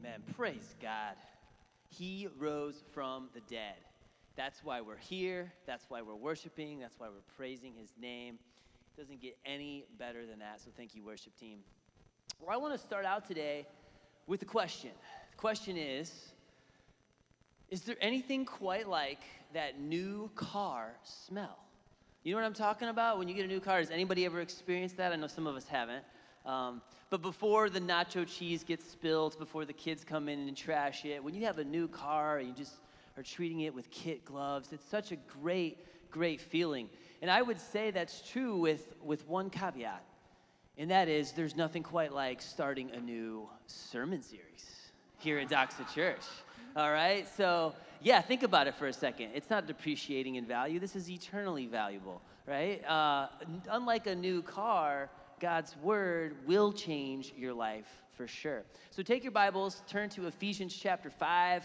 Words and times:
Amen. 0.00 0.22
Praise 0.34 0.76
God. 0.80 1.14
He 1.90 2.26
rose 2.38 2.82
from 2.94 3.28
the 3.34 3.40
dead. 3.40 3.74
That's 4.34 4.64
why 4.64 4.80
we're 4.80 4.96
here. 4.96 5.52
That's 5.66 5.84
why 5.90 6.00
we're 6.00 6.14
worshiping. 6.14 6.80
That's 6.80 6.98
why 6.98 7.08
we're 7.08 7.36
praising 7.36 7.74
his 7.74 7.90
name. 8.00 8.38
It 8.96 9.00
doesn't 9.00 9.20
get 9.20 9.36
any 9.44 9.84
better 9.98 10.24
than 10.24 10.38
that. 10.38 10.62
So 10.62 10.70
thank 10.74 10.94
you, 10.94 11.04
worship 11.04 11.38
team. 11.38 11.58
Well, 12.40 12.50
I 12.50 12.56
want 12.56 12.72
to 12.72 12.78
start 12.78 13.04
out 13.04 13.28
today 13.28 13.66
with 14.26 14.40
a 14.40 14.46
question. 14.46 14.90
The 15.32 15.36
question 15.36 15.76
is 15.76 16.32
Is 17.68 17.82
there 17.82 17.96
anything 18.00 18.46
quite 18.46 18.88
like 18.88 19.20
that 19.52 19.80
new 19.80 20.30
car 20.34 20.94
smell? 21.04 21.58
You 22.22 22.32
know 22.32 22.40
what 22.40 22.46
I'm 22.46 22.54
talking 22.54 22.88
about? 22.88 23.18
When 23.18 23.28
you 23.28 23.34
get 23.34 23.44
a 23.44 23.48
new 23.48 23.60
car, 23.60 23.78
has 23.78 23.90
anybody 23.90 24.24
ever 24.24 24.40
experienced 24.40 24.96
that? 24.96 25.12
I 25.12 25.16
know 25.16 25.26
some 25.26 25.46
of 25.46 25.56
us 25.56 25.68
haven't. 25.68 26.04
Um, 26.46 26.80
but 27.10 27.22
before 27.22 27.68
the 27.68 27.80
nacho 27.80 28.26
cheese 28.26 28.62
gets 28.64 28.88
spilled, 28.88 29.38
before 29.38 29.64
the 29.64 29.72
kids 29.72 30.04
come 30.04 30.28
in 30.28 30.38
and 30.38 30.56
trash 30.56 31.04
it, 31.04 31.22
when 31.22 31.34
you 31.34 31.44
have 31.46 31.58
a 31.58 31.64
new 31.64 31.88
car 31.88 32.38
and 32.38 32.48
you 32.48 32.54
just 32.54 32.74
are 33.16 33.22
treating 33.22 33.60
it 33.60 33.74
with 33.74 33.90
kit 33.90 34.24
gloves, 34.24 34.72
it's 34.72 34.88
such 34.88 35.12
a 35.12 35.16
great, 35.40 35.78
great 36.10 36.40
feeling. 36.40 36.88
And 37.20 37.30
I 37.30 37.42
would 37.42 37.60
say 37.60 37.90
that's 37.90 38.22
true 38.30 38.56
with, 38.56 38.94
with 39.02 39.26
one 39.28 39.50
caveat, 39.50 40.02
and 40.78 40.90
that 40.90 41.08
is 41.08 41.32
there's 41.32 41.56
nothing 41.56 41.82
quite 41.82 42.12
like 42.12 42.40
starting 42.40 42.90
a 42.92 43.00
new 43.00 43.48
sermon 43.66 44.22
series 44.22 44.90
here 45.18 45.38
at 45.38 45.48
Doxa 45.48 45.92
Church. 45.94 46.22
All 46.76 46.90
right? 46.90 47.28
So, 47.36 47.74
yeah, 48.02 48.22
think 48.22 48.42
about 48.42 48.66
it 48.66 48.74
for 48.76 48.86
a 48.86 48.92
second. 48.92 49.30
It's 49.34 49.50
not 49.50 49.66
depreciating 49.66 50.36
in 50.36 50.46
value, 50.46 50.78
this 50.78 50.96
is 50.96 51.10
eternally 51.10 51.66
valuable, 51.66 52.22
right? 52.46 52.82
Uh, 52.88 53.26
unlike 53.70 54.06
a 54.06 54.14
new 54.14 54.40
car, 54.40 55.10
God's 55.40 55.74
word 55.78 56.36
will 56.46 56.70
change 56.70 57.32
your 57.34 57.54
life 57.54 57.88
for 58.14 58.28
sure. 58.28 58.62
So 58.90 59.02
take 59.02 59.24
your 59.24 59.32
Bibles, 59.32 59.82
turn 59.88 60.10
to 60.10 60.26
Ephesians 60.26 60.76
chapter 60.78 61.08
5. 61.08 61.64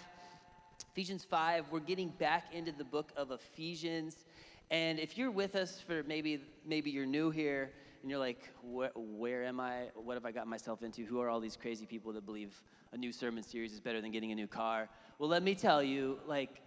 Ephesians 0.94 1.26
5, 1.26 1.66
we're 1.72 1.82
getting 1.82 2.08
back 2.08 2.46
into 2.54 2.72
the 2.72 2.86
book 2.86 3.12
of 3.18 3.32
Ephesians. 3.32 4.24
And 4.72 4.98
if 4.98 5.18
you're 5.18 5.30
with 5.30 5.58
us 5.58 5.84
for 5.86 6.04
maybe 6.04 6.42
maybe 6.66 6.90
you're 6.90 7.06
new 7.06 7.32
here 7.32 7.74
and 8.02 8.10
you're 8.10 8.20
like, 8.20 8.50
where, 8.64 8.92
where 8.96 9.44
am 9.44 9.60
I? 9.60 9.90
What 9.94 10.14
have 10.14 10.26
I 10.26 10.32
got 10.32 10.48
myself 10.48 10.82
into? 10.82 11.04
Who 11.04 11.20
are 11.20 11.28
all 11.28 11.42
these 11.42 11.58
crazy 11.58 11.86
people 11.86 12.14
that 12.14 12.26
believe 12.26 12.54
a 12.94 12.98
new 12.98 13.12
sermon 13.12 13.44
series 13.44 13.74
is 13.74 13.82
better 13.82 14.00
than 14.00 14.12
getting 14.12 14.32
a 14.32 14.36
new 14.36 14.48
car? 14.48 14.88
Well, 15.20 15.28
let 15.28 15.44
me 15.44 15.54
tell 15.54 15.84
you, 15.84 16.20
like, 16.26 16.62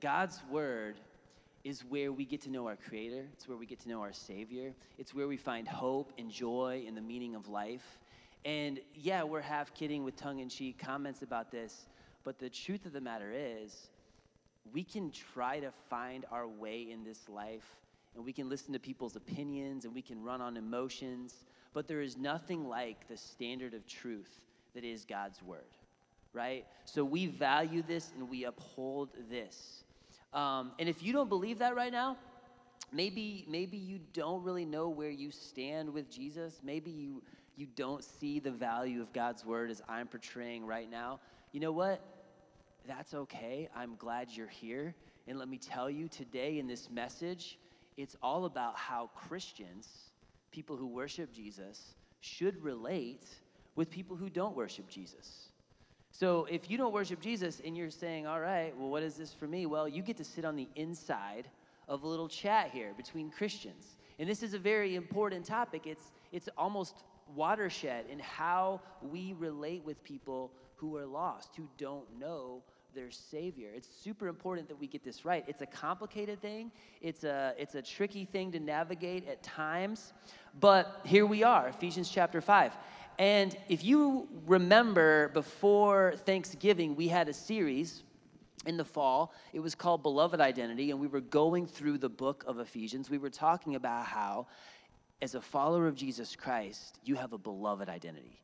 God's 0.00 0.40
word 0.48 0.94
is 1.64 1.84
where 1.84 2.12
we 2.12 2.24
get 2.24 2.40
to 2.42 2.50
know 2.50 2.66
our 2.66 2.76
Creator. 2.76 3.28
It's 3.32 3.46
where 3.46 3.56
we 3.56 3.66
get 3.66 3.80
to 3.80 3.88
know 3.88 4.00
our 4.00 4.12
Savior. 4.12 4.74
It's 4.98 5.14
where 5.14 5.28
we 5.28 5.36
find 5.36 5.68
hope 5.68 6.12
and 6.18 6.30
joy 6.30 6.84
and 6.86 6.96
the 6.96 7.02
meaning 7.02 7.34
of 7.34 7.48
life. 7.48 8.00
And 8.44 8.80
yeah, 8.94 9.22
we're 9.22 9.40
half 9.40 9.72
kidding 9.72 10.02
with 10.02 10.16
tongue 10.16 10.40
in 10.40 10.48
cheek 10.48 10.78
comments 10.78 11.22
about 11.22 11.52
this, 11.52 11.86
but 12.24 12.38
the 12.38 12.50
truth 12.50 12.86
of 12.86 12.92
the 12.92 13.00
matter 13.00 13.32
is, 13.32 13.90
we 14.72 14.82
can 14.84 15.10
try 15.10 15.60
to 15.60 15.72
find 15.88 16.24
our 16.30 16.46
way 16.46 16.88
in 16.90 17.04
this 17.04 17.28
life 17.28 17.66
and 18.14 18.24
we 18.24 18.32
can 18.32 18.48
listen 18.48 18.72
to 18.72 18.78
people's 18.78 19.16
opinions 19.16 19.84
and 19.84 19.94
we 19.94 20.02
can 20.02 20.22
run 20.22 20.40
on 20.40 20.56
emotions, 20.56 21.44
but 21.72 21.88
there 21.88 22.02
is 22.02 22.16
nothing 22.16 22.68
like 22.68 23.08
the 23.08 23.16
standard 23.16 23.74
of 23.74 23.86
truth 23.86 24.40
that 24.74 24.84
is 24.84 25.04
God's 25.04 25.42
Word, 25.42 25.60
right? 26.32 26.66
So 26.84 27.04
we 27.04 27.26
value 27.26 27.82
this 27.82 28.12
and 28.16 28.28
we 28.28 28.44
uphold 28.44 29.10
this. 29.30 29.81
Um, 30.32 30.72
and 30.78 30.88
if 30.88 31.02
you 31.02 31.12
don't 31.12 31.28
believe 31.28 31.58
that 31.58 31.74
right 31.74 31.92
now, 31.92 32.16
maybe 32.92 33.44
maybe 33.48 33.76
you 33.76 34.00
don't 34.12 34.42
really 34.42 34.64
know 34.64 34.88
where 34.88 35.10
you 35.10 35.30
stand 35.30 35.92
with 35.92 36.10
Jesus. 36.10 36.60
Maybe 36.64 36.90
you 36.90 37.22
you 37.56 37.66
don't 37.76 38.02
see 38.02 38.38
the 38.38 38.50
value 38.50 39.02
of 39.02 39.12
God's 39.12 39.44
word 39.44 39.70
as 39.70 39.82
I'm 39.88 40.06
portraying 40.06 40.66
right 40.66 40.90
now. 40.90 41.20
You 41.52 41.60
know 41.60 41.72
what? 41.72 42.00
That's 42.86 43.14
okay. 43.14 43.68
I'm 43.76 43.94
glad 43.96 44.30
you're 44.30 44.48
here. 44.48 44.94
And 45.28 45.38
let 45.38 45.48
me 45.48 45.58
tell 45.58 45.88
you 45.88 46.08
today 46.08 46.58
in 46.58 46.66
this 46.66 46.90
message, 46.90 47.58
it's 47.96 48.16
all 48.22 48.46
about 48.46 48.76
how 48.76 49.10
Christians, 49.14 49.88
people 50.50 50.76
who 50.76 50.86
worship 50.86 51.32
Jesus, 51.32 51.94
should 52.20 52.62
relate 52.62 53.26
with 53.76 53.90
people 53.90 54.16
who 54.16 54.28
don't 54.28 54.56
worship 54.56 54.88
Jesus. 54.88 55.51
So 56.12 56.46
if 56.50 56.70
you 56.70 56.76
don't 56.76 56.92
worship 56.92 57.20
Jesus 57.20 57.62
and 57.64 57.74
you're 57.76 57.90
saying, 57.90 58.26
all 58.26 58.38
right, 58.38 58.76
well, 58.76 58.90
what 58.90 59.02
is 59.02 59.14
this 59.14 59.32
for 59.32 59.46
me? 59.46 59.64
Well, 59.64 59.88
you 59.88 60.02
get 60.02 60.18
to 60.18 60.24
sit 60.24 60.44
on 60.44 60.56
the 60.56 60.68
inside 60.76 61.48
of 61.88 62.02
a 62.02 62.06
little 62.06 62.28
chat 62.28 62.70
here 62.70 62.92
between 62.96 63.30
Christians. 63.30 63.96
And 64.18 64.28
this 64.28 64.42
is 64.42 64.52
a 64.52 64.58
very 64.58 64.94
important 64.94 65.46
topic. 65.46 65.86
It's, 65.86 66.12
it's 66.30 66.50
almost 66.58 67.02
watershed 67.34 68.04
in 68.10 68.18
how 68.18 68.82
we 69.10 69.34
relate 69.38 69.82
with 69.84 70.04
people 70.04 70.52
who 70.76 70.96
are 70.98 71.06
lost, 71.06 71.56
who 71.56 71.66
don't 71.78 72.06
know 72.20 72.62
their 72.94 73.10
savior 73.10 73.70
it's 73.74 73.88
super 73.88 74.28
important 74.28 74.68
that 74.68 74.78
we 74.78 74.86
get 74.86 75.02
this 75.04 75.24
right 75.24 75.44
it's 75.46 75.62
a 75.62 75.66
complicated 75.66 76.40
thing 76.40 76.70
it's 77.00 77.24
a 77.24 77.54
it's 77.58 77.74
a 77.74 77.82
tricky 77.82 78.24
thing 78.24 78.52
to 78.52 78.60
navigate 78.60 79.26
at 79.28 79.42
times 79.42 80.12
but 80.60 81.00
here 81.04 81.24
we 81.24 81.42
are 81.42 81.68
ephesians 81.68 82.10
chapter 82.10 82.40
5 82.40 82.72
and 83.22 83.56
if 83.68 83.84
you 83.84 84.26
remember 84.48 85.28
before 85.28 86.14
Thanksgiving, 86.26 86.96
we 86.96 87.06
had 87.06 87.28
a 87.28 87.32
series 87.32 88.02
in 88.66 88.76
the 88.76 88.84
fall. 88.84 89.32
It 89.52 89.60
was 89.60 89.76
called 89.76 90.02
Beloved 90.02 90.40
Identity, 90.40 90.90
and 90.90 90.98
we 90.98 91.06
were 91.06 91.20
going 91.20 91.68
through 91.68 91.98
the 91.98 92.08
book 92.08 92.42
of 92.48 92.58
Ephesians. 92.58 93.10
We 93.10 93.18
were 93.18 93.30
talking 93.30 93.76
about 93.76 94.06
how, 94.06 94.48
as 95.20 95.36
a 95.36 95.40
follower 95.40 95.86
of 95.86 95.94
Jesus 95.94 96.34
Christ, 96.34 96.98
you 97.04 97.14
have 97.14 97.32
a 97.32 97.38
beloved 97.38 97.88
identity. 97.88 98.41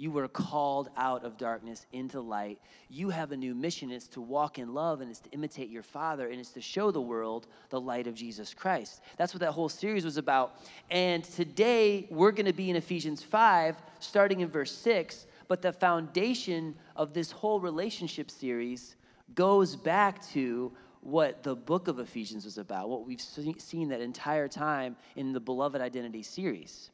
You 0.00 0.10
were 0.10 0.28
called 0.28 0.88
out 0.96 1.26
of 1.26 1.36
darkness 1.36 1.84
into 1.92 2.22
light. 2.22 2.58
You 2.88 3.10
have 3.10 3.32
a 3.32 3.36
new 3.36 3.54
mission. 3.54 3.90
It's 3.90 4.08
to 4.08 4.22
walk 4.22 4.58
in 4.58 4.72
love 4.72 5.02
and 5.02 5.10
it's 5.10 5.20
to 5.20 5.30
imitate 5.32 5.68
your 5.68 5.82
Father 5.82 6.30
and 6.30 6.40
it's 6.40 6.52
to 6.52 6.62
show 6.62 6.90
the 6.90 7.02
world 7.02 7.48
the 7.68 7.78
light 7.78 8.06
of 8.06 8.14
Jesus 8.14 8.54
Christ. 8.54 9.02
That's 9.18 9.34
what 9.34 9.40
that 9.40 9.52
whole 9.52 9.68
series 9.68 10.06
was 10.06 10.16
about. 10.16 10.64
And 10.90 11.22
today 11.22 12.06
we're 12.08 12.32
going 12.32 12.46
to 12.46 12.54
be 12.54 12.70
in 12.70 12.76
Ephesians 12.76 13.22
5, 13.22 13.76
starting 13.98 14.40
in 14.40 14.48
verse 14.48 14.72
6. 14.72 15.26
But 15.48 15.60
the 15.60 15.70
foundation 15.70 16.76
of 16.96 17.12
this 17.12 17.30
whole 17.30 17.60
relationship 17.60 18.30
series 18.30 18.96
goes 19.34 19.76
back 19.76 20.26
to 20.28 20.72
what 21.02 21.42
the 21.42 21.54
book 21.54 21.88
of 21.88 21.98
Ephesians 21.98 22.46
was 22.46 22.56
about, 22.56 22.88
what 22.88 23.06
we've 23.06 23.20
seen 23.20 23.90
that 23.90 24.00
entire 24.00 24.48
time 24.48 24.96
in 25.16 25.34
the 25.34 25.40
Beloved 25.40 25.82
Identity 25.82 26.22
series. 26.22 26.88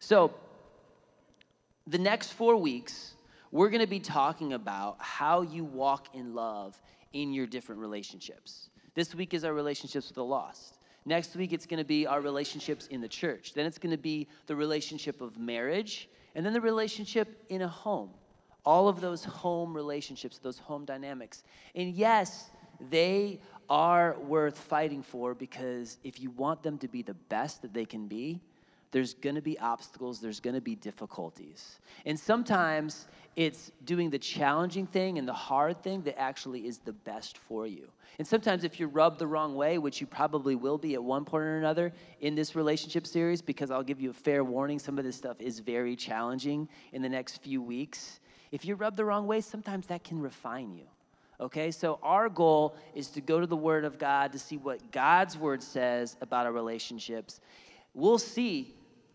So, 0.00 0.34
the 1.88 1.98
next 1.98 2.34
four 2.34 2.56
weeks, 2.56 3.14
we're 3.50 3.70
going 3.70 3.80
to 3.80 3.86
be 3.86 4.00
talking 4.00 4.52
about 4.52 4.96
how 5.00 5.40
you 5.40 5.64
walk 5.64 6.14
in 6.14 6.34
love 6.34 6.80
in 7.14 7.32
your 7.32 7.46
different 7.46 7.80
relationships. 7.80 8.68
This 8.94 9.14
week 9.14 9.32
is 9.32 9.42
our 9.42 9.54
relationships 9.54 10.08
with 10.08 10.16
the 10.16 10.24
lost. 10.24 10.78
Next 11.06 11.34
week, 11.34 11.54
it's 11.54 11.64
going 11.64 11.78
to 11.78 11.86
be 11.86 12.06
our 12.06 12.20
relationships 12.20 12.88
in 12.88 13.00
the 13.00 13.08
church. 13.08 13.54
Then 13.54 13.64
it's 13.64 13.78
going 13.78 13.92
to 13.92 13.96
be 13.96 14.28
the 14.46 14.54
relationship 14.54 15.22
of 15.22 15.38
marriage, 15.38 16.10
and 16.34 16.44
then 16.44 16.52
the 16.52 16.60
relationship 16.60 17.42
in 17.48 17.62
a 17.62 17.68
home. 17.68 18.10
All 18.66 18.88
of 18.88 19.00
those 19.00 19.24
home 19.24 19.74
relationships, 19.74 20.38
those 20.38 20.58
home 20.58 20.84
dynamics. 20.84 21.42
And 21.74 21.94
yes, 21.94 22.50
they 22.90 23.40
are 23.70 24.18
worth 24.18 24.58
fighting 24.58 25.02
for 25.02 25.34
because 25.34 25.96
if 26.04 26.20
you 26.20 26.30
want 26.32 26.62
them 26.62 26.76
to 26.78 26.88
be 26.88 27.00
the 27.00 27.14
best 27.14 27.62
that 27.62 27.72
they 27.72 27.86
can 27.86 28.08
be, 28.08 28.42
there's 28.90 29.14
going 29.14 29.34
to 29.34 29.42
be 29.42 29.58
obstacles, 29.58 30.20
there's 30.20 30.40
going 30.40 30.54
to 30.54 30.60
be 30.60 30.74
difficulties. 30.74 31.78
And 32.06 32.18
sometimes 32.18 33.06
it's 33.36 33.70
doing 33.84 34.10
the 34.10 34.18
challenging 34.18 34.86
thing 34.86 35.18
and 35.18 35.28
the 35.28 35.32
hard 35.32 35.82
thing 35.82 36.02
that 36.02 36.18
actually 36.18 36.66
is 36.66 36.78
the 36.78 36.92
best 36.92 37.38
for 37.38 37.66
you. 37.66 37.86
And 38.18 38.26
sometimes 38.26 38.64
if 38.64 38.80
you're 38.80 38.88
rubbed 38.88 39.18
the 39.18 39.26
wrong 39.26 39.54
way, 39.54 39.78
which 39.78 40.00
you 40.00 40.06
probably 40.06 40.56
will 40.56 40.78
be 40.78 40.94
at 40.94 41.02
one 41.02 41.24
point 41.24 41.44
or 41.44 41.58
another 41.58 41.92
in 42.20 42.34
this 42.34 42.56
relationship 42.56 43.06
series, 43.06 43.40
because 43.40 43.70
I'll 43.70 43.82
give 43.82 44.00
you 44.00 44.10
a 44.10 44.14
fair 44.14 44.42
warning, 44.42 44.78
some 44.78 44.98
of 44.98 45.04
this 45.04 45.16
stuff 45.16 45.40
is 45.40 45.60
very 45.60 45.94
challenging 45.94 46.68
in 46.92 47.02
the 47.02 47.08
next 47.08 47.42
few 47.42 47.62
weeks. 47.62 48.20
If 48.50 48.64
you're 48.64 48.76
rubbed 48.76 48.96
the 48.96 49.04
wrong 49.04 49.26
way, 49.26 49.40
sometimes 49.40 49.86
that 49.86 50.02
can 50.02 50.20
refine 50.20 50.74
you. 50.74 50.86
Okay, 51.40 51.70
so 51.70 52.00
our 52.02 52.28
goal 52.28 52.74
is 52.96 53.08
to 53.10 53.20
go 53.20 53.38
to 53.38 53.46
the 53.46 53.56
Word 53.56 53.84
of 53.84 53.98
God 53.98 54.32
to 54.32 54.38
see 54.40 54.56
what 54.56 54.90
God's 54.90 55.38
Word 55.38 55.62
says 55.62 56.16
about 56.20 56.46
our 56.46 56.52
relationships. 56.52 57.40
We'll 57.94 58.18
see 58.18 58.74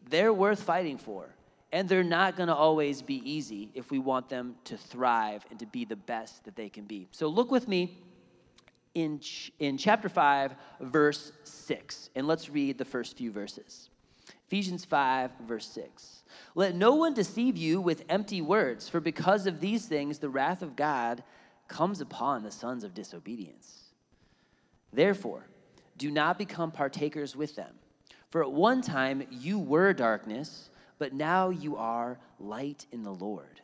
they're 0.10 0.34
worth 0.34 0.64
fighting 0.64 0.98
for. 0.98 1.34
And 1.72 1.90
they're 1.90 2.04
not 2.04 2.38
going 2.38 2.50
to 2.50 2.56
always 2.56 3.02
be 3.02 3.16
easy 3.30 3.72
if 3.74 3.90
we 3.90 3.98
want 3.98 4.30
them 4.30 4.56
to 4.66 4.78
thrive 4.78 5.44
and 5.50 5.58
to 5.60 5.66
be 5.66 5.86
the 5.86 5.96
best 5.96 6.44
that 6.46 6.56
they 6.56 6.70
can 6.70 6.84
be. 6.84 7.08
So 7.12 7.28
look 7.28 7.50
with 7.50 7.68
me 7.68 7.98
in, 8.94 9.20
ch- 9.20 9.52
in 9.58 9.78
chapter 9.78 10.08
5, 10.08 10.54
verse 10.82 11.32
6, 11.46 12.12
and 12.16 12.28
let's 12.28 12.48
read 12.48 12.78
the 12.78 12.86
first 12.86 13.18
few 13.18 13.32
verses. 13.32 13.90
Ephesians 14.48 14.86
5, 14.86 15.32
verse 15.48 15.66
6. 15.68 16.24
Let 16.54 16.76
no 16.76 16.94
one 16.94 17.16
deceive 17.16 17.58
you 17.58 17.82
with 17.82 18.04
empty 18.08 18.42
words, 18.42 18.88
for 18.88 19.00
because 19.00 19.48
of 19.48 19.60
these 19.60 19.88
things 19.88 20.20
the 20.20 20.30
wrath 20.30 20.62
of 20.62 20.76
God 20.76 21.24
comes 21.68 22.02
upon 22.02 22.44
the 22.44 22.52
sons 22.52 22.84
of 22.84 22.94
disobedience. 22.94 23.86
Therefore, 24.92 25.48
do 25.98 26.12
not 26.12 26.38
become 26.38 26.72
partakers 26.72 27.36
with 27.36 27.56
them. 27.56 27.74
For 28.34 28.42
at 28.42 28.52
one 28.52 28.82
time 28.82 29.28
you 29.30 29.60
were 29.60 29.94
darkness, 29.94 30.72
but 30.98 31.14
now 31.14 31.52
you 31.52 31.78
are 31.78 32.18
light 32.40 32.88
in 32.92 33.04
the 33.04 33.14
Lord. 33.14 33.62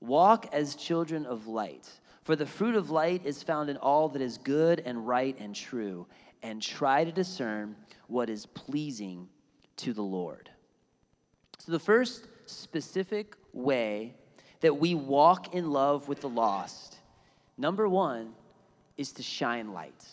Walk 0.00 0.48
as 0.54 0.74
children 0.74 1.26
of 1.26 1.48
light. 1.48 1.86
For 2.22 2.34
the 2.34 2.46
fruit 2.46 2.76
of 2.76 2.88
light 2.88 3.26
is 3.26 3.42
found 3.42 3.68
in 3.68 3.76
all 3.76 4.08
that 4.08 4.22
is 4.22 4.38
good 4.38 4.80
and 4.86 5.06
right 5.06 5.36
and 5.38 5.54
true, 5.54 6.06
and 6.42 6.62
try 6.62 7.04
to 7.04 7.12
discern 7.12 7.76
what 8.06 8.30
is 8.30 8.46
pleasing 8.46 9.28
to 9.76 9.92
the 9.92 10.00
Lord. 10.00 10.48
So, 11.58 11.72
the 11.72 11.78
first 11.78 12.26
specific 12.46 13.36
way 13.52 14.14
that 14.60 14.78
we 14.78 14.94
walk 14.94 15.54
in 15.54 15.70
love 15.70 16.08
with 16.08 16.22
the 16.22 16.30
lost, 16.30 16.96
number 17.58 17.86
one, 17.86 18.32
is 18.96 19.12
to 19.12 19.22
shine 19.22 19.74
light. 19.74 20.06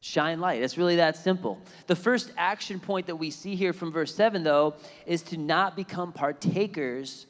Shine 0.00 0.40
light. 0.40 0.62
It's 0.62 0.78
really 0.78 0.96
that 0.96 1.16
simple. 1.16 1.58
The 1.86 1.96
first 1.96 2.32
action 2.36 2.78
point 2.78 3.06
that 3.06 3.16
we 3.16 3.30
see 3.30 3.56
here 3.56 3.72
from 3.72 3.90
verse 3.90 4.14
7, 4.14 4.42
though, 4.42 4.74
is 5.06 5.22
to 5.22 5.36
not 5.36 5.74
become 5.74 6.12
partakers 6.12 7.26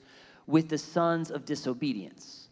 with 0.47 0.69
the 0.69 0.79
sons 0.79 1.31
of 1.31 1.45
disobedience. 1.45 2.49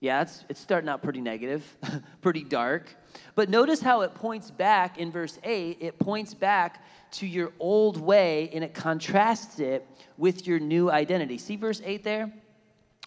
Yeah, 0.00 0.22
it's, 0.22 0.44
it's 0.48 0.60
starting 0.60 0.88
out 0.88 1.02
pretty 1.02 1.20
negative, 1.20 1.76
pretty 2.20 2.44
dark. 2.44 2.94
But 3.34 3.48
notice 3.48 3.80
how 3.80 4.02
it 4.02 4.14
points 4.14 4.50
back 4.50 4.98
in 4.98 5.10
verse 5.10 5.38
8. 5.42 5.78
It 5.80 5.98
points 5.98 6.34
back 6.34 6.84
to 7.12 7.26
your 7.26 7.52
old 7.58 8.00
way 8.00 8.50
and 8.52 8.62
it 8.62 8.74
contrasts 8.74 9.58
it 9.58 9.86
with 10.16 10.46
your 10.46 10.60
new 10.60 10.90
identity. 10.90 11.38
See 11.38 11.56
verse 11.56 11.82
8 11.84 12.04
there? 12.04 12.32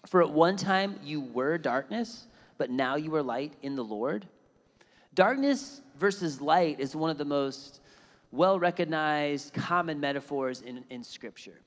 For 0.06 0.22
at 0.22 0.30
one 0.30 0.56
time 0.56 0.98
you 1.02 1.20
were 1.20 1.56
darkness, 1.56 2.26
but 2.58 2.70
now 2.70 2.96
you 2.96 3.14
are 3.14 3.22
light 3.22 3.54
in 3.62 3.74
the 3.74 3.84
Lord. 3.84 4.26
Darkness 5.14 5.80
versus 6.02 6.40
light 6.40 6.80
is 6.80 6.96
one 6.96 7.10
of 7.10 7.16
the 7.16 7.24
most 7.24 7.80
well 8.32 8.58
recognized 8.58 9.54
common 9.54 10.00
metaphors 10.00 10.60
in, 10.60 10.82
in 10.90 11.04
Scripture. 11.04 11.60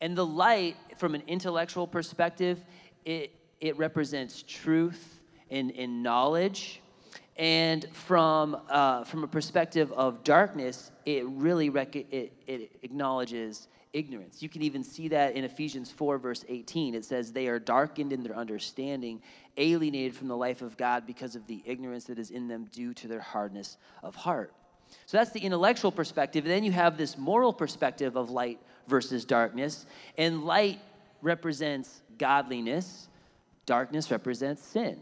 And 0.00 0.16
the 0.16 0.24
light, 0.24 0.76
from 0.96 1.14
an 1.14 1.22
intellectual 1.26 1.86
perspective, 1.86 2.64
it, 3.04 3.30
it 3.60 3.76
represents 3.76 4.42
truth 4.48 5.20
and, 5.50 5.70
and 5.72 6.02
knowledge. 6.02 6.80
And 7.36 7.86
from, 7.92 8.56
uh, 8.70 9.04
from 9.04 9.22
a 9.22 9.28
perspective 9.28 9.92
of 9.92 10.24
darkness, 10.24 10.90
it 11.04 11.26
really 11.26 11.68
rec- 11.68 11.94
it, 11.94 12.32
it 12.46 12.70
acknowledges 12.82 13.68
ignorance. 13.92 14.42
You 14.42 14.48
can 14.48 14.62
even 14.62 14.82
see 14.82 15.08
that 15.08 15.34
in 15.34 15.44
Ephesians 15.44 15.90
4, 15.90 16.16
verse 16.16 16.44
18. 16.48 16.94
It 16.94 17.04
says, 17.04 17.32
They 17.32 17.48
are 17.48 17.58
darkened 17.58 18.14
in 18.14 18.22
their 18.22 18.36
understanding, 18.36 19.20
alienated 19.56 20.14
from 20.14 20.28
the 20.28 20.36
life 20.36 20.62
of 20.62 20.76
God 20.76 21.06
because 21.06 21.36
of 21.36 21.46
the 21.46 21.62
ignorance 21.64 22.04
that 22.04 22.18
is 22.18 22.30
in 22.30 22.48
them 22.48 22.68
due 22.72 22.94
to 22.94 23.08
their 23.08 23.20
hardness 23.20 23.76
of 24.02 24.14
heart. 24.14 24.52
So 25.06 25.16
that's 25.16 25.30
the 25.30 25.40
intellectual 25.40 25.92
perspective. 25.92 26.44
And 26.44 26.52
then 26.52 26.64
you 26.64 26.72
have 26.72 26.96
this 26.96 27.18
moral 27.18 27.52
perspective 27.52 28.16
of 28.16 28.30
light 28.30 28.60
versus 28.86 29.24
darkness. 29.24 29.86
And 30.18 30.44
light 30.44 30.80
represents 31.22 32.02
godliness, 32.18 33.08
darkness 33.66 34.10
represents 34.10 34.62
sin. 34.62 34.98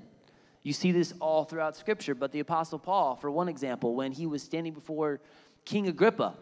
You 0.63 0.73
see 0.73 0.93
this 0.93 1.13
all 1.21 1.45
throughout 1.45 1.77
Scripture. 1.77 2.15
But 2.15 2.33
the 2.33 2.41
Apostle 2.41 2.79
Paul, 2.79 3.17
for 3.17 3.31
one 3.31 3.49
example, 3.49 3.95
when 3.95 4.13
he 4.13 4.27
was 4.27 4.43
standing 4.43 4.73
before 4.73 5.21
King 5.65 5.89
Agrippa, 5.89 6.35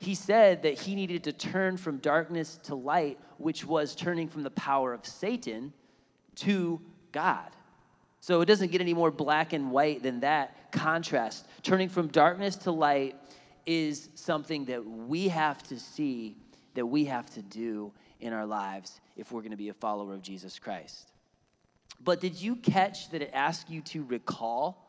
he 0.00 0.14
said 0.14 0.62
that 0.62 0.78
he 0.78 0.94
needed 0.94 1.24
to 1.24 1.32
turn 1.32 1.76
from 1.76 1.98
darkness 1.98 2.58
to 2.64 2.74
light, 2.74 3.18
which 3.36 3.64
was 3.64 3.94
turning 3.94 4.28
from 4.28 4.42
the 4.42 4.50
power 4.50 4.94
of 4.94 5.04
Satan 5.04 5.72
to 6.36 6.80
God. 7.18 7.50
So 8.20 8.42
it 8.42 8.46
doesn't 8.46 8.70
get 8.70 8.80
any 8.80 8.94
more 8.94 9.10
black 9.10 9.52
and 9.52 9.72
white 9.72 10.04
than 10.04 10.20
that 10.20 10.70
contrast. 10.70 11.48
Turning 11.64 11.88
from 11.88 12.06
darkness 12.06 12.54
to 12.54 12.70
light 12.70 13.16
is 13.66 14.08
something 14.14 14.64
that 14.66 14.86
we 14.86 15.26
have 15.26 15.60
to 15.64 15.80
see, 15.80 16.36
that 16.74 16.86
we 16.86 17.04
have 17.06 17.28
to 17.30 17.42
do 17.42 17.90
in 18.20 18.32
our 18.32 18.46
lives 18.46 19.00
if 19.16 19.32
we're 19.32 19.40
going 19.40 19.50
to 19.50 19.56
be 19.56 19.68
a 19.68 19.74
follower 19.74 20.14
of 20.14 20.22
Jesus 20.22 20.60
Christ. 20.60 21.10
But 22.04 22.20
did 22.20 22.40
you 22.40 22.54
catch 22.54 23.10
that 23.10 23.20
it 23.20 23.32
asked 23.34 23.68
you 23.68 23.80
to 23.92 24.04
recall 24.04 24.86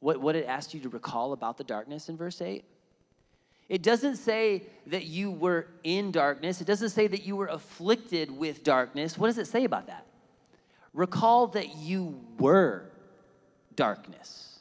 what, 0.00 0.22
what 0.22 0.36
it 0.36 0.46
asked 0.46 0.72
you 0.72 0.80
to 0.80 0.88
recall 0.88 1.34
about 1.34 1.58
the 1.58 1.64
darkness 1.64 2.08
in 2.08 2.16
verse 2.16 2.40
8? 2.40 2.64
It 3.68 3.82
doesn't 3.82 4.16
say 4.16 4.62
that 4.86 5.04
you 5.04 5.32
were 5.32 5.66
in 5.84 6.12
darkness. 6.12 6.62
It 6.62 6.66
doesn't 6.66 6.90
say 6.90 7.08
that 7.08 7.24
you 7.24 7.36
were 7.36 7.48
afflicted 7.48 8.30
with 8.30 8.64
darkness. 8.64 9.18
What 9.18 9.26
does 9.26 9.36
it 9.36 9.48
say 9.48 9.64
about 9.64 9.88
that? 9.88 10.06
Recall 10.96 11.48
that 11.48 11.76
you 11.76 12.18
were 12.38 12.90
darkness. 13.74 14.60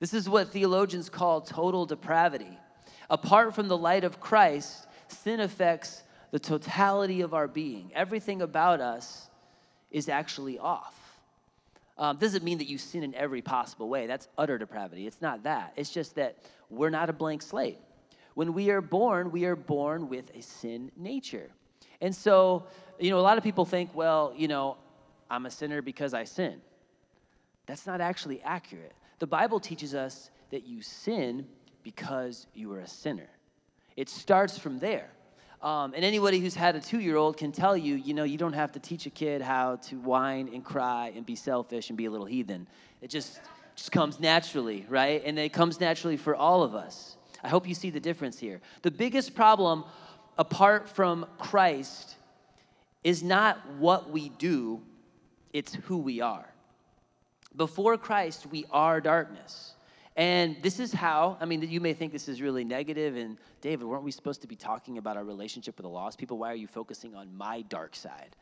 This 0.00 0.14
is 0.14 0.26
what 0.26 0.48
theologians 0.48 1.10
call 1.10 1.42
total 1.42 1.84
depravity. 1.84 2.58
Apart 3.10 3.54
from 3.54 3.68
the 3.68 3.76
light 3.76 4.04
of 4.04 4.20
Christ, 4.20 4.86
sin 5.08 5.40
affects 5.40 6.02
the 6.30 6.38
totality 6.38 7.20
of 7.20 7.34
our 7.34 7.46
being. 7.46 7.90
Everything 7.94 8.40
about 8.40 8.80
us 8.80 9.28
is 9.90 10.08
actually 10.08 10.58
off. 10.58 10.94
Um, 11.98 12.16
doesn't 12.16 12.42
mean 12.42 12.56
that 12.58 12.68
you 12.68 12.78
sin 12.78 13.02
in 13.02 13.14
every 13.14 13.42
possible 13.42 13.90
way. 13.90 14.06
That's 14.06 14.28
utter 14.38 14.56
depravity. 14.56 15.06
It's 15.06 15.20
not 15.20 15.42
that. 15.42 15.74
It's 15.76 15.90
just 15.90 16.14
that 16.14 16.38
we're 16.70 16.90
not 16.90 17.10
a 17.10 17.12
blank 17.12 17.42
slate. 17.42 17.78
When 18.32 18.54
we 18.54 18.70
are 18.70 18.80
born, 18.80 19.30
we 19.30 19.44
are 19.44 19.56
born 19.56 20.08
with 20.08 20.34
a 20.34 20.40
sin 20.40 20.90
nature. 20.96 21.50
And 22.00 22.14
so, 22.14 22.64
you 22.98 23.10
know, 23.10 23.18
a 23.18 23.20
lot 23.20 23.36
of 23.36 23.44
people 23.44 23.66
think, 23.66 23.94
well, 23.94 24.32
you 24.34 24.48
know, 24.48 24.78
I'm 25.30 25.46
a 25.46 25.50
sinner 25.50 25.82
because 25.82 26.14
I 26.14 26.24
sin. 26.24 26.60
That's 27.66 27.86
not 27.86 28.00
actually 28.00 28.40
accurate. 28.42 28.94
The 29.18 29.26
Bible 29.26 29.60
teaches 29.60 29.94
us 29.94 30.30
that 30.50 30.66
you 30.66 30.82
sin 30.82 31.46
because 31.82 32.46
you 32.54 32.72
are 32.72 32.80
a 32.80 32.86
sinner. 32.86 33.28
It 33.96 34.08
starts 34.08 34.58
from 34.58 34.78
there. 34.78 35.10
Um, 35.60 35.92
and 35.94 36.04
anybody 36.04 36.38
who's 36.38 36.54
had 36.54 36.76
a 36.76 36.80
two 36.80 37.00
year 37.00 37.16
old 37.16 37.36
can 37.36 37.50
tell 37.50 37.76
you, 37.76 37.96
you 37.96 38.14
know, 38.14 38.22
you 38.24 38.38
don't 38.38 38.52
have 38.52 38.72
to 38.72 38.78
teach 38.78 39.06
a 39.06 39.10
kid 39.10 39.42
how 39.42 39.76
to 39.76 39.96
whine 39.96 40.48
and 40.54 40.64
cry 40.64 41.12
and 41.16 41.26
be 41.26 41.34
selfish 41.34 41.88
and 41.88 41.98
be 41.98 42.04
a 42.04 42.10
little 42.10 42.26
heathen. 42.26 42.68
It 43.02 43.10
just, 43.10 43.40
just 43.74 43.90
comes 43.90 44.20
naturally, 44.20 44.86
right? 44.88 45.20
And 45.24 45.38
it 45.38 45.52
comes 45.52 45.80
naturally 45.80 46.16
for 46.16 46.36
all 46.36 46.62
of 46.62 46.74
us. 46.74 47.16
I 47.42 47.48
hope 47.48 47.68
you 47.68 47.74
see 47.74 47.90
the 47.90 48.00
difference 48.00 48.38
here. 48.38 48.60
The 48.82 48.90
biggest 48.90 49.34
problem 49.34 49.84
apart 50.36 50.88
from 50.88 51.26
Christ 51.38 52.16
is 53.02 53.22
not 53.22 53.58
what 53.78 54.10
we 54.10 54.28
do, 54.28 54.80
it's 55.52 55.74
who 55.74 55.98
we 55.98 56.20
are. 56.20 56.48
Before 57.56 57.96
Christ, 57.96 58.46
we 58.46 58.64
are 58.70 59.00
darkness. 59.00 59.74
And 60.16 60.56
this 60.62 60.80
is 60.80 60.92
how, 60.92 61.36
I 61.40 61.44
mean, 61.44 61.62
you 61.62 61.80
may 61.80 61.94
think 61.94 62.12
this 62.12 62.28
is 62.28 62.42
really 62.42 62.64
negative, 62.64 63.16
and 63.16 63.38
David, 63.60 63.86
weren't 63.86 64.02
we 64.02 64.10
supposed 64.10 64.40
to 64.42 64.48
be 64.48 64.56
talking 64.56 64.98
about 64.98 65.16
our 65.16 65.24
relationship 65.24 65.76
with 65.76 65.84
the 65.84 65.90
lost 65.90 66.18
people? 66.18 66.38
Why 66.38 66.50
are 66.50 66.56
you 66.56 66.66
focusing 66.66 67.14
on 67.14 67.34
my 67.36 67.62
dark 67.62 67.94
side? 67.94 68.34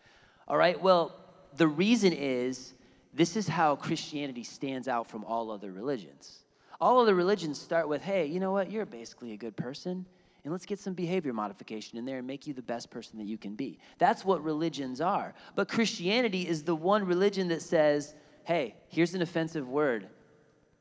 All 0.49 0.57
right, 0.57 0.81
well, 0.81 1.15
the 1.57 1.69
reason 1.69 2.13
is 2.15 2.73
this 3.13 3.37
is 3.37 3.47
how 3.47 3.77
Christianity 3.77 4.43
stands 4.43 4.89
out 4.89 5.09
from 5.09 5.25
all 5.25 5.51
other 5.51 5.71
religions. 5.71 6.45
All 6.81 7.01
other 7.01 7.15
religions 7.15 7.61
start 7.61 7.89
with, 7.89 8.03
hey, 8.03 8.27
you 8.27 8.41
know 8.41 8.53
what? 8.53 8.71
You're 8.71 8.87
basically 8.87 9.33
a 9.33 9.37
good 9.37 9.57
person. 9.57 10.07
And 10.47 10.53
let's 10.53 10.65
get 10.65 10.79
some 10.79 10.95
behavior 10.95 11.33
modification 11.33 11.99
in 11.99 12.05
there 12.05 12.19
and 12.19 12.27
make 12.27 12.47
you 12.47 12.55
the 12.55 12.63
best 12.63 12.89
person 12.89 13.19
that 13.19 13.27
you 13.27 13.37
can 13.37 13.57
be. 13.57 13.81
That's 13.99 14.25
what 14.25 14.45
religions 14.45 15.01
are. 15.01 15.35
But 15.57 15.67
Christianity 15.67 16.47
is 16.47 16.63
the 16.63 16.77
one 16.77 17.05
religion 17.05 17.49
that 17.49 17.63
says, 17.63 18.15
hey, 18.45 18.77
here's 18.87 19.13
an 19.15 19.23
offensive 19.23 19.69
word. 19.69 20.07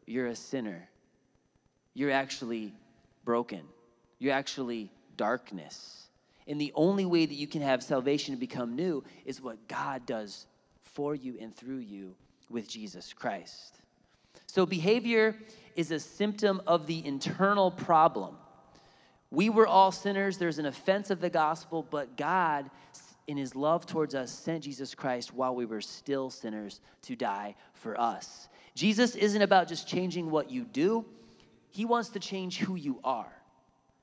You're 0.06 0.28
a 0.28 0.36
sinner. 0.36 0.88
You're 1.96 2.12
actually 2.12 2.74
broken. 3.24 3.62
You're 4.20 4.34
actually 4.34 4.92
darkness. 5.18 6.10
And 6.48 6.62
the 6.62 6.72
only 6.76 7.08
way 7.08 7.26
that 7.26 7.34
you 7.34 7.48
can 7.48 7.64
have 7.64 7.82
salvation 7.82 8.34
and 8.34 8.40
become 8.40 8.76
new 8.76 9.04
is 9.26 9.42
what 9.42 9.68
God 9.68 10.06
does 10.06 10.46
for 10.84 11.16
you 11.16 11.38
and 11.42 11.56
through 11.56 11.80
you 11.80 12.14
with 12.52 12.70
Jesus 12.70 13.14
Christ. 13.14 13.80
So, 14.46 14.68
behavior 14.68 15.36
is 15.76 15.90
a 15.90 16.00
symptom 16.00 16.62
of 16.68 16.86
the 16.86 17.04
internal 17.04 17.72
problem. 17.72 18.36
We 19.36 19.50
were 19.50 19.68
all 19.68 19.92
sinners. 19.92 20.38
There's 20.38 20.60
an 20.60 20.66
offense 20.66 21.10
of 21.10 21.20
the 21.20 21.30
gospel, 21.30 21.86
but 21.90 22.16
God, 22.16 22.70
in 23.28 23.36
his 23.36 23.54
love 23.54 23.86
towards 23.86 24.16
us, 24.16 24.32
sent 24.32 24.64
Jesus 24.64 24.96
Christ 24.96 25.34
while 25.34 25.54
we 25.54 25.66
were 25.66 25.82
still 25.82 26.30
sinners 26.30 26.80
to 27.02 27.18
die 27.18 27.56
for 27.74 28.00
us. 28.00 28.48
Jesus 28.76 29.14
isn't 29.16 29.42
about 29.42 29.68
just 29.68 29.90
changing 29.90 30.32
what 30.32 30.50
you 30.50 30.64
do, 30.64 31.06
he 31.70 31.84
wants 31.84 32.10
to 32.10 32.20
change 32.20 32.60
who 32.60 32.76
you 32.76 33.02
are 33.04 33.32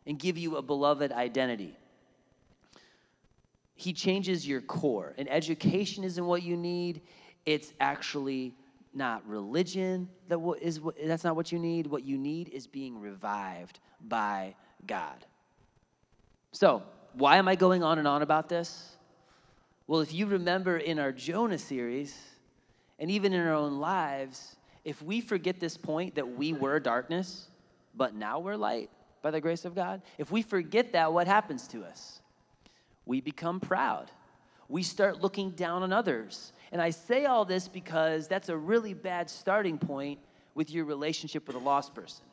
and 0.07 0.19
give 0.19 0.37
you 0.37 0.57
a 0.57 0.63
beloved 0.63 1.13
identity. 1.13 1.79
He 3.75 3.95
changes 3.95 4.47
your 4.47 4.61
core. 4.61 5.15
And 5.17 5.33
education 5.33 6.05
isn't 6.05 6.27
what 6.27 6.43
you 6.43 6.59
need, 6.59 7.01
it's 7.47 7.73
actually 7.81 8.55
not 8.93 9.27
religion 9.27 10.07
that 10.29 10.39
is 10.61 10.79
that's 11.07 11.25
not 11.25 11.35
what 11.35 11.51
you 11.51 11.59
need 11.59 11.87
what 11.87 12.05
you 12.05 12.19
need 12.19 12.51
is 12.51 12.67
being 12.67 13.01
revived 13.01 13.81
by 14.03 14.55
god 14.87 15.25
so 16.53 16.83
why 17.15 17.37
am 17.37 17.49
i 17.49 17.55
going 17.55 17.83
on 17.83 17.99
and 17.99 18.09
on 18.09 18.23
about 18.23 18.49
this 18.49 18.97
well 19.87 20.01
if 20.01 20.13
you 20.13 20.27
remember 20.27 20.77
in 20.77 20.99
our 20.99 21.13
jonah 21.13 21.59
series 21.59 22.17
and 22.99 23.11
even 23.11 23.33
in 23.33 23.41
our 23.41 23.55
own 23.55 23.79
lives 23.79 24.57
if 24.85 25.01
we 25.03 25.21
forget 25.21 25.61
this 25.61 25.77
point 25.77 26.15
that 26.15 26.37
we 26.37 26.53
were 26.53 26.81
darkness 26.81 27.49
but 27.95 28.15
now 28.15 28.39
we're 28.39 28.57
light 28.57 28.91
by 29.23 29.31
the 29.31 29.41
grace 29.41 29.65
of 29.65 29.75
god 29.75 30.03
if 30.19 30.31
we 30.31 30.43
forget 30.43 30.93
that 30.93 31.13
what 31.13 31.27
happens 31.27 31.69
to 31.69 31.85
us 31.85 32.21
we 33.07 33.21
become 33.21 33.61
proud 33.61 34.11
we 34.73 34.83
start 34.83 35.21
looking 35.21 35.51
down 35.51 35.83
on 35.83 35.93
others. 35.93 36.55
And 36.73 36.81
I 36.81 36.89
say 36.89 37.27
all 37.27 37.45
this 37.45 37.69
because 37.69 38.27
that's 38.27 38.49
a 38.49 38.57
really 38.57 38.95
bad 38.95 39.29
starting 39.29 39.77
point 39.77 40.19
with 40.55 40.71
your 40.71 40.87
relationship 40.87 41.47
with 41.47 41.57
a 41.57 41.59
lost 41.59 41.95
person. 41.95 42.25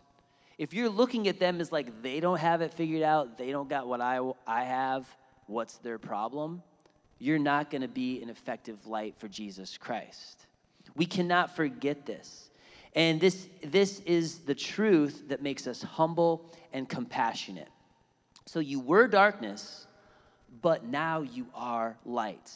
If 0.60 0.74
you're 0.74 0.90
looking 0.90 1.30
at 1.30 1.40
them 1.40 1.62
as 1.62 1.72
like 1.72 2.04
they 2.04 2.20
don't 2.20 2.38
have 2.38 2.62
it 2.62 2.74
figured 2.74 3.02
out, 3.02 3.38
they 3.38 3.50
don't 3.50 3.70
got 3.70 3.88
what 3.88 4.02
I, 4.02 4.20
I 4.46 4.66
have, 4.66 5.08
what's 5.48 5.78
their 5.78 5.98
problem? 5.98 6.62
You're 7.18 7.40
not 7.40 7.72
going 7.72 7.82
to 7.82 7.88
be 7.88 8.22
an 8.22 8.30
effective 8.30 8.86
light 8.86 9.16
for 9.18 9.30
Jesus 9.30 9.78
Christ. 9.78 10.46
We 10.96 11.06
cannot 11.06 11.56
forget 11.56 12.06
this. 12.06 12.50
And 12.94 13.22
this, 13.22 13.48
this 13.64 14.02
is 14.02 14.40
the 14.40 14.54
truth 14.54 15.30
that 15.30 15.42
makes 15.42 15.66
us 15.66 15.82
humble 15.82 16.54
and 16.74 16.90
compassionate. 16.90 17.70
So 18.46 18.60
you 18.60 18.82
were 18.82 19.08
darkness, 19.08 19.88
but 20.62 20.84
now 20.84 21.22
you 21.22 21.46
are 21.56 21.96
light. 22.06 22.52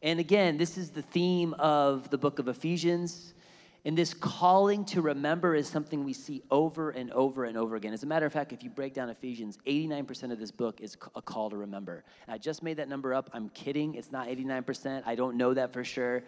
And 0.00 0.20
again, 0.20 0.58
this 0.58 0.78
is 0.78 0.90
the 0.90 1.02
theme 1.02 1.54
of 1.54 2.08
the 2.10 2.18
book 2.18 2.38
of 2.38 2.46
Ephesians. 2.46 3.34
And 3.86 3.96
this 3.96 4.12
calling 4.12 4.84
to 4.86 5.00
remember 5.00 5.54
is 5.54 5.68
something 5.68 6.02
we 6.02 6.12
see 6.12 6.42
over 6.50 6.90
and 6.90 7.12
over 7.12 7.44
and 7.44 7.56
over 7.56 7.76
again. 7.76 7.92
As 7.92 8.02
a 8.02 8.06
matter 8.06 8.26
of 8.26 8.32
fact, 8.32 8.52
if 8.52 8.64
you 8.64 8.68
break 8.68 8.94
down 8.94 9.10
Ephesians, 9.10 9.58
89% 9.64 10.32
of 10.32 10.40
this 10.40 10.50
book 10.50 10.80
is 10.80 10.96
a 11.14 11.22
call 11.22 11.50
to 11.50 11.56
remember. 11.56 12.02
And 12.26 12.34
I 12.34 12.38
just 12.38 12.64
made 12.64 12.78
that 12.78 12.88
number 12.88 13.14
up. 13.14 13.30
I'm 13.32 13.48
kidding. 13.50 13.94
It's 13.94 14.10
not 14.10 14.26
89%. 14.26 15.04
I 15.06 15.14
don't 15.14 15.36
know 15.36 15.54
that 15.54 15.72
for 15.72 15.84
sure. 15.84 16.24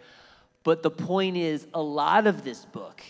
But 0.63 0.83
the 0.83 0.89
point 0.89 1.35
is, 1.35 1.67
a 1.73 1.81
lot 1.81 2.27
of 2.27 2.45
this 2.45 2.63
book 2.63 3.01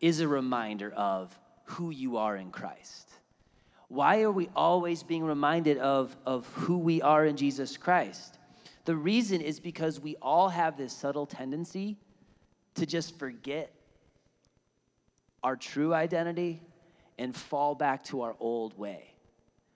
is 0.00 0.18
a 0.18 0.26
reminder 0.26 0.90
of 0.96 1.38
who 1.62 1.90
you 1.90 2.16
are 2.16 2.36
in 2.36 2.50
Christ. 2.50 3.08
Why 3.86 4.22
are 4.22 4.32
we 4.32 4.48
always 4.56 5.04
being 5.04 5.22
reminded 5.22 5.78
of, 5.78 6.16
of 6.26 6.48
who 6.48 6.78
we 6.78 7.00
are 7.00 7.26
in 7.26 7.36
Jesus 7.36 7.76
Christ? 7.76 8.38
The 8.86 8.96
reason 8.96 9.40
is 9.40 9.60
because 9.60 10.00
we 10.00 10.16
all 10.20 10.48
have 10.48 10.76
this 10.76 10.92
subtle 10.92 11.26
tendency 11.26 11.96
to 12.74 12.86
just 12.86 13.16
forget 13.20 13.70
our 15.44 15.54
true 15.54 15.94
identity 15.94 16.60
and 17.18 17.36
fall 17.36 17.74
back 17.74 18.02
to 18.02 18.22
our 18.22 18.34
old 18.40 18.76
way. 18.76 19.14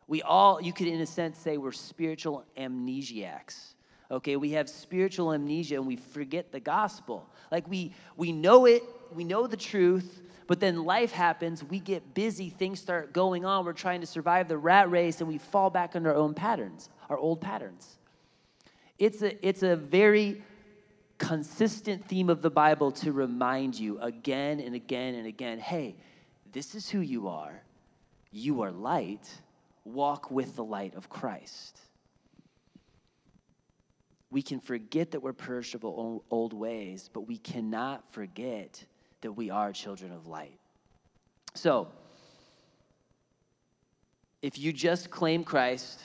We 0.09 0.23
all, 0.23 0.61
you 0.61 0.73
could 0.73 0.89
in 0.89 1.01
a 1.03 1.07
sense 1.07 1.39
say 1.39 1.59
we're 1.59 1.73
spiritual 1.73 2.45
amnesiacs. 2.57 3.75
Okay, 4.11 4.37
we 4.37 4.53
have 4.53 4.71
spiritual 4.71 5.35
amnesia 5.35 5.75
and 5.77 5.87
we 5.87 5.97
forget 5.97 6.51
the 6.51 6.61
gospel. 6.61 7.29
Like 7.53 7.69
we 7.69 7.93
we 8.17 8.33
know 8.33 8.65
it, 8.65 8.83
we 9.15 9.23
know 9.23 9.47
the 9.47 9.57
truth, 9.57 10.23
but 10.47 10.61
then 10.61 10.87
life 10.87 11.13
happens, 11.13 11.63
we 11.63 11.79
get 11.79 12.15
busy, 12.15 12.49
things 12.49 12.81
start 12.81 13.13
going 13.13 13.45
on, 13.45 13.67
we're 13.67 13.75
trying 13.75 14.01
to 14.01 14.07
survive 14.07 14.49
the 14.49 14.57
rat 14.57 14.91
race 14.91 15.21
and 15.21 15.29
we 15.29 15.37
fall 15.37 15.69
back 15.69 15.95
into 15.95 16.09
our 16.09 16.17
own 16.17 16.33
patterns, 16.33 16.89
our 17.11 17.19
old 17.19 17.43
patterns. 17.43 17.99
It's 18.99 19.21
a 19.21 19.47
it's 19.47 19.63
a 19.63 19.77
very 19.77 20.43
consistent 21.19 22.05
theme 22.07 22.31
of 22.31 22.43
the 22.43 22.51
Bible 22.51 22.93
to 22.93 23.13
remind 23.13 23.79
you 23.79 23.99
again 24.01 24.61
and 24.61 24.75
again 24.75 25.15
and 25.15 25.27
again, 25.27 25.59
hey, 25.59 25.97
this 26.53 26.75
is 26.75 26.89
who 26.89 27.01
you 27.01 27.29
are. 27.29 27.61
You 28.31 28.63
are 28.63 28.71
light. 28.71 29.29
Walk 29.85 30.31
with 30.31 30.57
the 30.57 30.65
light 30.65 30.95
of 30.95 31.09
Christ 31.09 31.81
we 34.31 34.43
can 34.43 34.61
forget 34.61 35.11
that 35.13 35.21
we're 35.21 35.33
perishable 35.33 36.25
old 36.31 36.53
ways, 36.53 37.09
but 37.13 37.23
we 37.23 37.39
cannot 37.39 38.05
forget 38.13 38.85
that 39.23 39.33
we 39.33 39.51
are 39.51 39.73
children 39.73 40.13
of 40.13 40.27
light. 40.27 40.59
So, 41.55 41.89
if 44.43 44.59
you 44.59 44.73
just 44.73 45.11
claim 45.11 45.45
Christ, 45.45 46.01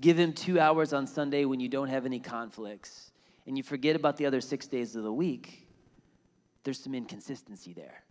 give 0.00 0.18
him 0.18 0.32
two 0.32 0.58
hours 0.58 0.92
on 0.92 1.06
Sunday 1.06 1.44
when 1.44 1.60
you 1.60 1.68
don't 1.68 1.88
have 1.88 2.06
any 2.06 2.18
conflicts, 2.18 3.09
and 3.46 3.56
you 3.56 3.62
forget 3.62 3.96
about 3.96 4.16
the 4.16 4.26
other 4.26 4.40
six 4.40 4.66
days 4.66 4.96
of 4.96 5.02
the 5.02 5.12
week, 5.12 5.66
there's 6.64 6.78
some 6.78 6.94
inconsistency 6.94 7.72
there. 7.72 8.02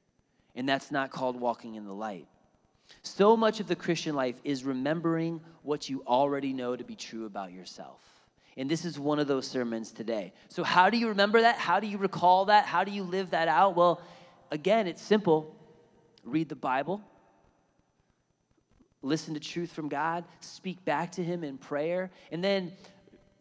And 0.55 0.67
that's 0.67 0.91
not 0.91 1.11
called 1.11 1.39
walking 1.39 1.75
in 1.75 1.85
the 1.85 1.93
light. 1.93 2.27
So 3.03 3.37
much 3.37 3.59
of 3.59 3.67
the 3.67 3.75
Christian 3.75 4.15
life 4.15 4.35
is 4.43 4.63
remembering 4.63 5.41
what 5.61 5.89
you 5.89 6.03
already 6.07 6.53
know 6.53 6.75
to 6.75 6.83
be 6.83 6.95
true 6.95 7.25
about 7.25 7.51
yourself. 7.51 8.01
And 8.57 8.69
this 8.69 8.83
is 8.83 8.99
one 8.99 9.19
of 9.19 9.27
those 9.27 9.47
sermons 9.47 9.91
today. 9.91 10.33
So, 10.49 10.63
how 10.63 10.89
do 10.89 10.97
you 10.97 11.09
remember 11.09 11.41
that? 11.41 11.57
How 11.57 11.79
do 11.79 11.87
you 11.87 11.97
recall 11.97 12.45
that? 12.45 12.65
How 12.65 12.83
do 12.83 12.91
you 12.91 13.03
live 13.03 13.29
that 13.29 13.47
out? 13.47 13.75
Well, 13.75 14.01
again, 14.51 14.87
it's 14.87 15.01
simple 15.01 15.55
read 16.23 16.49
the 16.49 16.55
Bible, 16.55 17.01
listen 19.01 19.33
to 19.33 19.39
truth 19.39 19.71
from 19.71 19.89
God, 19.89 20.25
speak 20.41 20.83
back 20.85 21.13
to 21.13 21.23
Him 21.23 21.43
in 21.43 21.57
prayer. 21.57 22.11
And 22.31 22.43
then 22.43 22.73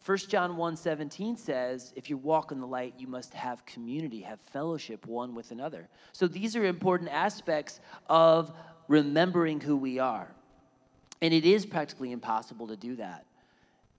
1 0.05 0.17
John 0.29 0.55
1 0.55 0.75
17 0.77 1.37
says, 1.37 1.93
if 1.95 2.09
you 2.09 2.17
walk 2.17 2.51
in 2.51 2.59
the 2.59 2.67
light, 2.67 2.93
you 2.97 3.07
must 3.07 3.33
have 3.33 3.65
community, 3.65 4.21
have 4.21 4.39
fellowship 4.51 5.05
one 5.05 5.35
with 5.35 5.51
another. 5.51 5.87
So, 6.13 6.27
these 6.27 6.55
are 6.55 6.65
important 6.65 7.11
aspects 7.11 7.79
of 8.07 8.51
remembering 8.87 9.59
who 9.59 9.75
we 9.75 9.99
are. 9.99 10.33
And 11.21 11.33
it 11.33 11.45
is 11.45 11.65
practically 11.65 12.11
impossible 12.11 12.67
to 12.67 12.77
do 12.77 12.95
that 12.95 13.25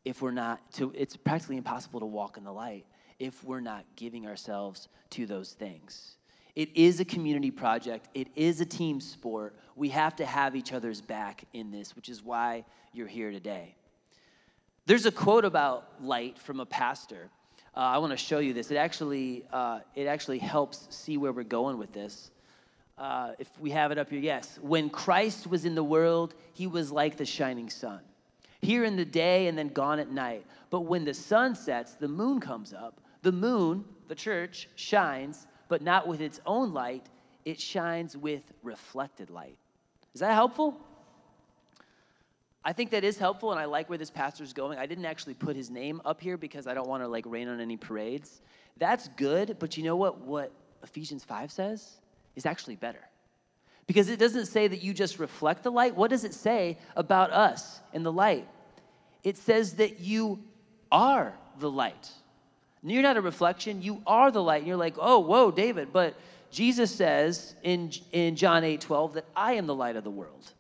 if 0.04 0.23
we're 0.23 0.30
not 0.30 0.61
to 0.73 0.92
it's 0.95 1.16
practically 1.16 1.57
impossible 1.57 2.00
to 2.00 2.07
walk 2.07 2.37
in 2.37 2.45
the 2.45 2.52
light 2.52 2.87
if 3.19 3.45
we're 3.45 3.61
not 3.61 3.85
giving 3.97 4.26
ourselves 4.26 4.88
to 5.11 5.26
those 5.26 5.52
things 5.52 6.16
it 6.57 6.75
is 6.76 7.00
a 7.00 7.04
community 7.04 7.50
project 7.50 8.09
it 8.14 8.28
is 8.35 8.61
a 8.61 8.66
team 8.66 9.00
sport 9.00 9.54
we 9.76 9.88
have 9.88 10.16
to 10.16 10.25
have 10.25 10.57
each 10.57 10.73
other's 10.73 11.00
back 11.00 11.45
in 11.52 11.71
this 11.71 11.95
which 11.95 12.09
is 12.09 12.23
why 12.23 12.64
you're 12.92 13.07
here 13.07 13.30
today 13.30 13.75
there's 14.91 15.07
a 15.07 15.13
quote 15.13 15.45
about 15.45 15.89
light 16.03 16.39
from 16.39 16.61
a 16.61 16.67
pastor 16.67 17.29
uh, 17.77 17.81
i 17.81 17.99
want 17.99 18.11
to 18.11 18.17
show 18.17 18.39
you 18.39 18.53
this 18.53 18.71
it 18.71 18.77
actually 18.77 19.45
uh, 19.53 19.81
it 19.95 20.07
actually 20.07 20.39
helps 20.39 20.87
see 20.91 21.17
where 21.17 21.33
we're 21.33 21.43
going 21.43 21.79
with 21.79 21.93
this 21.93 22.31
uh, 22.99 23.33
if 23.39 23.49
we 23.59 23.71
have 23.71 23.93
it 23.93 23.99
up 23.99 24.11
here 24.11 24.21
yes 24.21 24.59
when 24.63 24.91
christ 24.91 25.47
was 25.47 25.65
in 25.65 25.75
the 25.75 25.85
world 25.85 26.35
he 26.53 26.67
was 26.67 26.91
like 26.93 27.17
the 27.17 27.25
shining 27.25 27.71
sun 27.71 28.01
here 28.61 28.85
in 28.85 28.97
the 28.97 29.05
day 29.05 29.47
and 29.47 29.57
then 29.57 29.69
gone 29.69 29.99
at 29.99 30.11
night. 30.11 30.45
But 30.71 30.81
when 30.81 31.05
the 31.05 31.15
sun 31.15 31.55
sets, 31.55 31.95
the 31.95 32.09
moon 32.09 32.41
comes 32.41 32.73
up. 32.73 33.01
The 33.23 33.33
moon, 33.33 33.85
the 34.09 34.15
church, 34.15 34.69
shines, 34.77 35.47
but 35.69 35.83
not 35.83 36.07
with 36.07 36.21
its 36.21 36.41
own 36.47 36.73
light, 36.73 37.07
it 37.45 37.61
shines 37.61 38.17
with 38.17 38.43
reflected 38.63 39.31
light. 39.31 39.57
Is 40.15 40.21
that 40.21 40.35
helpful? 40.35 40.77
I 42.64 42.73
think 42.73 42.90
that 42.90 43.05
is 43.05 43.17
helpful, 43.17 43.52
and 43.52 43.61
I 43.61 43.64
like 43.64 43.88
where 43.88 43.99
this 43.99 44.11
pastor 44.11 44.45
is 44.45 44.52
going. 44.52 44.79
I 44.79 44.87
didn't 44.87 45.07
actually 45.07 45.35
put 45.35 45.57
his 45.57 45.71
name 45.71 46.02
up 46.05 46.21
here 46.21 46.37
because 46.37 46.67
I 46.67 46.75
don't 46.75 46.88
want 46.88 47.02
to 47.02 47.09
like 47.09 47.25
rain 47.26 47.49
on 47.49 47.61
any 47.61 47.76
parades. 47.76 48.43
That's 48.76 49.09
good, 49.17 49.57
but 49.59 49.76
you 49.76 49.85
know 49.85 49.97
what? 49.97 50.21
What 50.21 50.52
Ephesians 50.83 51.25
5 51.25 51.50
says 51.50 52.00
is 52.37 52.45
actually 52.45 52.76
better. 52.76 53.00
Because 53.87 54.09
it 54.09 54.19
doesn't 54.19 54.47
say 54.47 54.69
that 54.69 54.83
you 54.83 54.93
just 54.93 55.19
reflect 55.19 55.62
the 55.62 55.73
light. 55.73 55.97
What 55.97 56.11
does 56.11 56.25
it 56.25 56.35
say 56.35 56.79
about 56.97 57.33
us 57.33 57.81
in 57.93 58.02
the 58.02 58.12
light? 58.12 58.47
It 59.25 59.37
says 59.37 59.75
that 59.75 60.00
you 60.00 60.38
are 60.93 61.35
the 61.59 61.71
light. 61.71 62.11
You're 62.83 63.02
not 63.02 63.17
a 63.17 63.21
reflection, 63.21 63.83
you 63.83 64.02
are 64.07 64.31
the 64.31 64.43
light. 64.43 64.59
And 64.59 64.67
you're 64.67 64.76
like, 64.76 64.95
oh, 64.99 65.19
whoa, 65.19 65.50
David, 65.50 65.93
but 65.93 66.14
Jesus 66.50 66.95
says 66.95 67.55
in, 67.62 67.90
in 68.12 68.37
John 68.37 68.64
8 68.64 68.81
12 68.81 69.14
that 69.14 69.25
I 69.37 69.55
am 69.55 69.67
the 69.67 69.75
light 69.75 69.97
of 69.97 70.05
the 70.05 70.11
world. 70.11 70.52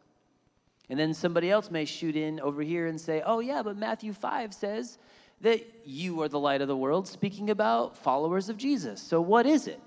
And 0.90 0.98
then 0.98 1.14
somebody 1.14 1.50
else 1.50 1.70
may 1.70 1.84
shoot 1.84 2.16
in 2.16 2.40
over 2.40 2.62
here 2.62 2.88
and 2.88 3.00
say, 3.00 3.22
oh, 3.24 3.38
yeah, 3.38 3.62
but 3.62 3.76
Matthew 3.76 4.12
5 4.12 4.52
says 4.52 4.98
that 5.40 5.64
you 5.84 6.20
are 6.20 6.28
the 6.28 6.38
light 6.38 6.60
of 6.60 6.68
the 6.68 6.76
world, 6.76 7.06
speaking 7.06 7.50
about 7.50 7.96
followers 7.96 8.48
of 8.48 8.56
Jesus. 8.56 9.00
So 9.00 9.20
what 9.20 9.46
is 9.46 9.68
it? 9.68 9.80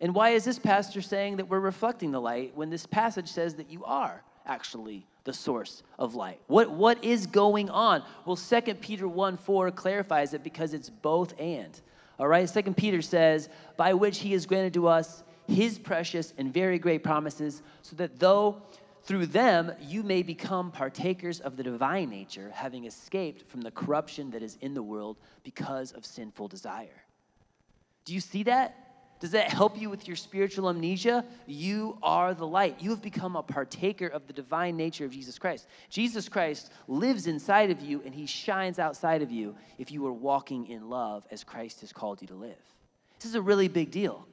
And 0.00 0.14
why 0.14 0.30
is 0.30 0.44
this 0.44 0.58
pastor 0.58 1.02
saying 1.02 1.36
that 1.36 1.48
we're 1.48 1.60
reflecting 1.60 2.12
the 2.12 2.20
light 2.20 2.52
when 2.56 2.70
this 2.70 2.86
passage 2.86 3.28
says 3.28 3.54
that 3.56 3.70
you 3.70 3.84
are 3.84 4.22
actually 4.46 5.06
the 5.24 5.34
source 5.34 5.82
of 5.98 6.14
light? 6.14 6.40
What, 6.46 6.70
what 6.70 7.04
is 7.04 7.26
going 7.26 7.68
on? 7.68 8.02
Well, 8.24 8.36
2 8.36 8.74
Peter 8.76 9.06
1 9.06 9.36
4 9.36 9.70
clarifies 9.72 10.32
it 10.32 10.42
because 10.42 10.72
it's 10.72 10.88
both 10.88 11.34
and. 11.38 11.78
All 12.18 12.26
right, 12.26 12.48
2 12.48 12.62
Peter 12.72 13.02
says, 13.02 13.50
by 13.76 13.92
which 13.92 14.20
he 14.20 14.32
has 14.32 14.46
granted 14.46 14.74
to 14.74 14.88
us 14.88 15.22
his 15.46 15.78
precious 15.78 16.32
and 16.38 16.52
very 16.52 16.78
great 16.78 17.02
promises, 17.02 17.62
so 17.82 17.96
that 17.96 18.18
though 18.18 18.62
through 19.08 19.24
them 19.24 19.72
you 19.80 20.02
may 20.02 20.22
become 20.22 20.70
partakers 20.70 21.40
of 21.40 21.56
the 21.56 21.62
divine 21.62 22.10
nature, 22.10 22.50
having 22.54 22.84
escaped 22.84 23.50
from 23.50 23.62
the 23.62 23.70
corruption 23.70 24.30
that 24.32 24.42
is 24.42 24.58
in 24.60 24.74
the 24.74 24.82
world 24.82 25.16
because 25.44 25.92
of 25.92 26.04
sinful 26.04 26.46
desire. 26.46 27.02
Do 28.04 28.12
you 28.12 28.20
see 28.20 28.42
that? 28.42 28.76
Does 29.18 29.30
that 29.30 29.50
help 29.50 29.80
you 29.80 29.88
with 29.88 30.06
your 30.06 30.14
spiritual 30.14 30.68
amnesia? 30.68 31.24
You 31.46 31.96
are 32.02 32.34
the 32.34 32.46
light. 32.46 32.76
You 32.80 32.90
have 32.90 33.00
become 33.00 33.34
a 33.34 33.42
partaker 33.42 34.08
of 34.08 34.26
the 34.26 34.34
divine 34.34 34.76
nature 34.76 35.06
of 35.06 35.10
Jesus 35.10 35.38
Christ. 35.38 35.68
Jesus 35.88 36.28
Christ 36.28 36.70
lives 36.86 37.26
inside 37.26 37.70
of 37.70 37.80
you 37.80 38.02
and 38.04 38.14
he 38.14 38.26
shines 38.26 38.78
outside 38.78 39.22
of 39.22 39.30
you 39.30 39.56
if 39.78 39.90
you 39.90 40.06
are 40.06 40.12
walking 40.12 40.66
in 40.66 40.90
love 40.90 41.26
as 41.30 41.42
Christ 41.44 41.80
has 41.80 41.94
called 41.94 42.20
you 42.20 42.28
to 42.28 42.34
live. 42.34 42.60
This 43.18 43.30
is 43.30 43.36
a 43.36 43.42
really 43.42 43.68
big 43.68 43.90
deal. 43.90 44.26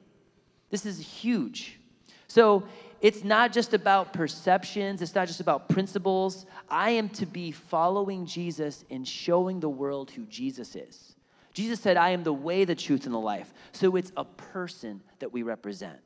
This 0.68 0.84
is 0.84 0.98
huge. 0.98 1.80
So 2.28 2.64
it's 3.00 3.24
not 3.24 3.52
just 3.52 3.74
about 3.74 4.12
perceptions, 4.12 5.02
it's 5.02 5.14
not 5.14 5.28
just 5.28 5.40
about 5.40 5.68
principles. 5.68 6.46
I 6.68 6.90
am 6.90 7.08
to 7.10 7.26
be 7.26 7.50
following 7.52 8.26
Jesus 8.26 8.84
and 8.90 9.06
showing 9.06 9.60
the 9.60 9.68
world 9.68 10.10
who 10.10 10.24
Jesus 10.26 10.74
is. 10.74 11.14
Jesus 11.52 11.80
said, 11.80 11.96
I 11.96 12.10
am 12.10 12.22
the 12.22 12.32
way, 12.32 12.64
the 12.64 12.74
truth, 12.74 13.06
and 13.06 13.14
the 13.14 13.18
life. 13.18 13.52
So 13.72 13.96
it's 13.96 14.12
a 14.16 14.24
person 14.24 15.00
that 15.20 15.32
we 15.32 15.42
represent. 15.42 15.98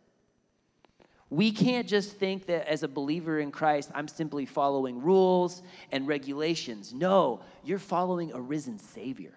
We 1.29 1.53
can't 1.53 1.87
just 1.87 2.17
think 2.17 2.47
that 2.47 2.69
as 2.69 2.83
a 2.83 2.89
believer 2.89 3.39
in 3.39 3.53
Christ, 3.53 3.91
I'm 3.95 4.09
simply 4.09 4.47
following 4.47 5.01
rules 5.01 5.63
and 5.93 6.09
regulations. 6.09 6.93
No, 6.93 7.41
you're 7.65 7.79
following 7.79 8.33
a 8.33 8.41
risen 8.41 8.79
Savior. 8.79 9.35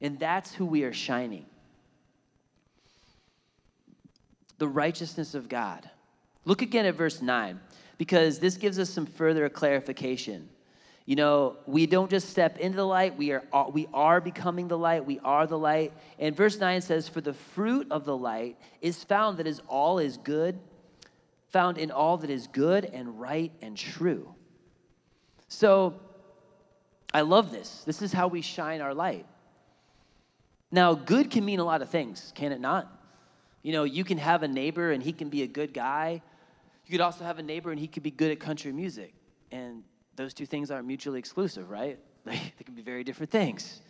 And 0.00 0.18
that's 0.18 0.54
who 0.54 0.64
we 0.64 0.84
are 0.84 0.92
shining. 0.92 1.46
The 4.58 4.68
righteousness 4.68 5.34
of 5.34 5.48
God. 5.48 5.90
Look 6.44 6.62
again 6.62 6.86
at 6.86 6.94
verse 6.94 7.20
9, 7.20 7.60
because 7.98 8.38
this 8.38 8.56
gives 8.56 8.78
us 8.78 8.90
some 8.90 9.06
further 9.06 9.48
clarification. 9.48 10.48
You 11.06 11.16
know, 11.16 11.56
we 11.66 11.86
don't 11.86 12.10
just 12.10 12.28
step 12.28 12.58
into 12.58 12.76
the 12.76 12.86
light, 12.86 13.16
we 13.16 13.32
are, 13.32 13.42
uh, 13.52 13.64
we 13.72 13.88
are 13.92 14.20
becoming 14.20 14.68
the 14.68 14.78
light, 14.78 15.04
we 15.04 15.18
are 15.20 15.46
the 15.46 15.58
light. 15.58 15.92
And 16.18 16.36
verse 16.36 16.58
9 16.58 16.80
says, 16.80 17.08
For 17.08 17.20
the 17.20 17.34
fruit 17.34 17.88
of 17.90 18.04
the 18.04 18.16
light 18.16 18.58
is 18.80 19.02
found 19.02 19.38
that 19.38 19.46
is 19.46 19.60
all 19.68 19.98
is 19.98 20.16
good 20.16 20.58
found 21.50 21.78
in 21.78 21.90
all 21.90 22.16
that 22.18 22.30
is 22.30 22.46
good 22.46 22.84
and 22.84 23.20
right 23.20 23.52
and 23.60 23.76
true. 23.76 24.34
So, 25.48 25.94
I 27.12 27.22
love 27.22 27.50
this. 27.50 27.82
This 27.84 28.02
is 28.02 28.12
how 28.12 28.28
we 28.28 28.40
shine 28.40 28.80
our 28.80 28.94
light. 28.94 29.26
Now, 30.70 30.94
good 30.94 31.30
can 31.30 31.44
mean 31.44 31.58
a 31.58 31.64
lot 31.64 31.82
of 31.82 31.90
things, 31.90 32.32
can 32.36 32.52
it 32.52 32.60
not? 32.60 32.88
You 33.62 33.72
know, 33.72 33.84
you 33.84 34.04
can 34.04 34.18
have 34.18 34.44
a 34.44 34.48
neighbor 34.48 34.92
and 34.92 35.02
he 35.02 35.12
can 35.12 35.28
be 35.28 35.42
a 35.42 35.46
good 35.48 35.74
guy. 35.74 36.22
You 36.90 36.98
could 36.98 37.04
also 37.04 37.22
have 37.22 37.38
a 37.38 37.42
neighbor 37.44 37.70
and 37.70 37.78
he 37.78 37.86
could 37.86 38.02
be 38.02 38.10
good 38.10 38.32
at 38.32 38.40
country 38.40 38.72
music. 38.72 39.14
And 39.52 39.84
those 40.16 40.34
two 40.34 40.44
things 40.44 40.72
aren't 40.72 40.88
mutually 40.88 41.20
exclusive, 41.20 41.70
right? 41.70 42.00
They, 42.24 42.32
they 42.58 42.64
can 42.64 42.74
be 42.74 42.82
very 42.82 43.04
different 43.04 43.30
things. 43.30 43.80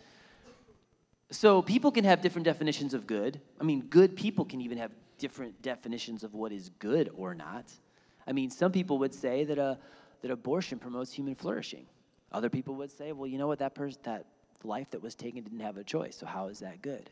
So 1.31 1.63
people 1.63 1.91
can 1.91 2.05
have 2.05 2.21
different 2.21 2.45
definitions 2.45 2.93
of 2.93 3.07
good. 3.07 3.41
I 3.59 3.65
mean, 3.65 3.81
good 3.87 4.15
people 4.15 4.45
can 4.45 4.61
even 4.61 4.77
have 4.77 4.93
different 5.19 5.63
definitions 5.63 6.23
of 6.25 6.35
what 6.35 6.53
is 6.53 6.69
good 6.79 7.11
or 7.17 7.35
not. 7.35 7.73
I 8.27 8.33
mean, 8.33 8.51
some 8.51 8.71
people 8.71 8.99
would 8.99 9.15
say 9.15 9.45
that, 9.45 9.59
a, 9.59 9.65
uh, 9.65 9.75
that 10.21 10.31
abortion 10.31 10.79
promotes 10.79 11.11
human 11.11 11.35
flourishing. 11.35 11.87
Other 12.31 12.51
people 12.51 12.75
would 12.77 12.93
say, 12.93 13.13
well, 13.13 13.27
you 13.27 13.39
know 13.39 13.49
what, 13.49 13.59
that, 13.61 13.75
person, 13.75 13.99
that 14.05 14.27
life 14.63 14.91
that 14.91 15.03
was 15.03 15.15
taken 15.15 15.43
didn't 15.43 15.61
have 15.61 15.79
a 15.79 15.85
choice, 15.85 16.17
so 16.17 16.27
how 16.27 16.49
is 16.49 16.61
that 16.61 16.83
good? 16.83 17.09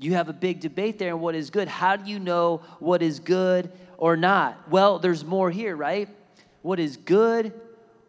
You 0.00 0.14
have 0.14 0.30
a 0.30 0.32
big 0.32 0.60
debate 0.60 0.98
there 0.98 1.12
on 1.12 1.20
what 1.20 1.34
is 1.34 1.50
good. 1.50 1.68
How 1.68 1.96
do 1.96 2.10
you 2.10 2.18
know 2.18 2.62
what 2.78 3.02
is 3.02 3.20
good 3.20 3.70
or 3.98 4.16
not? 4.16 4.70
Well, 4.70 4.98
there's 4.98 5.24
more 5.24 5.50
here, 5.50 5.76
right? 5.76 6.08
What 6.62 6.80
is 6.80 6.96
good, 6.96 7.52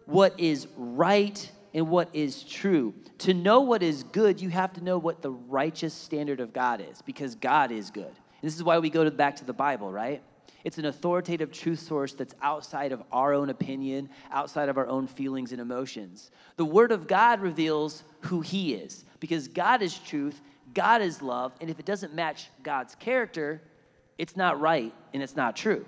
what 0.06 0.40
is 0.40 0.68
right, 0.78 1.52
and 1.74 1.90
what 1.90 2.10
is 2.14 2.44
true. 2.44 2.94
To 3.20 3.34
know 3.34 3.62
what 3.62 3.84
is 3.84 4.04
good, 4.04 4.42
you 4.42 4.50
have 4.50 4.74
to 4.74 4.84
know 4.84 4.98
what 4.98 5.22
the 5.22 5.32
righteous 5.32 5.94
standard 5.94 6.40
of 6.40 6.54
God 6.54 6.82
is, 6.82 7.02
because 7.02 7.36
God 7.36 7.72
is 7.72 7.92
good. 7.92 8.14
This 8.42 8.56
is 8.56 8.64
why 8.64 8.80
we 8.80 8.90
go 8.90 9.04
to, 9.04 9.12
back 9.12 9.36
to 9.38 9.46
the 9.46 9.54
Bible, 9.54 9.92
right? 9.92 10.24
It's 10.64 10.78
an 10.78 10.86
authoritative 10.86 11.52
truth 11.52 11.80
source 11.80 12.14
that's 12.14 12.36
outside 12.42 12.92
of 12.92 13.04
our 13.12 13.34
own 13.34 13.50
opinion, 13.50 14.10
outside 14.32 14.70
of 14.70 14.78
our 14.78 14.88
own 14.88 15.08
feelings 15.08 15.52
and 15.52 15.60
emotions. 15.60 16.32
The 16.56 16.66
Word 16.66 16.92
of 16.92 17.08
God 17.08 17.42
reveals 17.42 18.04
who 18.22 18.42
He 18.42 18.74
is 18.74 19.06
because 19.20 19.48
God 19.48 19.82
is 19.82 19.98
truth, 19.98 20.40
God 20.74 21.02
is 21.02 21.22
love, 21.22 21.54
and 21.62 21.70
if 21.70 21.80
it 21.80 21.86
doesn't 21.86 22.14
match 22.14 22.50
God's 22.64 22.96
character, 22.96 23.62
it's 24.18 24.36
not 24.36 24.60
right 24.60 24.94
and 25.14 25.24
it's 25.24 25.36
not 25.36 25.56
true. 25.56 25.86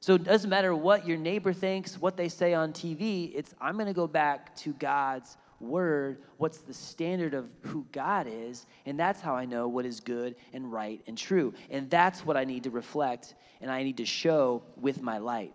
So 0.00 0.14
it 0.14 0.24
doesn't 0.24 0.50
matter 0.50 0.74
what 0.74 1.06
your 1.06 1.16
neighbor 1.16 1.52
thinks, 1.52 1.98
what 1.98 2.16
they 2.16 2.28
say 2.28 2.52
on 2.54 2.72
TV, 2.72 3.32
it's 3.34 3.54
I'm 3.60 3.74
going 3.74 3.86
to 3.86 3.94
go 3.94 4.06
back 4.06 4.54
to 4.56 4.72
God's 4.74 5.36
word, 5.60 6.18
what's 6.36 6.58
the 6.58 6.74
standard 6.74 7.34
of 7.34 7.48
who 7.62 7.86
God 7.90 8.26
is, 8.28 8.66
and 8.86 8.98
that's 8.98 9.20
how 9.20 9.34
I 9.34 9.46
know 9.46 9.66
what 9.66 9.86
is 9.86 10.00
good 10.00 10.36
and 10.52 10.70
right 10.70 11.00
and 11.06 11.16
true. 11.16 11.54
And 11.70 11.88
that's 11.88 12.24
what 12.24 12.36
I 12.36 12.44
need 12.44 12.64
to 12.64 12.70
reflect 12.70 13.34
and 13.60 13.70
I 13.70 13.82
need 13.82 13.96
to 13.96 14.04
show 14.04 14.62
with 14.76 15.00
my 15.00 15.18
light. 15.18 15.54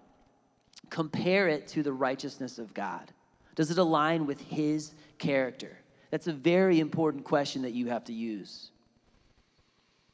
Compare 0.90 1.48
it 1.48 1.68
to 1.70 1.84
the 1.84 1.94
righteousness 1.94 2.58
of 2.58 2.74
God. 2.74 3.12
Does 3.56 3.70
it 3.70 3.78
align 3.78 4.26
with 4.26 4.42
his 4.42 4.94
character? 5.20 5.78
That's 6.12 6.28
a 6.28 6.34
very 6.34 6.80
important 6.80 7.24
question 7.24 7.62
that 7.64 7.74
you 7.74 7.88
have 7.88 8.06
to 8.06 8.14
use. 8.14 8.72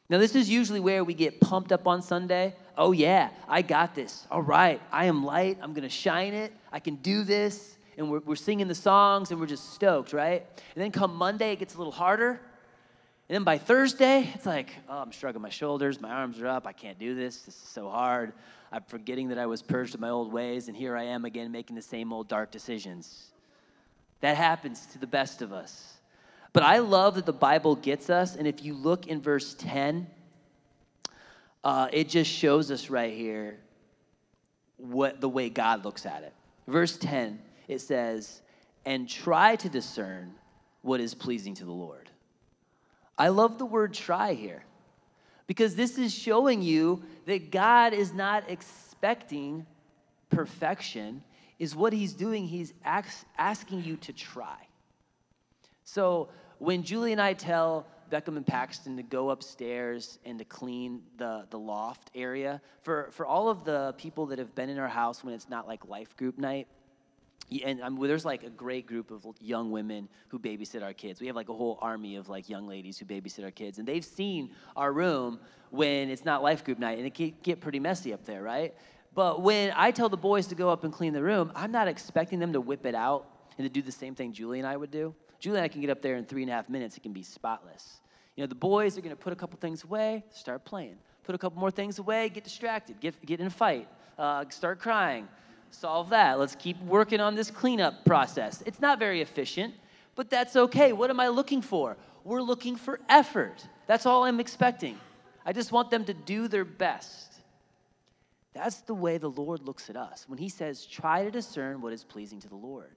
Now, 0.10 0.20
this 0.20 0.36
is 0.36 0.50
usually 0.50 0.80
where 0.80 1.04
we 1.04 1.14
get 1.14 1.42
pumped 1.42 1.72
up 1.72 1.88
on 1.88 2.02
Sunday. 2.02 2.56
Oh, 2.78 2.92
yeah, 2.92 3.30
I 3.48 3.62
got 3.64 3.96
this. 3.96 4.28
All 4.30 4.42
right, 4.42 4.80
I 4.92 5.06
am 5.06 5.26
light. 5.26 5.58
I'm 5.62 5.74
going 5.74 5.84
to 5.84 5.90
shine 5.90 6.34
it. 6.34 6.54
I 6.72 6.80
can 6.80 6.96
do 6.96 7.24
this 7.24 7.76
and 7.98 8.10
we're, 8.10 8.20
we're 8.20 8.36
singing 8.36 8.68
the 8.68 8.76
songs 8.76 9.32
and 9.32 9.40
we're 9.40 9.48
just 9.48 9.74
stoked, 9.74 10.14
right? 10.14 10.46
And 10.76 10.84
then 10.84 10.92
come 10.92 11.16
Monday, 11.16 11.54
it 11.54 11.60
gets 11.60 11.76
a 11.76 11.78
little 11.78 11.94
harder. 11.94 12.42
And 13.28 13.36
then 13.36 13.44
by 13.44 13.58
Thursday, 13.58 14.30
it's 14.36 14.46
like, 14.46 14.76
oh, 14.88 15.00
I'm 15.00 15.12
shrugging 15.12 15.42
my 15.42 15.50
shoulders, 15.50 16.00
my 16.00 16.12
arms 16.12 16.40
are 16.40 16.48
up, 16.48 16.68
I 16.68 16.74
can't 16.74 17.00
do 17.00 17.16
this, 17.16 17.42
this 17.42 17.56
is 17.56 17.70
so 17.70 17.90
hard. 17.90 18.34
I'm 18.72 18.84
forgetting 18.84 19.30
that 19.30 19.40
I 19.40 19.46
was 19.46 19.62
purged 19.62 19.96
of 19.96 20.02
my 20.02 20.10
old 20.10 20.32
ways, 20.32 20.68
and 20.68 20.78
here 20.78 20.96
I 20.96 21.04
am 21.04 21.26
again 21.26 21.52
making 21.52 21.76
the 21.76 21.82
same 21.82 22.14
old 22.14 22.28
dark 22.28 22.52
decisions. 22.52 23.32
That 24.22 24.38
happens 24.38 24.86
to 24.88 25.00
the 25.00 25.08
best 25.08 25.42
of 25.42 25.54
us. 25.54 25.94
But 26.54 26.64
I 26.64 26.80
love 26.80 27.16
that 27.16 27.26
the 27.26 27.34
Bible 27.34 27.76
gets 27.76 28.10
us, 28.10 28.36
and 28.36 28.48
if 28.48 28.64
you 28.64 28.74
look 28.74 29.08
in 29.08 29.22
verse 29.22 29.56
10, 29.56 30.08
uh, 31.64 31.90
it 31.92 32.08
just 32.08 32.32
shows 32.32 32.72
us 32.72 32.90
right 32.90 33.14
here 33.14 33.60
what 34.78 35.20
the 35.20 35.30
way 35.30 35.50
God 35.50 35.84
looks 35.84 36.06
at 36.06 36.24
it. 36.24 36.34
Verse 36.68 36.98
10 36.98 37.40
it 37.68 37.80
says, 37.80 38.42
and 38.86 39.10
try 39.10 39.56
to 39.56 39.70
discern 39.70 40.34
what 40.82 41.00
is 41.00 41.16
pleasing 41.16 41.56
to 41.56 41.66
the 41.66 41.72
Lord. 41.72 42.10
I 43.18 43.30
love 43.30 43.58
the 43.58 43.66
word 43.66 43.94
try 43.94 44.34
here 44.34 44.64
because 45.48 45.76
this 45.76 45.98
is 45.98 46.14
showing 46.14 46.62
you 46.62 47.04
that 47.26 47.52
God 47.52 47.94
is 47.94 48.14
not 48.14 48.50
expecting 48.50 49.66
perfection, 50.30 51.24
is 51.60 51.76
what 51.76 51.94
He's 51.94 52.14
doing. 52.14 52.46
He's 52.46 52.74
asking 53.38 53.84
you 53.84 53.98
to 53.98 54.14
try. 54.14 54.68
So 55.84 56.30
when 56.60 56.84
Julie 56.84 57.12
and 57.12 57.22
I 57.22 57.34
tell 57.34 57.86
Beckham 58.12 58.38
and 58.38 58.46
Paxton 58.46 58.98
to 58.98 59.04
go 59.04 59.30
upstairs 59.30 60.20
and 60.26 60.38
to 60.40 60.46
clean 60.46 61.02
the, 61.18 61.46
the 61.50 61.60
loft 61.60 62.12
area, 62.16 62.62
for, 62.84 63.10
for 63.12 63.26
all 63.26 63.50
of 63.50 63.64
the 63.64 63.94
people 63.98 64.28
that 64.28 64.40
have 64.40 64.54
been 64.56 64.70
in 64.70 64.78
our 64.78 64.88
house 64.88 65.24
when 65.24 65.34
it's 65.34 65.50
not 65.50 65.68
like 65.68 65.88
life 65.88 66.16
group 66.18 66.38
night, 66.38 66.68
and 67.64 67.80
um, 67.82 67.86
I 67.86 67.90
mean, 67.90 68.08
there's 68.08 68.26
like 68.26 68.44
a 68.44 68.50
great 68.50 68.88
group 68.88 69.12
of 69.12 69.24
young 69.40 69.70
women 69.72 70.10
who 70.30 70.40
babysit 70.40 70.82
our 70.82 70.94
kids. 70.94 71.22
We 71.22 71.28
have 71.28 71.36
like 71.36 71.50
a 71.50 71.54
whole 71.54 71.78
army 71.82 72.16
of 72.16 72.28
like 72.28 72.50
young 72.50 72.68
ladies 72.68 72.98
who 72.98 73.06
babysit 73.06 73.44
our 73.44 73.52
kids, 73.52 73.78
and 73.78 73.88
they've 73.88 74.06
seen 74.06 74.52
our 74.76 74.92
room 74.92 75.40
when 75.70 76.10
it's 76.10 76.26
not 76.26 76.42
life 76.42 76.64
group 76.64 76.80
night, 76.80 76.98
and 76.98 77.06
it 77.06 77.14
can 77.14 77.34
get 77.44 77.62
pretty 77.62 77.80
messy 77.80 78.14
up 78.14 78.26
there, 78.26 78.42
right? 78.42 78.74
But 79.16 79.42
when 79.42 79.74
I 79.76 79.92
tell 79.92 80.10
the 80.10 80.18
boys 80.18 80.48
to 80.48 80.56
go 80.56 80.70
up 80.70 80.84
and 80.84 80.94
clean 80.94 81.14
the 81.14 81.24
room, 81.24 81.52
I'm 81.56 81.72
not 81.72 81.88
expecting 81.88 82.38
them 82.38 82.54
to 82.54 82.62
whip 82.62 82.86
it 82.86 82.94
out 82.94 83.26
and 83.58 83.66
to 83.66 83.70
do 83.70 83.82
the 83.82 83.92
same 83.92 84.14
thing 84.14 84.34
Julie 84.34 84.60
and 84.60 84.68
I 84.68 84.78
would 84.78 84.92
do. 84.92 85.16
Julie 85.40 85.58
and 85.58 85.66
I 85.66 85.68
can 85.70 85.82
get 85.82 85.90
up 85.90 86.02
there 86.02 86.18
in 86.18 86.26
three 86.26 86.44
and 86.44 86.52
a 86.52 86.54
half 86.54 86.70
minutes; 86.70 86.98
it 86.98 87.02
can 87.02 87.14
be 87.14 87.24
spotless. 87.24 88.02
You 88.36 88.44
know, 88.44 88.48
the 88.48 88.56
boys 88.56 88.98
are 88.98 89.02
to 89.02 89.16
put 89.16 89.34
a 89.34 89.36
couple 89.36 89.58
things 89.58 89.84
away, 89.84 90.24
start 90.32 90.66
playing. 90.66 90.98
Put 91.24 91.34
a 91.34 91.38
couple 91.38 91.60
more 91.60 91.72
things 91.72 91.98
away, 91.98 92.30
get 92.30 92.44
distracted, 92.44 93.00
get 93.00 93.26
get 93.26 93.40
in 93.40 93.48
a 93.48 93.50
fight, 93.50 93.88
uh, 94.20 94.46
start 94.50 94.80
crying 94.80 95.28
solve 95.76 96.10
that. 96.10 96.40
Let's 96.40 96.56
keep 96.56 96.82
working 96.84 97.20
on 97.20 97.36
this 97.36 97.52
cleanup 97.52 98.06
process. 98.06 98.64
It's 98.66 98.80
not 98.80 99.00
very 99.00 99.22
efficient, 99.22 99.74
but 100.16 100.30
that's 100.30 100.56
okay. 100.56 100.94
What 100.94 101.10
am 101.10 101.20
I 101.20 101.28
looking 101.28 101.62
for? 101.62 101.98
We're 102.24 102.42
looking 102.42 102.76
for 102.76 103.00
effort. 103.10 103.68
That's 103.88 104.06
all 104.06 104.24
I'm 104.24 104.40
expecting. 104.40 104.98
I 105.46 105.54
just 105.54 105.72
want 105.72 105.92
them 105.92 106.06
to 106.06 106.14
do 106.14 106.48
their 106.48 106.66
best. 106.66 107.35
That's 108.56 108.78
the 108.78 108.94
way 108.94 109.18
the 109.18 109.30
Lord 109.30 109.62
looks 109.64 109.90
at 109.90 109.98
us 109.98 110.26
when 110.28 110.40
He 110.40 110.50
says, 110.50 110.86
try 110.86 111.24
to 111.24 111.30
discern 111.30 111.82
what 111.82 111.92
is 111.92 112.04
pleasing 112.04 112.40
to 112.40 112.48
the 112.48 112.56
Lord. 112.56 112.96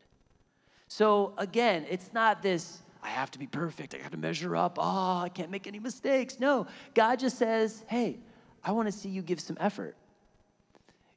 So 0.86 1.34
again, 1.36 1.84
it's 1.90 2.12
not 2.14 2.42
this, 2.42 2.78
I 3.02 3.08
have 3.08 3.30
to 3.32 3.38
be 3.38 3.46
perfect, 3.46 3.94
I 3.94 3.98
have 3.98 4.12
to 4.12 4.16
measure 4.16 4.56
up, 4.56 4.78
oh, 4.80 5.18
I 5.18 5.28
can't 5.28 5.50
make 5.50 5.66
any 5.66 5.80
mistakes. 5.80 6.38
No, 6.38 6.66
God 6.94 7.18
just 7.18 7.36
says, 7.36 7.84
hey, 7.88 8.20
I 8.62 8.72
want 8.72 8.86
to 8.86 8.92
see 8.92 9.08
you 9.08 9.20
give 9.20 9.40
some 9.40 9.56
effort. 9.60 9.96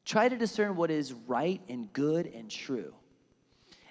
Try 0.06 0.28
to 0.28 0.36
discern 0.36 0.76
what 0.76 0.90
is 0.90 1.14
right 1.14 1.62
and 1.70 1.94
good 1.94 2.26
and 2.26 2.50
true. 2.50 2.94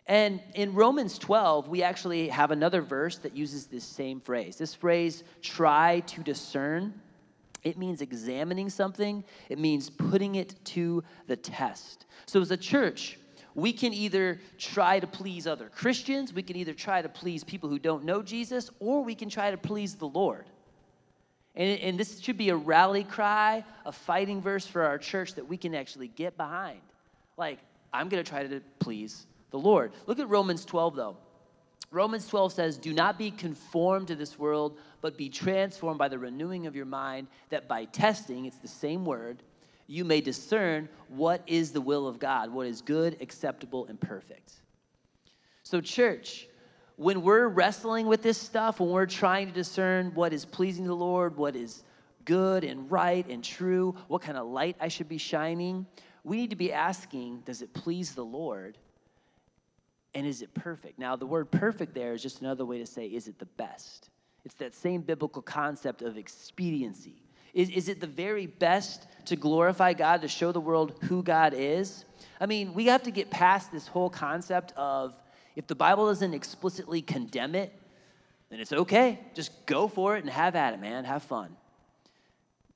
And 0.06 0.40
in 0.54 0.74
Romans 0.74 1.18
12, 1.18 1.68
we 1.68 1.84
actually 1.84 2.28
have 2.28 2.50
another 2.50 2.82
verse 2.82 3.18
that 3.18 3.36
uses 3.36 3.66
this 3.66 3.84
same 3.84 4.20
phrase. 4.20 4.56
This 4.56 4.74
phrase, 4.74 5.22
try 5.40 6.00
to 6.00 6.22
discern, 6.22 7.00
it 7.62 7.78
means 7.78 8.00
examining 8.00 8.70
something, 8.70 9.24
it 9.48 9.58
means 9.58 9.90
putting 9.90 10.36
it 10.36 10.54
to 10.66 11.04
the 11.26 11.36
test. 11.36 12.06
So, 12.26 12.40
as 12.40 12.50
a 12.50 12.56
church, 12.56 13.18
we 13.54 13.72
can 13.72 13.92
either 13.92 14.40
try 14.58 15.00
to 15.00 15.06
please 15.06 15.46
other 15.46 15.68
Christians, 15.68 16.32
we 16.32 16.42
can 16.42 16.56
either 16.56 16.72
try 16.72 17.02
to 17.02 17.08
please 17.08 17.44
people 17.44 17.68
who 17.68 17.78
don't 17.78 18.04
know 18.04 18.22
Jesus, 18.22 18.70
or 18.80 19.02
we 19.02 19.14
can 19.14 19.28
try 19.28 19.50
to 19.50 19.56
please 19.56 19.94
the 19.94 20.08
Lord. 20.08 20.46
And, 21.56 21.80
and 21.80 21.98
this 21.98 22.20
should 22.20 22.38
be 22.38 22.50
a 22.50 22.56
rally 22.56 23.04
cry, 23.04 23.64
a 23.84 23.92
fighting 23.92 24.40
verse 24.40 24.66
for 24.66 24.82
our 24.82 24.98
church 24.98 25.34
that 25.34 25.46
we 25.46 25.56
can 25.56 25.74
actually 25.74 26.08
get 26.08 26.36
behind. 26.36 26.80
Like, 27.36 27.58
I'm 27.92 28.08
going 28.08 28.22
to 28.22 28.28
try 28.28 28.46
to 28.46 28.60
please 28.78 29.26
the 29.50 29.58
Lord. 29.58 29.92
Look 30.06 30.20
at 30.20 30.28
Romans 30.28 30.64
12, 30.64 30.96
though. 30.96 31.16
Romans 31.92 32.28
12 32.28 32.52
says, 32.52 32.78
Do 32.78 32.92
not 32.92 33.18
be 33.18 33.30
conformed 33.30 34.08
to 34.08 34.14
this 34.14 34.38
world, 34.38 34.78
but 35.00 35.16
be 35.16 35.28
transformed 35.28 35.98
by 35.98 36.08
the 36.08 36.18
renewing 36.18 36.66
of 36.66 36.76
your 36.76 36.86
mind, 36.86 37.26
that 37.48 37.66
by 37.66 37.84
testing, 37.86 38.44
it's 38.44 38.58
the 38.58 38.68
same 38.68 39.04
word, 39.04 39.42
you 39.88 40.04
may 40.04 40.20
discern 40.20 40.88
what 41.08 41.42
is 41.48 41.72
the 41.72 41.80
will 41.80 42.06
of 42.06 42.20
God, 42.20 42.52
what 42.52 42.68
is 42.68 42.80
good, 42.80 43.16
acceptable, 43.20 43.86
and 43.86 44.00
perfect. 44.00 44.52
So, 45.64 45.80
church, 45.80 46.46
when 46.94 47.22
we're 47.22 47.48
wrestling 47.48 48.06
with 48.06 48.22
this 48.22 48.38
stuff, 48.38 48.78
when 48.78 48.90
we're 48.90 49.06
trying 49.06 49.48
to 49.48 49.52
discern 49.52 50.14
what 50.14 50.32
is 50.32 50.44
pleasing 50.44 50.84
to 50.84 50.88
the 50.88 50.94
Lord, 50.94 51.36
what 51.36 51.56
is 51.56 51.82
good 52.24 52.62
and 52.62 52.88
right 52.88 53.26
and 53.28 53.42
true, 53.42 53.96
what 54.06 54.22
kind 54.22 54.38
of 54.38 54.46
light 54.46 54.76
I 54.80 54.86
should 54.86 55.08
be 55.08 55.18
shining, 55.18 55.86
we 56.22 56.36
need 56.36 56.50
to 56.50 56.56
be 56.56 56.72
asking, 56.72 57.40
does 57.40 57.62
it 57.62 57.72
please 57.74 58.14
the 58.14 58.24
Lord? 58.24 58.78
And 60.14 60.26
is 60.26 60.42
it 60.42 60.52
perfect? 60.54 60.98
Now, 60.98 61.16
the 61.16 61.26
word 61.26 61.50
perfect 61.50 61.94
there 61.94 62.12
is 62.12 62.22
just 62.22 62.40
another 62.40 62.64
way 62.64 62.78
to 62.78 62.86
say, 62.86 63.06
is 63.06 63.28
it 63.28 63.38
the 63.38 63.46
best? 63.46 64.10
It's 64.44 64.54
that 64.54 64.74
same 64.74 65.02
biblical 65.02 65.42
concept 65.42 66.02
of 66.02 66.16
expediency. 66.16 67.22
Is, 67.54 67.68
is 67.70 67.88
it 67.88 68.00
the 68.00 68.06
very 68.06 68.46
best 68.46 69.06
to 69.26 69.36
glorify 69.36 69.92
God, 69.92 70.22
to 70.22 70.28
show 70.28 70.52
the 70.52 70.60
world 70.60 70.94
who 71.02 71.22
God 71.22 71.52
is? 71.54 72.04
I 72.40 72.46
mean, 72.46 72.74
we 72.74 72.86
have 72.86 73.02
to 73.04 73.10
get 73.10 73.30
past 73.30 73.70
this 73.70 73.86
whole 73.86 74.10
concept 74.10 74.72
of 74.76 75.14
if 75.56 75.66
the 75.66 75.74
Bible 75.74 76.06
doesn't 76.06 76.32
explicitly 76.32 77.02
condemn 77.02 77.54
it, 77.54 77.72
then 78.50 78.60
it's 78.60 78.72
okay. 78.72 79.20
Just 79.34 79.66
go 79.66 79.88
for 79.88 80.16
it 80.16 80.20
and 80.24 80.30
have 80.30 80.56
at 80.56 80.74
it, 80.74 80.80
man. 80.80 81.04
Have 81.04 81.22
fun. 81.22 81.56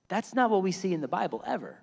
That's 0.08 0.34
not 0.34 0.50
what 0.50 0.62
we 0.62 0.72
see 0.72 0.92
in 0.92 1.00
the 1.00 1.08
Bible 1.08 1.42
ever. 1.46 1.78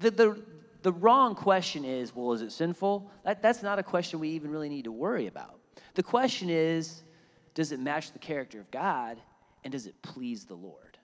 The, 0.00 0.10
the, 0.10 0.42
the 0.84 0.92
wrong 0.92 1.34
question 1.34 1.82
is 1.82 2.14
well, 2.14 2.32
is 2.34 2.42
it 2.42 2.52
sinful? 2.52 3.10
That, 3.24 3.42
that's 3.42 3.62
not 3.62 3.78
a 3.78 3.82
question 3.82 4.20
we 4.20 4.28
even 4.28 4.50
really 4.50 4.68
need 4.68 4.84
to 4.84 4.92
worry 4.92 5.26
about. 5.26 5.58
The 5.94 6.02
question 6.02 6.50
is 6.50 7.02
does 7.54 7.72
it 7.72 7.80
match 7.80 8.12
the 8.12 8.18
character 8.18 8.60
of 8.60 8.70
God 8.70 9.18
and 9.64 9.72
does 9.72 9.86
it 9.86 9.94
please 10.02 10.44
the 10.44 10.54
Lord? 10.54 10.98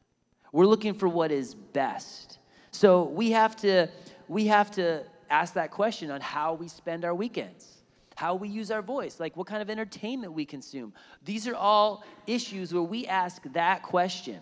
We're 0.53 0.67
looking 0.67 0.95
for 0.95 1.09
what 1.09 1.33
is 1.33 1.55
best. 1.55 2.39
So 2.73 3.05
we 3.05 3.31
have 3.31 3.57
to 3.57 3.89
we 4.29 4.47
have 4.49 4.71
to 4.73 5.03
ask 5.31 5.55
that 5.55 5.71
question 5.71 6.11
on 6.11 6.21
how 6.21 6.55
we 6.55 6.69
spend 6.69 7.07
our 7.07 7.15
weekends, 7.15 7.83
how 8.17 8.35
we 8.35 8.49
use 8.49 8.71
our 8.71 8.83
voice, 8.83 9.19
like 9.19 9.35
what 9.35 9.47
kind 9.47 9.63
of 9.63 9.71
entertainment 9.71 10.35
we 10.35 10.45
consume. 10.45 10.93
These 11.25 11.49
are 11.49 11.55
all 11.55 12.05
issues 12.27 12.75
where 12.75 12.83
we 12.83 13.07
ask 13.07 13.43
that 13.55 13.83
question. 13.83 14.41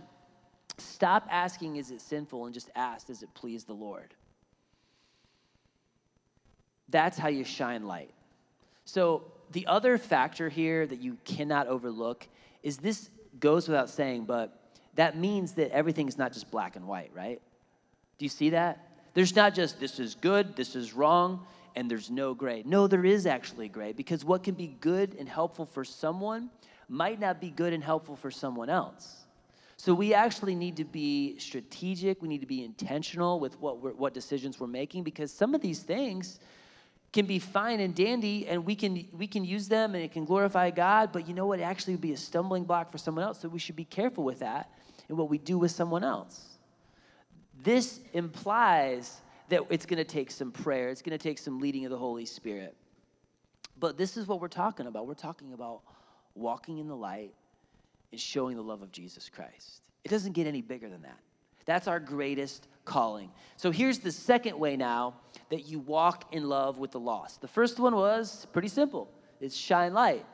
Stop 0.79 1.29
asking, 1.31 1.77
is 1.77 1.90
it 1.90 2.01
sinful, 2.01 2.46
and 2.46 2.55
just 2.55 2.70
ask, 2.74 3.07
does 3.07 3.22
it 3.22 3.29
please 3.35 3.64
the 3.64 3.74
Lord? 3.74 4.14
That's 6.88 7.18
how 7.18 7.29
you 7.29 7.44
shine 7.44 7.87
light. 7.87 8.11
So, 8.85 9.24
the 9.53 9.66
other 9.66 9.96
factor 9.96 10.48
here 10.48 10.87
that 10.87 11.01
you 11.01 11.16
cannot 11.24 11.68
overlook 11.68 12.27
is 12.62 12.77
this 12.77 13.09
goes 13.40 13.66
without 13.66 13.88
saying, 13.88 14.24
but 14.24 14.59
that 14.94 15.16
means 15.16 15.53
that 15.53 15.70
everything 15.70 16.09
is 16.09 16.18
not 16.18 16.33
just 16.33 16.51
black 16.51 16.77
and 16.77 16.87
white, 16.87 17.11
right? 17.14 17.40
Do 18.18 18.24
you 18.24 18.29
see 18.29 18.51
that? 18.51 18.88
There's 19.14 19.35
not 19.35 19.55
just 19.55 19.81
this 19.81 19.98
is 19.98 20.14
good, 20.14 20.55
this 20.57 20.77
is 20.77 20.92
wrong, 20.92 21.46
and 21.77 21.90
there's 21.90 22.11
no 22.11 22.35
gray. 22.35 22.62
No, 22.66 22.87
there 22.87 23.05
is 23.05 23.27
actually 23.27 23.68
gray 23.68 23.92
because 23.92 24.24
what 24.24 24.42
can 24.42 24.55
be 24.55 24.77
good 24.81 25.14
and 25.18 25.29
helpful 25.29 25.66
for 25.66 25.85
someone 25.85 26.51
might 26.88 27.20
not 27.20 27.40
be 27.40 27.51
good 27.51 27.72
and 27.72 27.83
helpful 27.83 28.16
for 28.16 28.31
someone 28.31 28.68
else. 28.68 29.24
So 29.77 29.94
we 29.94 30.12
actually 30.12 30.57
need 30.57 30.77
to 30.79 30.85
be 30.85 31.38
strategic. 31.38 32.20
We 32.20 32.29
need 32.29 32.40
to 32.40 32.46
be 32.46 32.64
intentional 32.64 33.38
with 33.38 33.59
what 33.61 33.96
what 33.96 34.12
decisions 34.12 34.59
we're 34.59 34.66
making 34.66 35.05
because 35.05 35.33
some 35.33 35.55
of 35.55 35.61
these 35.61 35.81
things 35.81 36.40
can 37.12 37.27
be 37.27 37.38
fine 37.38 37.81
and 37.81 37.94
dandy 37.94 38.47
and 38.47 38.64
we 38.64 38.75
can 38.75 39.09
we 39.12 39.27
can 39.27 39.44
use 39.44 39.68
them 39.68 39.94
and 39.94 40.05
it 40.05 40.12
can 40.12 40.25
glorify 40.25 40.71
God, 40.71 41.11
but 41.12 41.27
you 41.27 41.35
know 41.35 41.47
what? 41.47 41.59
It 41.59 41.62
actually 41.62 41.94
would 41.94 42.03
be 42.03 42.12
a 42.12 42.16
stumbling 42.16 42.64
block 42.64 42.92
for 42.92 42.99
someone 42.99 43.25
else. 43.25 43.40
So 43.40 43.49
we 43.49 43.59
should 43.59 43.77
be 43.77 43.85
careful 43.85 44.25
with 44.25 44.40
that 44.40 44.71
and 45.09 45.16
what 45.16 45.31
we 45.31 45.38
do 45.38 45.59
with 45.59 45.71
someone 45.71 46.05
else. 46.05 46.59
This 47.62 48.01
implies 48.12 49.21
that 49.49 49.62
it's 49.71 49.87
going 49.87 49.99
to 49.99 50.05
take 50.05 50.31
some 50.31 50.53
prayer, 50.53 50.90
it's 50.90 51.03
going 51.03 51.16
to 51.16 51.23
take 51.23 51.38
some 51.38 51.59
leading 51.59 51.85
of 51.85 51.90
the 51.90 51.99
Holy 51.99 52.27
Spirit. 52.27 52.77
But 53.81 53.97
this 53.97 54.16
is 54.16 54.27
what 54.27 54.40
we're 54.40 54.49
talking 54.49 54.87
about. 54.87 55.07
We're 55.07 55.14
talking 55.14 55.53
about 55.53 55.83
walking 56.35 56.79
in 56.79 56.88
the 56.88 56.97
light 56.97 57.33
and 58.12 58.21
showing 58.21 58.57
the 58.57 58.62
love 58.62 58.83
of 58.83 58.92
Jesus 58.92 59.29
Christ. 59.29 59.83
It 60.05 60.09
doesn't 60.09 60.33
get 60.33 60.47
any 60.47 60.62
bigger 60.62 60.88
than 60.88 61.03
that. 61.03 61.18
That's 61.64 61.87
our 61.87 62.01
greatest 62.01 62.66
calling. 62.85 63.31
So 63.57 63.71
here's 63.71 63.99
the 63.99 64.11
second 64.11 64.59
way 64.59 64.77
now 64.77 65.14
that 65.51 65.67
you 65.67 65.79
walk 65.79 66.33
in 66.35 66.49
love 66.49 66.79
with 66.79 66.91
the 66.91 67.01
lost. 67.01 67.41
The 67.41 67.49
first 67.49 67.79
one 67.79 67.95
was 67.95 68.47
pretty 68.53 68.69
simple 68.69 69.09
it's 69.41 69.57
shine 69.57 69.95
light. 69.95 70.25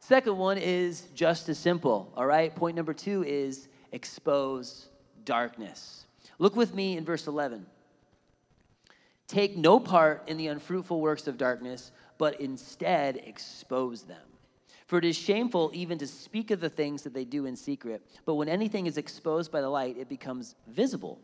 Second 0.00 0.38
one 0.38 0.58
is 0.58 1.08
just 1.14 1.48
as 1.48 1.58
simple, 1.58 2.12
all 2.16 2.26
right? 2.26 2.54
Point 2.54 2.76
number 2.76 2.94
two 2.94 3.24
is 3.24 3.68
expose 3.92 4.88
darkness. 5.24 6.06
Look 6.38 6.54
with 6.54 6.74
me 6.74 6.96
in 6.96 7.04
verse 7.04 7.26
11. 7.26 7.66
Take 9.26 9.56
no 9.56 9.78
part 9.78 10.22
in 10.28 10.36
the 10.36 10.46
unfruitful 10.46 11.00
works 11.00 11.26
of 11.26 11.36
darkness, 11.36 11.92
but 12.16 12.40
instead 12.40 13.16
expose 13.16 14.02
them. 14.02 14.22
For 14.86 14.98
it 14.98 15.04
is 15.04 15.16
shameful 15.16 15.70
even 15.74 15.98
to 15.98 16.06
speak 16.06 16.50
of 16.50 16.60
the 16.60 16.70
things 16.70 17.02
that 17.02 17.12
they 17.12 17.26
do 17.26 17.44
in 17.44 17.54
secret. 17.56 18.02
But 18.24 18.36
when 18.36 18.48
anything 18.48 18.86
is 18.86 18.96
exposed 18.96 19.52
by 19.52 19.60
the 19.60 19.68
light, 19.68 19.98
it 19.98 20.08
becomes 20.08 20.54
visible. 20.66 21.18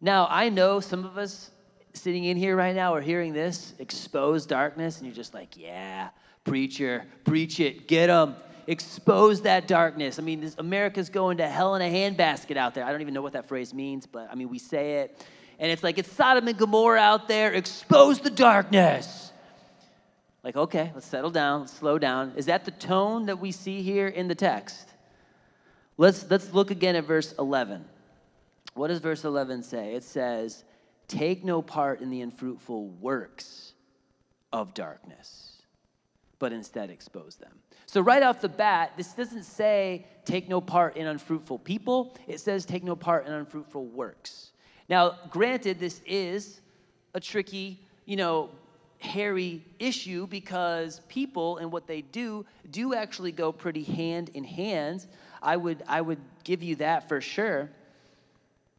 Now, 0.00 0.26
I 0.28 0.48
know 0.48 0.80
some 0.80 1.04
of 1.04 1.16
us 1.16 1.52
sitting 1.96 2.24
in 2.24 2.36
here 2.36 2.56
right 2.56 2.74
now 2.74 2.94
are 2.94 3.00
hearing 3.00 3.32
this 3.32 3.74
expose 3.78 4.46
darkness, 4.46 4.98
and 4.98 5.06
you're 5.06 5.14
just 5.14 5.34
like, 5.34 5.56
yeah, 5.56 6.10
preacher, 6.44 7.04
preach 7.24 7.60
it, 7.60 7.88
get 7.88 8.06
them, 8.08 8.36
expose 8.66 9.42
that 9.42 9.66
darkness. 9.68 10.18
I 10.18 10.22
mean, 10.22 10.40
this, 10.40 10.54
America's 10.58 11.10
going 11.10 11.38
to 11.38 11.48
hell 11.48 11.74
in 11.74 11.82
a 11.82 11.90
handbasket 11.90 12.56
out 12.56 12.74
there. 12.74 12.84
I 12.84 12.92
don't 12.92 13.00
even 13.00 13.14
know 13.14 13.22
what 13.22 13.32
that 13.34 13.48
phrase 13.48 13.74
means, 13.74 14.06
but 14.06 14.28
I 14.30 14.34
mean, 14.34 14.48
we 14.48 14.58
say 14.58 14.98
it. 14.98 15.24
And 15.58 15.70
it's 15.70 15.82
like, 15.82 15.98
it's 15.98 16.10
Sodom 16.12 16.46
and 16.48 16.58
Gomorrah 16.58 17.00
out 17.00 17.28
there, 17.28 17.52
expose 17.52 18.20
the 18.20 18.30
darkness. 18.30 19.32
Like, 20.44 20.56
okay, 20.56 20.92
let's 20.94 21.06
settle 21.06 21.30
down, 21.30 21.60
let's 21.62 21.72
slow 21.72 21.98
down. 21.98 22.32
Is 22.36 22.46
that 22.46 22.64
the 22.64 22.70
tone 22.70 23.26
that 23.26 23.40
we 23.40 23.50
see 23.50 23.82
here 23.82 24.06
in 24.06 24.28
the 24.28 24.34
text? 24.34 24.88
Let's, 25.96 26.28
let's 26.30 26.52
look 26.52 26.70
again 26.70 26.94
at 26.94 27.04
verse 27.04 27.34
11. 27.38 27.84
What 28.74 28.88
does 28.88 28.98
verse 28.98 29.24
11 29.24 29.62
say? 29.62 29.94
It 29.94 30.04
says, 30.04 30.62
Take 31.08 31.44
no 31.44 31.62
part 31.62 32.00
in 32.00 32.10
the 32.10 32.20
unfruitful 32.20 32.88
works 32.88 33.74
of 34.52 34.74
darkness, 34.74 35.62
but 36.38 36.52
instead 36.52 36.90
expose 36.90 37.36
them. 37.36 37.52
So, 37.86 38.00
right 38.00 38.22
off 38.22 38.40
the 38.40 38.48
bat, 38.48 38.92
this 38.96 39.12
doesn't 39.12 39.44
say 39.44 40.06
take 40.24 40.48
no 40.48 40.60
part 40.60 40.96
in 40.96 41.06
unfruitful 41.06 41.60
people, 41.60 42.16
it 42.26 42.40
says 42.40 42.64
take 42.64 42.82
no 42.82 42.96
part 42.96 43.26
in 43.26 43.32
unfruitful 43.32 43.86
works. 43.86 44.50
Now, 44.88 45.18
granted, 45.30 45.78
this 45.78 46.00
is 46.06 46.60
a 47.14 47.20
tricky, 47.20 47.80
you 48.04 48.16
know, 48.16 48.50
hairy 48.98 49.62
issue 49.78 50.26
because 50.26 51.00
people 51.08 51.58
and 51.58 51.70
what 51.70 51.86
they 51.86 52.00
do 52.02 52.44
do 52.70 52.94
actually 52.94 53.32
go 53.32 53.52
pretty 53.52 53.82
hand 53.82 54.30
in 54.34 54.44
hand. 54.44 55.06
I 55.42 55.56
would, 55.56 55.82
I 55.86 56.00
would 56.00 56.18
give 56.44 56.62
you 56.62 56.76
that 56.76 57.08
for 57.08 57.20
sure. 57.20 57.70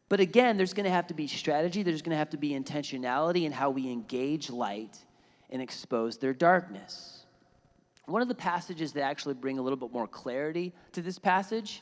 But 0.10 0.20
again, 0.20 0.58
there's 0.58 0.74
going 0.74 0.86
to 0.86 0.92
have 0.92 1.08
to 1.08 1.14
be 1.14 1.28
strategy, 1.28 1.84
there's 1.84 2.02
going 2.02 2.12
to 2.12 2.18
have 2.18 2.30
to 2.32 2.38
be 2.38 2.52
intentionality 2.52 3.44
in 3.44 3.52
how 3.52 3.70
we 3.70 3.92
engage 3.92 4.50
light 4.50 4.98
and 5.50 5.62
expose 5.62 6.18
their 6.18 6.34
darkness. 6.34 7.26
One 8.06 8.22
of 8.22 8.30
the 8.30 8.36
passages 8.36 8.94
that 8.94 9.04
actually 9.04 9.34
bring 9.34 9.60
a 9.60 9.62
little 9.62 9.78
bit 9.78 9.92
more 9.92 10.08
clarity 10.08 10.74
to 10.94 11.02
this 11.02 11.20
passage 11.20 11.82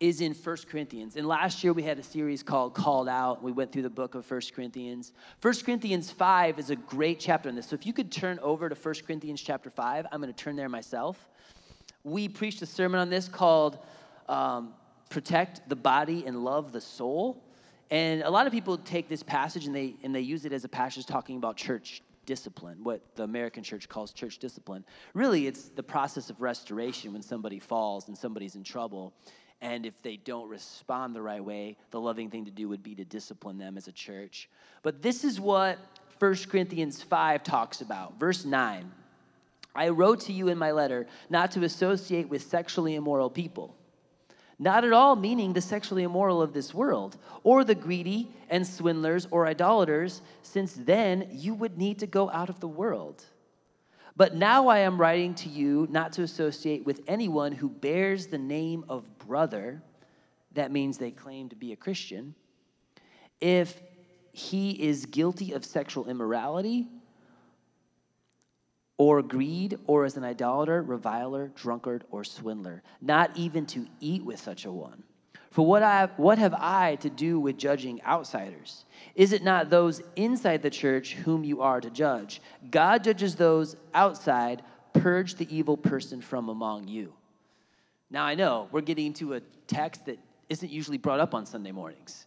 is 0.00 0.20
in 0.20 0.34
First 0.34 0.68
Corinthians. 0.68 1.16
And 1.16 1.26
last 1.26 1.64
year 1.64 1.72
we 1.72 1.82
had 1.82 1.98
a 1.98 2.02
series 2.02 2.42
called 2.42 2.74
Called 2.74 3.08
Out. 3.08 3.42
We 3.42 3.52
went 3.52 3.72
through 3.72 3.82
the 3.82 3.90
book 3.90 4.14
of 4.14 4.26
First 4.26 4.52
Corinthians. 4.54 5.12
First 5.38 5.64
Corinthians 5.64 6.10
5 6.10 6.58
is 6.58 6.68
a 6.70 6.76
great 6.76 7.20
chapter 7.20 7.48
on 7.48 7.54
this. 7.54 7.68
So 7.68 7.74
if 7.74 7.86
you 7.86 7.94
could 7.94 8.12
turn 8.12 8.38
over 8.40 8.68
to 8.68 8.74
First 8.74 9.06
Corinthians 9.06 9.40
chapter 9.40 9.70
5, 9.70 10.06
I'm 10.12 10.20
going 10.20 10.32
to 10.32 10.38
turn 10.38 10.56
there 10.56 10.68
myself. 10.68 11.30
We 12.02 12.28
preached 12.28 12.60
a 12.60 12.66
sermon 12.66 13.00
on 13.00 13.08
this 13.08 13.28
called 13.28 13.78
um, 14.28 14.74
Protect 15.08 15.66
the 15.68 15.76
Body 15.76 16.24
and 16.26 16.44
Love 16.44 16.72
the 16.72 16.80
Soul. 16.80 17.42
And 17.90 18.22
a 18.22 18.30
lot 18.30 18.46
of 18.46 18.52
people 18.52 18.78
take 18.78 19.08
this 19.08 19.22
passage 19.22 19.66
and 19.66 19.74
they, 19.74 19.94
and 20.02 20.14
they 20.14 20.20
use 20.20 20.44
it 20.44 20.52
as 20.52 20.64
a 20.64 20.68
passage 20.68 21.06
talking 21.06 21.36
about 21.36 21.56
church 21.56 22.02
discipline, 22.26 22.78
what 22.82 23.02
the 23.16 23.22
American 23.22 23.62
church 23.62 23.88
calls 23.88 24.12
church 24.12 24.38
discipline. 24.38 24.84
Really, 25.12 25.46
it's 25.46 25.68
the 25.68 25.82
process 25.82 26.30
of 26.30 26.40
restoration 26.40 27.12
when 27.12 27.22
somebody 27.22 27.58
falls 27.58 28.08
and 28.08 28.16
somebody's 28.16 28.54
in 28.54 28.64
trouble 28.64 29.12
and 29.64 29.86
if 29.86 30.00
they 30.02 30.16
don't 30.16 30.46
respond 30.48 31.14
the 31.14 31.22
right 31.22 31.42
way, 31.42 31.78
the 31.90 31.98
loving 31.98 32.28
thing 32.28 32.44
to 32.44 32.50
do 32.50 32.68
would 32.68 32.82
be 32.82 32.94
to 32.96 33.04
discipline 33.04 33.56
them 33.56 33.78
as 33.78 33.88
a 33.88 33.92
church. 33.92 34.50
But 34.82 35.00
this 35.00 35.24
is 35.24 35.40
what 35.40 35.78
1 36.18 36.34
Corinthians 36.50 37.02
5 37.02 37.42
talks 37.42 37.80
about. 37.80 38.20
Verse 38.20 38.44
9 38.44 38.92
I 39.74 39.88
wrote 39.88 40.20
to 40.20 40.32
you 40.32 40.48
in 40.48 40.58
my 40.58 40.70
letter 40.70 41.06
not 41.30 41.50
to 41.52 41.64
associate 41.64 42.28
with 42.28 42.42
sexually 42.42 42.94
immoral 42.94 43.30
people. 43.30 43.74
Not 44.58 44.84
at 44.84 44.92
all 44.92 45.16
meaning 45.16 45.52
the 45.52 45.60
sexually 45.60 46.04
immoral 46.04 46.40
of 46.40 46.52
this 46.52 46.72
world, 46.72 47.16
or 47.42 47.64
the 47.64 47.74
greedy 47.74 48.30
and 48.50 48.66
swindlers 48.66 49.26
or 49.30 49.46
idolaters, 49.46 50.22
since 50.42 50.74
then 50.74 51.28
you 51.30 51.54
would 51.54 51.76
need 51.76 51.98
to 51.98 52.06
go 52.06 52.30
out 52.30 52.48
of 52.48 52.60
the 52.60 52.68
world 52.68 53.24
But 54.16 54.36
now 54.36 54.68
I 54.68 54.78
am 54.78 55.00
writing 55.00 55.34
to 55.36 55.48
you 55.48 55.88
not 55.90 56.12
to 56.14 56.22
associate 56.22 56.86
with 56.86 57.00
anyone 57.08 57.52
who 57.52 57.68
bears 57.68 58.28
the 58.28 58.38
name 58.38 58.84
of 58.88 59.18
brother. 59.18 59.82
That 60.52 60.70
means 60.70 60.98
they 60.98 61.10
claim 61.10 61.48
to 61.48 61.56
be 61.56 61.72
a 61.72 61.76
Christian. 61.76 62.34
If 63.40 63.80
he 64.32 64.70
is 64.70 65.06
guilty 65.06 65.52
of 65.52 65.64
sexual 65.64 66.08
immorality, 66.08 66.86
or 68.96 69.22
greed, 69.22 69.78
or 69.86 70.04
as 70.04 70.16
an 70.16 70.24
idolater, 70.24 70.82
reviler, 70.82 71.50
drunkard, 71.54 72.04
or 72.10 72.22
swindler, 72.22 72.82
not 73.00 73.36
even 73.36 73.66
to 73.66 73.86
eat 74.00 74.24
with 74.24 74.40
such 74.40 74.64
a 74.64 74.72
one. 74.72 75.02
For 75.50 75.64
what, 75.64 75.84
I, 75.84 76.08
what 76.16 76.38
have 76.38 76.54
I 76.54 76.96
to 76.96 77.10
do 77.10 77.38
with 77.38 77.56
judging 77.56 78.02
outsiders? 78.02 78.84
Is 79.14 79.32
it 79.32 79.44
not 79.44 79.70
those 79.70 80.02
inside 80.16 80.62
the 80.62 80.70
church 80.70 81.14
whom 81.14 81.44
you 81.44 81.62
are 81.62 81.80
to 81.80 81.90
judge? 81.90 82.40
God 82.72 83.04
judges 83.04 83.36
those 83.36 83.76
outside, 83.94 84.62
purge 84.92 85.36
the 85.36 85.46
evil 85.56 85.76
person 85.76 86.20
from 86.20 86.48
among 86.48 86.88
you. 86.88 87.12
Now, 88.10 88.24
I 88.24 88.34
know 88.34 88.68
we're 88.72 88.80
getting 88.80 89.12
to 89.14 89.34
a 89.34 89.40
text 89.68 90.06
that 90.06 90.18
isn't 90.48 90.72
usually 90.72 90.98
brought 90.98 91.20
up 91.20 91.34
on 91.34 91.46
Sunday 91.46 91.72
mornings. 91.72 92.26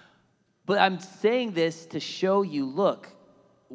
but 0.66 0.78
I'm 0.78 0.98
saying 0.98 1.52
this 1.52 1.86
to 1.86 2.00
show 2.00 2.42
you 2.42 2.64
look, 2.64 3.08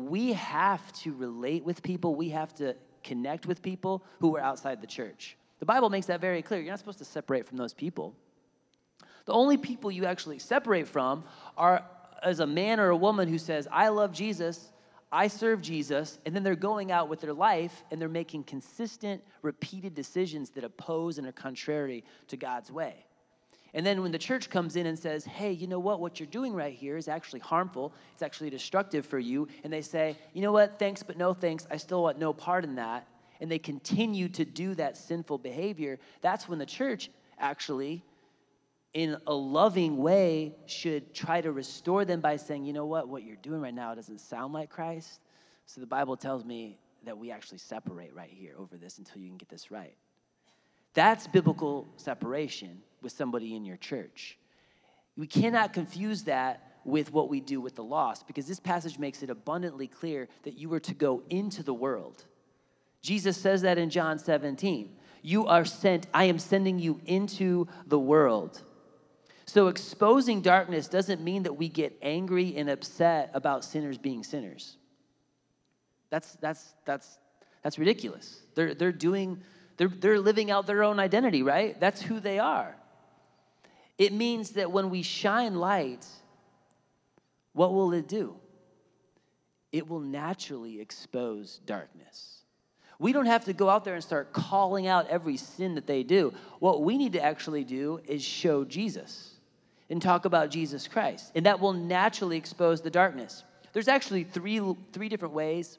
we 0.07 0.33
have 0.33 0.91
to 0.93 1.13
relate 1.13 1.63
with 1.63 1.81
people, 1.83 2.15
we 2.15 2.29
have 2.29 2.53
to 2.55 2.75
connect 3.03 3.45
with 3.45 3.61
people 3.61 4.03
who 4.19 4.35
are 4.35 4.41
outside 4.41 4.81
the 4.81 4.87
church. 4.87 5.37
The 5.59 5.65
Bible 5.65 5.89
makes 5.89 6.07
that 6.07 6.21
very 6.21 6.41
clear. 6.41 6.61
You're 6.61 6.71
not 6.71 6.79
supposed 6.79 6.99
to 6.99 7.05
separate 7.05 7.47
from 7.47 7.57
those 7.57 7.73
people. 7.73 8.15
The 9.25 9.33
only 9.33 9.57
people 9.57 9.91
you 9.91 10.05
actually 10.05 10.39
separate 10.39 10.87
from 10.87 11.23
are 11.57 11.83
as 12.23 12.39
a 12.39 12.47
man 12.47 12.79
or 12.79 12.89
a 12.89 12.97
woman 12.97 13.27
who 13.27 13.37
says, 13.37 13.67
I 13.71 13.89
love 13.89 14.11
Jesus, 14.11 14.71
I 15.11 15.27
serve 15.27 15.61
Jesus, 15.61 16.19
and 16.25 16.35
then 16.35 16.43
they're 16.43 16.55
going 16.55 16.91
out 16.91 17.09
with 17.09 17.21
their 17.21 17.33
life 17.33 17.83
and 17.91 18.01
they're 18.01 18.09
making 18.09 18.43
consistent, 18.43 19.21
repeated 19.41 19.95
decisions 19.95 20.49
that 20.51 20.63
oppose 20.63 21.17
and 21.17 21.27
are 21.27 21.31
contrary 21.31 22.03
to 22.27 22.37
God's 22.37 22.71
way. 22.71 23.05
And 23.73 23.85
then 23.85 24.01
when 24.01 24.11
the 24.11 24.17
church 24.17 24.49
comes 24.49 24.75
in 24.75 24.87
and 24.87 24.97
says, 24.97 25.23
hey, 25.25 25.51
you 25.51 25.67
know 25.67 25.79
what? 25.79 25.99
What 25.99 26.19
you're 26.19 26.27
doing 26.27 26.53
right 26.53 26.73
here 26.73 26.97
is 26.97 27.07
actually 27.07 27.41
harmful, 27.41 27.93
it's 28.13 28.23
actually 28.23 28.49
destructive 28.49 29.05
for 29.05 29.19
you. 29.19 29.47
And 29.63 29.71
they 29.71 29.81
say, 29.81 30.17
you 30.33 30.41
know 30.41 30.51
what? 30.51 30.79
Thanks, 30.79 31.03
but 31.03 31.17
no 31.17 31.33
thanks. 31.33 31.67
I 31.69 31.77
still 31.77 32.03
want 32.03 32.17
no 32.17 32.33
part 32.33 32.63
in 32.63 32.75
that. 32.75 33.07
And 33.41 33.49
they 33.49 33.59
continue 33.59 34.27
to 34.29 34.43
do 34.43 34.75
that 34.75 34.97
sinful 34.97 35.37
behavior. 35.37 35.99
That's 36.21 36.49
when 36.49 36.59
the 36.59 36.65
church 36.65 37.09
actually, 37.37 38.03
in 38.93 39.17
a 39.27 39.33
loving 39.33 39.97
way, 39.97 40.55
should 40.65 41.13
try 41.13 41.39
to 41.39 41.51
restore 41.51 42.05
them 42.05 42.21
by 42.21 42.35
saying, 42.35 42.65
you 42.65 42.73
know 42.73 42.85
what? 42.85 43.07
What 43.07 43.23
you're 43.23 43.37
doing 43.37 43.61
right 43.61 43.73
now 43.73 43.93
doesn't 43.93 44.19
sound 44.19 44.53
like 44.53 44.69
Christ. 44.69 45.21
So 45.67 45.79
the 45.79 45.87
Bible 45.87 46.17
tells 46.17 46.43
me 46.43 46.79
that 47.05 47.17
we 47.17 47.31
actually 47.31 47.59
separate 47.59 48.13
right 48.13 48.29
here 48.29 48.55
over 48.57 48.75
this 48.75 48.97
until 48.97 49.21
you 49.21 49.29
can 49.29 49.37
get 49.37 49.47
this 49.47 49.71
right. 49.71 49.95
That's 50.95 51.27
biblical 51.27 51.87
separation 51.95 52.81
with 53.01 53.11
somebody 53.11 53.55
in 53.55 53.65
your 53.65 53.77
church. 53.77 54.37
We 55.15 55.27
cannot 55.27 55.73
confuse 55.73 56.23
that 56.23 56.65
with 56.85 57.11
what 57.11 57.29
we 57.29 57.39
do 57.39 57.59
with 57.59 57.75
the 57.75 57.83
lost 57.83 58.25
because 58.25 58.47
this 58.47 58.59
passage 58.59 58.97
makes 58.97 59.21
it 59.21 59.29
abundantly 59.29 59.87
clear 59.87 60.27
that 60.43 60.57
you 60.57 60.73
are 60.73 60.79
to 60.79 60.93
go 60.93 61.23
into 61.29 61.61
the 61.61 61.73
world. 61.73 62.25
Jesus 63.01 63.37
says 63.37 63.61
that 63.61 63.77
in 63.77 63.89
John 63.89 64.19
17. 64.19 64.95
You 65.21 65.45
are 65.47 65.65
sent, 65.65 66.07
I 66.13 66.25
am 66.25 66.39
sending 66.39 66.79
you 66.79 67.01
into 67.05 67.67
the 67.87 67.99
world. 67.99 68.61
So 69.45 69.67
exposing 69.67 70.41
darkness 70.41 70.87
doesn't 70.87 71.21
mean 71.21 71.43
that 71.43 71.53
we 71.53 71.67
get 71.67 71.97
angry 72.01 72.55
and 72.55 72.69
upset 72.69 73.31
about 73.33 73.65
sinners 73.65 73.97
being 73.97 74.23
sinners. 74.23 74.77
That's, 76.09 76.33
that's, 76.35 76.73
that's, 76.85 77.19
that's 77.63 77.77
ridiculous. 77.77 78.41
They're, 78.55 78.73
they're 78.73 78.91
doing 78.91 79.41
they're, 79.79 79.87
they're 79.87 80.19
living 80.19 80.51
out 80.51 80.67
their 80.67 80.83
own 80.83 80.99
identity, 80.99 81.41
right? 81.41 81.79
That's 81.79 82.01
who 82.01 82.19
they 82.19 82.37
are. 82.37 82.75
It 83.99 84.13
means 84.13 84.51
that 84.51 84.71
when 84.71 84.89
we 84.89 85.03
shine 85.03 85.55
light, 85.55 86.07
what 87.53 87.73
will 87.73 87.93
it 87.93 88.07
do? 88.07 88.35
It 89.73 89.87
will 89.87 89.99
naturally 89.99 90.79
expose 90.79 91.59
darkness. 91.65 92.37
We 92.97 93.13
don't 93.13 93.27
have 93.27 93.45
to 93.45 93.53
go 93.53 93.69
out 93.69 93.83
there 93.83 93.95
and 93.95 94.03
start 94.03 94.33
calling 94.33 94.87
out 94.87 95.07
every 95.07 95.37
sin 95.37 95.75
that 95.75 95.85
they 95.85 96.03
do. 96.03 96.33
What 96.59 96.81
we 96.81 96.97
need 96.97 97.13
to 97.13 97.21
actually 97.21 97.63
do 97.65 97.99
is 98.07 98.23
show 98.23 98.63
Jesus 98.63 99.35
and 99.89 100.01
talk 100.01 100.25
about 100.25 100.49
Jesus 100.49 100.87
Christ. 100.87 101.31
And 101.35 101.45
that 101.45 101.59
will 101.59 101.73
naturally 101.73 102.37
expose 102.37 102.81
the 102.81 102.89
darkness. 102.89 103.43
There's 103.73 103.87
actually 103.87 104.23
three, 104.23 104.61
three 104.91 105.09
different 105.09 105.33
ways 105.33 105.77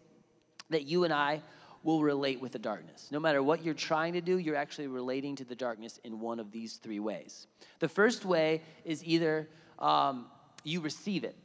that 0.68 0.84
you 0.86 1.04
and 1.04 1.12
I 1.12 1.42
will 1.82 2.02
relate 2.02 2.40
with 2.40 2.52
the 2.52 2.58
darkness. 2.58 3.08
No 3.10 3.20
matter 3.20 3.42
what 3.42 3.64
you're 3.64 3.74
trying 3.74 4.12
to 4.12 4.20
do, 4.20 4.38
you're 4.38 4.56
actually 4.56 4.86
relating 4.86 5.36
to 5.36 5.44
the 5.44 5.54
darkness 5.54 5.98
in 6.04 6.20
one 6.20 6.38
of 6.38 6.52
these 6.52 6.76
three 6.76 7.00
ways. 7.00 7.46
The 7.78 7.88
first 7.88 8.24
way 8.24 8.62
is 8.84 9.02
either 9.04 9.48
um, 9.78 10.26
you 10.62 10.80
receive 10.80 11.24
it. 11.24 11.36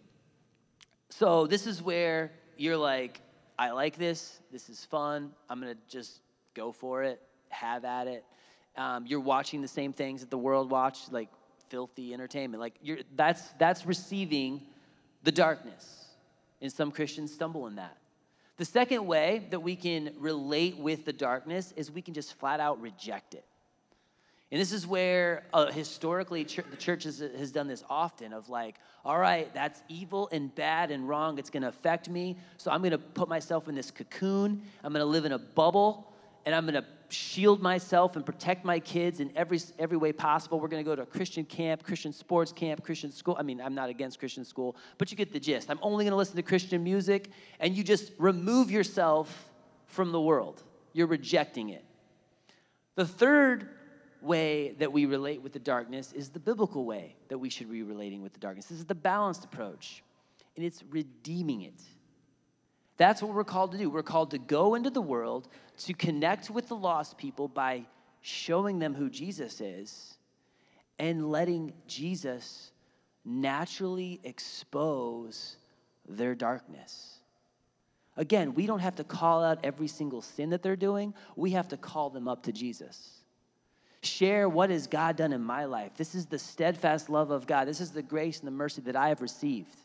So 1.09 1.47
this 1.47 1.67
is 1.67 1.81
where 1.81 2.33
you're 2.57 2.77
like, 2.77 3.21
I 3.57 3.71
like 3.71 3.97
this. 3.97 4.39
This 4.51 4.69
is 4.69 4.83
fun. 4.83 5.31
I'm 5.49 5.61
to 5.61 5.77
just 5.87 6.19
go 6.53 6.71
for 6.71 7.03
it, 7.03 7.21
have 7.49 7.85
at 7.85 8.07
it. 8.07 8.25
Um, 8.75 9.05
you're 9.07 9.21
watching 9.21 9.61
the 9.61 9.67
same 9.67 9.93
things 9.93 10.19
that 10.19 10.29
the 10.29 10.37
world 10.37 10.69
watched, 10.69 11.13
like 11.13 11.29
filthy 11.69 12.13
entertainment. 12.13 12.59
Like 12.59 12.73
you're, 12.81 12.99
that's, 13.15 13.41
that's 13.57 13.85
receiving 13.85 14.61
the 15.23 15.31
darkness. 15.31 16.05
And 16.61 16.71
some 16.71 16.91
Christians 16.91 17.33
stumble 17.33 17.67
in 17.67 17.75
that. 17.75 17.97
The 18.57 18.65
second 18.65 19.05
way 19.05 19.47
that 19.49 19.59
we 19.59 19.75
can 19.75 20.13
relate 20.17 20.77
with 20.77 21.05
the 21.05 21.13
darkness 21.13 21.73
is 21.75 21.91
we 21.91 22.01
can 22.01 22.13
just 22.13 22.35
flat 22.35 22.59
out 22.59 22.81
reject 22.81 23.33
it. 23.33 23.43
And 24.51 24.61
this 24.61 24.71
is 24.71 24.87
where 24.87 25.43
uh, 25.53 25.71
historically 25.71 26.45
ch- 26.45 26.61
the 26.69 26.77
church 26.77 27.03
has, 27.03 27.19
has 27.19 27.51
done 27.51 27.67
this 27.67 27.83
often 27.89 28.31
of 28.31 28.47
like, 28.47 28.75
all 29.03 29.19
right, 29.19 29.53
that's 29.53 29.81
evil 29.89 30.29
and 30.31 30.53
bad 30.55 30.91
and 30.91 31.09
wrong. 31.09 31.37
It's 31.37 31.49
going 31.49 31.63
to 31.63 31.69
affect 31.69 32.07
me. 32.09 32.37
So 32.57 32.71
I'm 32.71 32.79
going 32.79 32.91
to 32.91 32.97
put 32.97 33.27
myself 33.27 33.67
in 33.67 33.75
this 33.75 33.91
cocoon. 33.91 34.61
I'm 34.83 34.93
going 34.93 35.01
to 35.01 35.05
live 35.05 35.25
in 35.25 35.33
a 35.33 35.39
bubble 35.39 36.11
and 36.45 36.53
I'm 36.53 36.65
going 36.65 36.75
to 36.75 36.85
shield 37.09 37.61
myself 37.61 38.15
and 38.15 38.25
protect 38.25 38.65
my 38.65 38.79
kids 38.79 39.19
in 39.19 39.31
every, 39.35 39.59
every 39.79 39.97
way 39.97 40.11
possible. 40.11 40.59
We're 40.59 40.67
going 40.67 40.83
to 40.83 40.89
go 40.89 40.95
to 40.95 41.01
a 41.01 41.05
Christian 41.05 41.43
camp, 41.45 41.83
Christian 41.83 42.13
sports 42.13 42.51
camp, 42.51 42.83
Christian 42.83 43.11
school. 43.11 43.35
I 43.39 43.43
mean, 43.43 43.61
I'm 43.61 43.75
not 43.75 43.89
against 43.89 44.19
Christian 44.19 44.45
school, 44.45 44.75
but 44.97 45.11
you 45.11 45.17
get 45.17 45.31
the 45.31 45.39
gist. 45.39 45.69
I'm 45.69 45.79
only 45.81 46.03
going 46.05 46.11
to 46.11 46.17
listen 46.17 46.35
to 46.35 46.43
Christian 46.43 46.83
music, 46.83 47.29
and 47.59 47.75
you 47.75 47.83
just 47.83 48.11
remove 48.17 48.69
yourself 48.69 49.49
from 49.87 50.11
the 50.11 50.21
world. 50.21 50.63
You're 50.93 51.07
rejecting 51.07 51.69
it. 51.69 51.83
The 52.95 53.05
third 53.05 53.69
way 54.21 54.71
that 54.79 54.91
we 54.91 55.05
relate 55.05 55.41
with 55.41 55.53
the 55.53 55.59
darkness 55.59 56.13
is 56.13 56.29
the 56.29 56.39
biblical 56.39 56.85
way 56.85 57.15
that 57.29 57.37
we 57.37 57.49
should 57.49 57.69
be 57.69 57.83
relating 57.83 58.21
with 58.21 58.33
the 58.33 58.39
darkness. 58.39 58.65
This 58.65 58.79
is 58.79 58.85
the 58.85 58.95
balanced 58.95 59.45
approach, 59.45 60.03
and 60.55 60.65
it's 60.65 60.83
redeeming 60.89 61.61
it. 61.63 61.81
That's 62.97 63.21
what 63.21 63.33
we're 63.33 63.43
called 63.43 63.73
to 63.73 63.77
do. 63.77 63.89
We're 63.89 64.03
called 64.03 64.31
to 64.31 64.37
go 64.37 64.75
into 64.75 64.89
the 64.89 65.01
world 65.01 65.47
to 65.79 65.93
connect 65.93 66.49
with 66.49 66.67
the 66.69 66.75
lost 66.75 67.17
people 67.17 67.47
by 67.47 67.85
showing 68.21 68.79
them 68.79 68.93
who 68.93 69.09
Jesus 69.09 69.59
is 69.59 70.15
and 70.97 71.29
letting 71.29 71.73
Jesus 71.87 72.71
naturally 73.25 74.19
expose 74.23 75.57
their 76.07 76.35
darkness. 76.35 77.19
Again, 78.17 78.53
we 78.53 78.65
don't 78.65 78.79
have 78.79 78.95
to 78.95 79.03
call 79.03 79.43
out 79.43 79.59
every 79.63 79.87
single 79.87 80.21
sin 80.21 80.51
that 80.51 80.63
they're 80.63 80.75
doing, 80.75 81.13
we 81.35 81.51
have 81.51 81.67
to 81.69 81.77
call 81.77 82.09
them 82.09 82.27
up 82.27 82.43
to 82.43 82.51
Jesus. 82.51 83.19
Share 84.03 84.47
what 84.47 84.69
has 84.69 84.87
God 84.87 85.17
done 85.17 85.33
in 85.33 85.41
my 85.41 85.65
life. 85.65 85.91
This 85.97 86.15
is 86.15 86.27
the 86.27 86.39
steadfast 86.39 87.09
love 87.09 87.31
of 87.31 87.47
God. 87.47 87.67
This 87.67 87.81
is 87.81 87.91
the 87.91 88.03
grace 88.03 88.39
and 88.39 88.47
the 88.47 88.51
mercy 88.51 88.81
that 88.81 88.95
I 88.95 89.09
have 89.09 89.21
received. 89.21 89.75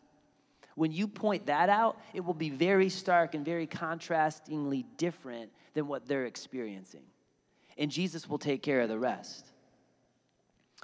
When 0.81 0.93
you 0.93 1.09
point 1.09 1.45
that 1.45 1.69
out, 1.69 2.01
it 2.15 2.25
will 2.25 2.33
be 2.33 2.49
very 2.49 2.89
stark 2.89 3.35
and 3.35 3.45
very 3.45 3.67
contrastingly 3.67 4.87
different 4.97 5.51
than 5.75 5.87
what 5.87 6.09
they're 6.09 6.25
experiencing. 6.25 7.03
And 7.77 7.91
Jesus 7.91 8.27
will 8.27 8.39
take 8.39 8.63
care 8.63 8.81
of 8.81 8.89
the 8.89 8.99
rest. 8.99 9.45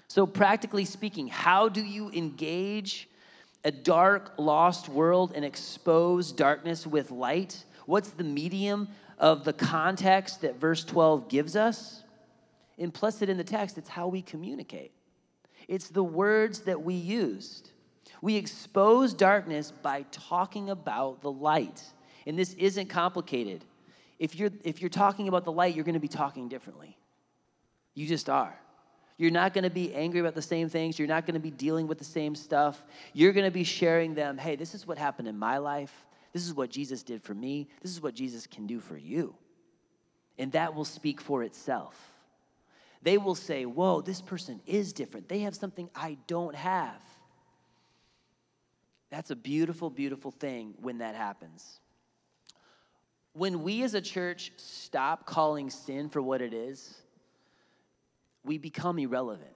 So, 0.07 0.27
practically 0.27 0.85
speaking, 0.85 1.29
how 1.29 1.71
do 1.71 1.83
you 1.83 2.11
engage 2.11 3.09
a 3.65 3.71
dark, 3.71 4.35
lost 4.37 4.91
world 4.91 5.33
and 5.35 5.47
expose 5.47 6.31
darkness 6.31 6.87
with 6.87 7.11
light? 7.11 7.65
What's 7.87 8.11
the 8.11 8.23
medium 8.23 8.89
of 9.19 9.45
the 9.45 9.55
context 9.55 10.43
that 10.43 10.61
verse 10.61 10.85
12 10.85 11.31
gives 11.31 11.57
us? 11.57 12.03
Implicit 12.77 13.31
in 13.31 13.39
the 13.39 13.45
text, 13.45 13.79
it's 13.79 13.89
how 13.89 14.09
we 14.09 14.21
communicate, 14.21 14.93
it's 15.69 15.89
the 15.89 16.05
words 16.05 16.61
that 16.65 16.83
we 16.83 16.93
used. 16.93 17.71
We 18.23 18.37
expose 18.37 19.15
darkness 19.15 19.71
by 19.71 20.05
talking 20.11 20.71
about 20.71 21.21
the 21.21 21.31
light. 21.31 21.83
And 22.27 22.39
this 22.39 22.55
isn't 22.55 22.89
complicated. 22.89 23.65
If 24.19 24.35
you're, 24.35 24.51
if 24.65 24.81
you're 24.81 24.91
talking 24.91 25.29
about 25.29 25.45
the 25.45 25.53
light, 25.53 25.75
you're 25.75 25.85
going 25.85 25.95
to 25.95 26.01
be 26.01 26.09
talking 26.09 26.49
differently. 26.49 26.97
You 27.95 28.07
just 28.07 28.29
are. 28.31 28.59
You're 29.19 29.31
not 29.31 29.55
going 29.55 29.65
to 29.65 29.71
be 29.71 29.95
angry 29.95 30.21
about 30.21 30.35
the 30.35 30.43
same 30.43 30.69
things. 30.69 30.99
You're 30.99 31.09
not 31.09 31.27
going 31.27 31.35
to 31.35 31.41
be 31.41 31.51
dealing 31.51 31.87
with 31.87 31.99
the 31.99 32.05
same 32.05 32.35
stuff. 32.35 32.85
You're 33.15 33.33
going 33.33 33.47
to 33.47 33.51
be 33.51 33.65
sharing 33.65 34.15
them, 34.15 34.37
hey, 34.39 34.57
this 34.57 34.75
is 34.75 34.87
what 34.87 34.99
happened 34.99 35.29
in 35.29 35.39
my 35.39 35.59
life. 35.59 36.07
This 36.33 36.45
is 36.45 36.53
what 36.53 36.71
Jesus 36.71 37.03
did 37.03 37.23
for 37.23 37.35
me. 37.35 37.69
This 37.83 37.91
is 37.91 38.03
what 38.03 38.15
Jesus 38.15 38.47
can 38.47 38.67
do 38.67 38.81
for 38.81 38.97
you. 38.97 39.35
and 40.39 40.53
that 40.53 40.75
will 40.75 40.85
speak 40.85 41.21
for 41.21 41.43
itself. 41.43 41.97
They 43.03 43.19
will 43.19 43.35
say, 43.35 43.65
Whoa, 43.67 44.01
this 44.01 44.21
person 44.21 44.61
is 44.67 44.93
different. 44.93 45.29
They 45.29 45.41
have 45.41 45.55
something 45.55 45.89
I 45.95 46.19
don't 46.27 46.55
have. 46.55 47.01
That's 49.11 49.31
a 49.31 49.37
beautiful, 49.37 49.91
beautiful 49.91 50.31
thing 50.31 50.75
when 50.81 50.99
that 50.99 51.15
happens. 51.15 51.81
When 53.33 53.63
we 53.63 53.83
as 53.83 53.95
a 53.95 54.01
church 54.01 54.53
stop 54.57 55.27
calling 55.27 55.71
sin 55.71 56.09
for 56.09 56.23
what 56.23 56.41
it 56.41 56.55
is, 56.55 56.97
we 58.45 58.59
become 58.59 58.99
irrelevant 58.99 59.51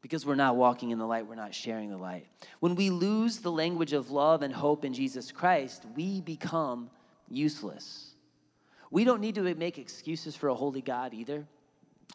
because 0.00 0.26
we're 0.26 0.34
not 0.34 0.56
walking 0.56 0.90
in 0.90 0.98
the 0.98 1.06
light, 1.06 1.26
we're 1.26 1.34
not 1.36 1.54
sharing 1.54 1.88
the 1.88 1.96
light. 1.96 2.26
When 2.60 2.74
we 2.74 2.90
lose 2.90 3.38
the 3.38 3.52
language 3.52 3.92
of 3.92 4.10
love 4.10 4.42
and 4.42 4.52
hope 4.52 4.84
in 4.84 4.92
Jesus 4.92 5.30
Christ, 5.30 5.86
we 5.94 6.20
become 6.20 6.90
useless. 7.28 8.14
We 8.90 9.04
don't 9.04 9.20
need 9.20 9.36
to 9.36 9.54
make 9.54 9.78
excuses 9.78 10.36
for 10.36 10.48
a 10.48 10.54
holy 10.54 10.82
God 10.82 11.14
either. 11.14 11.46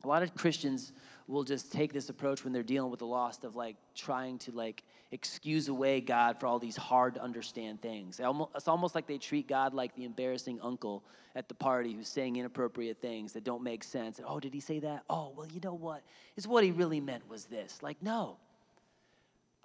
A 0.03 0.08
lot 0.08 0.21
of 0.21 0.36
Christians 0.36 0.91
will 1.27 1.43
just 1.43 1.71
take 1.71 1.91
this 1.91 2.09
approach 2.09 2.43
when 2.43 2.53
they're 2.53 2.63
dealing 2.63 2.89
with 2.89 2.99
the 2.99 3.05
lost 3.05 3.43
of 3.43 3.55
like 3.55 3.75
trying 3.95 4.37
to 4.39 4.51
like 4.51 4.83
excuse 5.11 5.67
away 5.67 5.99
God 5.99 6.39
for 6.39 6.47
all 6.47 6.59
these 6.59 6.77
hard 6.77 7.15
to 7.15 7.21
understand 7.21 7.81
things. 7.81 8.21
It's 8.55 8.67
almost 8.67 8.95
like 8.95 9.07
they 9.07 9.17
treat 9.17 9.47
God 9.47 9.73
like 9.73 9.93
the 9.95 10.05
embarrassing 10.05 10.59
uncle 10.61 11.03
at 11.35 11.47
the 11.49 11.53
party 11.53 11.93
who's 11.93 12.07
saying 12.07 12.37
inappropriate 12.37 13.01
things 13.01 13.33
that 13.33 13.43
don't 13.43 13.61
make 13.61 13.83
sense. 13.83 14.19
Oh, 14.25 14.39
did 14.39 14.53
he 14.53 14.59
say 14.59 14.79
that? 14.79 15.03
Oh, 15.09 15.33
well, 15.35 15.47
you 15.47 15.59
know 15.63 15.73
what? 15.73 16.01
Is 16.35 16.47
what 16.47 16.63
he 16.63 16.71
really 16.71 16.99
meant 16.99 17.27
was 17.29 17.45
this. 17.45 17.81
Like, 17.81 18.01
no. 18.01 18.37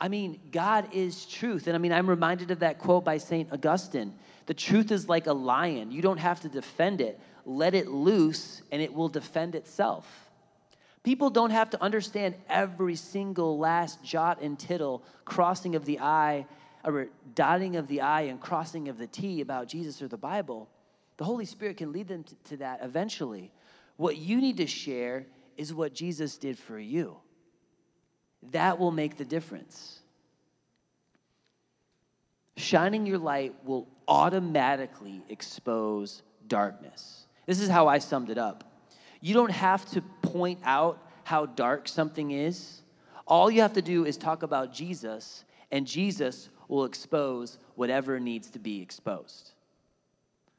I 0.01 0.09
mean, 0.09 0.41
God 0.51 0.89
is 0.93 1.27
truth. 1.27 1.69
And 1.69 1.77
I 1.77 1.79
mean, 1.79 1.93
I'm 1.93 2.11
reminded 2.11 2.51
of 2.51 2.59
that 2.59 2.79
quote 2.79 3.05
by 3.05 3.19
St. 3.19 3.53
Augustine 3.53 4.15
The 4.47 4.55
truth 4.55 4.91
is 4.91 5.09
like 5.09 5.29
a 5.29 5.33
lion. 5.33 5.93
You 5.93 6.03
don't 6.03 6.19
have 6.19 6.41
to 6.41 6.49
defend 6.49 7.01
it, 7.01 7.21
let 7.47 7.75
it 7.75 7.87
loose, 7.89 8.63
and 8.73 8.83
it 8.83 8.93
will 8.93 9.09
defend 9.09 9.55
itself. 9.55 10.07
People 11.03 11.31
don't 11.31 11.51
have 11.51 11.71
to 11.71 11.83
understand 11.83 12.37
every 12.49 12.95
single 12.95 13.59
last 13.59 14.05
jot 14.05 14.41
and 14.41 14.59
tittle, 14.59 15.03
crossing 15.25 15.75
of 15.75 15.85
the 15.85 15.99
I, 15.99 16.47
or 16.85 17.09
dotting 17.35 17.77
of 17.77 17.89
the 17.89 18.01
I 18.01 18.23
and 18.23 18.41
crossing 18.41 18.89
of 18.89 18.99
the 18.99 19.09
T 19.09 19.41
about 19.41 19.67
Jesus 19.69 20.01
or 20.01 20.09
the 20.09 20.17
Bible. 20.17 20.69
The 21.17 21.25
Holy 21.25 21.45
Spirit 21.45 21.77
can 21.77 21.93
lead 21.93 22.09
them 22.09 22.25
to, 22.45 22.57
that 22.59 22.81
eventually. 22.83 23.53
What 23.97 24.17
you 24.17 24.41
need 24.41 24.57
to 24.59 24.67
share 24.67 25.27
is 25.57 25.75
what 25.75 25.93
Jesus 25.93 26.37
did 26.37 26.59
for 26.59 26.79
you. 26.79 27.17
That 28.51 28.79
will 28.79 28.91
make 28.91 29.17
the 29.17 29.25
difference. 29.25 30.01
Shining 32.57 33.07
your 33.07 33.19
light 33.19 33.55
will 33.65 33.89
automatically 34.07 35.23
expose 35.29 36.23
darkness. 36.47 37.27
This 37.47 37.61
is 37.61 37.69
how 37.69 37.89
I 37.89 37.99
summed 37.99 38.31
it 38.31 38.39
up. 38.39 38.72
You 39.23 39.33
don't 39.33 39.53
have 39.53 39.89
to 39.93 40.03
point 40.21 40.59
out 40.65 40.99
how 41.25 41.47
dark 41.47 41.89
something 41.89 42.33
is. 42.33 42.83
All 43.27 43.51
you 43.51 43.63
have 43.63 43.73
to 43.75 43.83
do 43.83 44.05
is 44.05 44.17
talk 44.19 44.43
about 44.43 44.75
Jesus, 44.75 45.45
and 45.71 45.87
Jesus 45.87 46.51
will 46.69 46.85
expose 46.85 47.59
whatever 47.77 48.19
needs 48.19 48.51
to 48.51 48.59
be 48.59 48.83
exposed. 48.83 49.53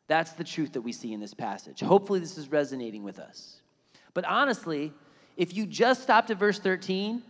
That's 0.07 0.31
the 0.31 0.43
truth 0.43 0.73
that 0.73 0.81
we 0.81 0.93
see 0.93 1.13
in 1.13 1.19
this 1.19 1.33
passage. 1.33 1.81
Hopefully, 1.81 2.19
this 2.19 2.37
is 2.37 2.49
resonating 2.49 3.03
with 3.03 3.19
us. 3.19 3.61
But 4.13 4.25
honestly, 4.25 4.93
if 5.35 5.53
you 5.53 5.65
just 5.65 6.01
stopped 6.01 6.31
at 6.31 6.37
verse 6.37 6.59
13, 6.59 7.21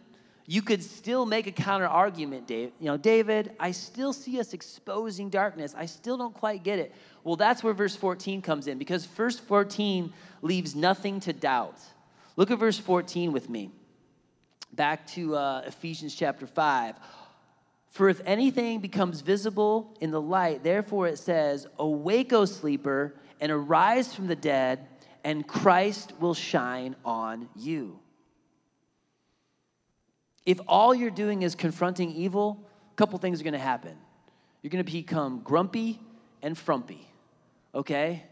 you 0.45 0.61
could 0.61 0.83
still 0.83 1.25
make 1.25 1.47
a 1.47 1.51
counter 1.51 1.87
argument, 1.87 2.47
Dave. 2.47 2.71
You 2.79 2.87
know, 2.87 2.97
David, 2.97 3.53
I 3.59 3.71
still 3.71 4.11
see 4.11 4.39
us 4.39 4.53
exposing 4.53 5.29
darkness. 5.29 5.73
I 5.77 5.85
still 5.85 6.17
don't 6.17 6.33
quite 6.33 6.63
get 6.63 6.79
it. 6.79 6.93
Well, 7.23 7.37
that's 7.37 7.63
where 7.63 7.73
verse 7.73 7.95
14 7.95 8.41
comes 8.41 8.67
in 8.67 8.77
because 8.77 9.05
verse 9.05 9.39
14 9.39 10.11
leaves 10.41 10.75
nothing 10.75 11.21
to 11.21 11.33
doubt. 11.33 11.79
Look 12.35 12.51
at 12.51 12.59
verse 12.59 12.77
14 12.77 13.31
with 13.31 13.49
me. 13.49 13.71
Back 14.73 15.07
to 15.07 15.35
uh, 15.35 15.63
Ephesians 15.65 16.13
chapter 16.13 16.45
5. 16.45 16.95
For 17.91 18.09
if 18.09 18.21
anything 18.25 18.79
becomes 18.79 19.21
visible 19.21 19.95
in 20.01 20.11
the 20.11 20.21
light, 20.21 20.63
therefore 20.63 21.07
it 21.07 21.19
says, 21.19 21.67
Awake, 21.77 22.33
O 22.33 22.43
sleeper, 22.45 23.13
and 23.39 23.51
arise 23.51 24.13
from 24.13 24.27
the 24.27 24.35
dead, 24.35 24.87
and 25.23 25.47
Christ 25.47 26.11
will 26.19 26.33
shine 26.33 26.95
on 27.05 27.47
you. 27.55 27.99
If 30.45 30.59
all 30.67 30.93
you're 30.93 31.09
doing 31.09 31.43
is 31.43 31.55
confronting 31.55 32.11
evil, 32.11 32.65
a 32.91 32.95
couple 32.95 33.17
things 33.19 33.39
are 33.39 33.43
going 33.43 33.53
to 33.53 33.59
happen. 33.59 33.95
You're 34.61 34.69
going 34.69 34.83
to 34.83 34.91
become 34.91 35.41
grumpy 35.43 35.99
and 36.41 36.57
frumpy, 36.57 37.07
okay? 37.73 38.23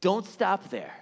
Don't 0.00 0.26
stop 0.26 0.70
there. 0.70 0.92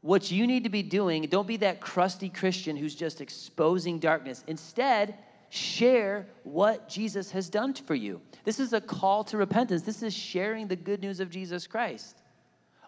What 0.00 0.30
you 0.30 0.46
need 0.46 0.64
to 0.64 0.70
be 0.70 0.82
doing, 0.82 1.22
don't 1.24 1.46
be 1.46 1.56
that 1.58 1.80
crusty 1.80 2.28
Christian 2.28 2.76
who's 2.76 2.94
just 2.94 3.20
exposing 3.20 3.98
darkness. 3.98 4.44
Instead, 4.46 5.18
share 5.48 6.26
what 6.44 6.88
Jesus 6.88 7.30
has 7.32 7.48
done 7.48 7.74
for 7.74 7.94
you. 7.94 8.20
This 8.44 8.60
is 8.60 8.72
a 8.72 8.80
call 8.80 9.24
to 9.24 9.36
repentance. 9.36 9.82
This 9.82 10.02
is 10.02 10.14
sharing 10.14 10.68
the 10.68 10.76
good 10.76 11.00
news 11.00 11.20
of 11.20 11.30
Jesus 11.30 11.66
Christ. 11.66 12.22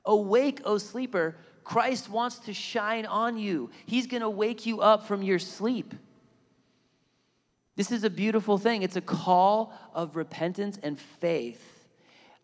Awake, 0.05 0.61
O 0.65 0.79
sleeper. 0.79 1.37
Christ 1.65 2.09
wants 2.09 2.39
to 2.41 2.55
shine 2.55 3.05
on 3.05 3.37
you. 3.37 3.71
He's 3.85 4.07
going 4.07 4.23
to 4.23 4.31
wake 4.31 4.65
you 4.65 4.81
up 4.81 5.07
from 5.07 5.23
your 5.23 5.39
sleep. 5.39 5.95
This 7.79 7.93
is 7.93 8.03
a 8.03 8.11
beautiful 8.11 8.59
thing. 8.59 8.83
It's 8.83 8.97
a 8.97 9.01
call 9.01 9.73
of 9.95 10.17
repentance 10.17 10.81
and 10.83 10.99
faith. 10.99 11.87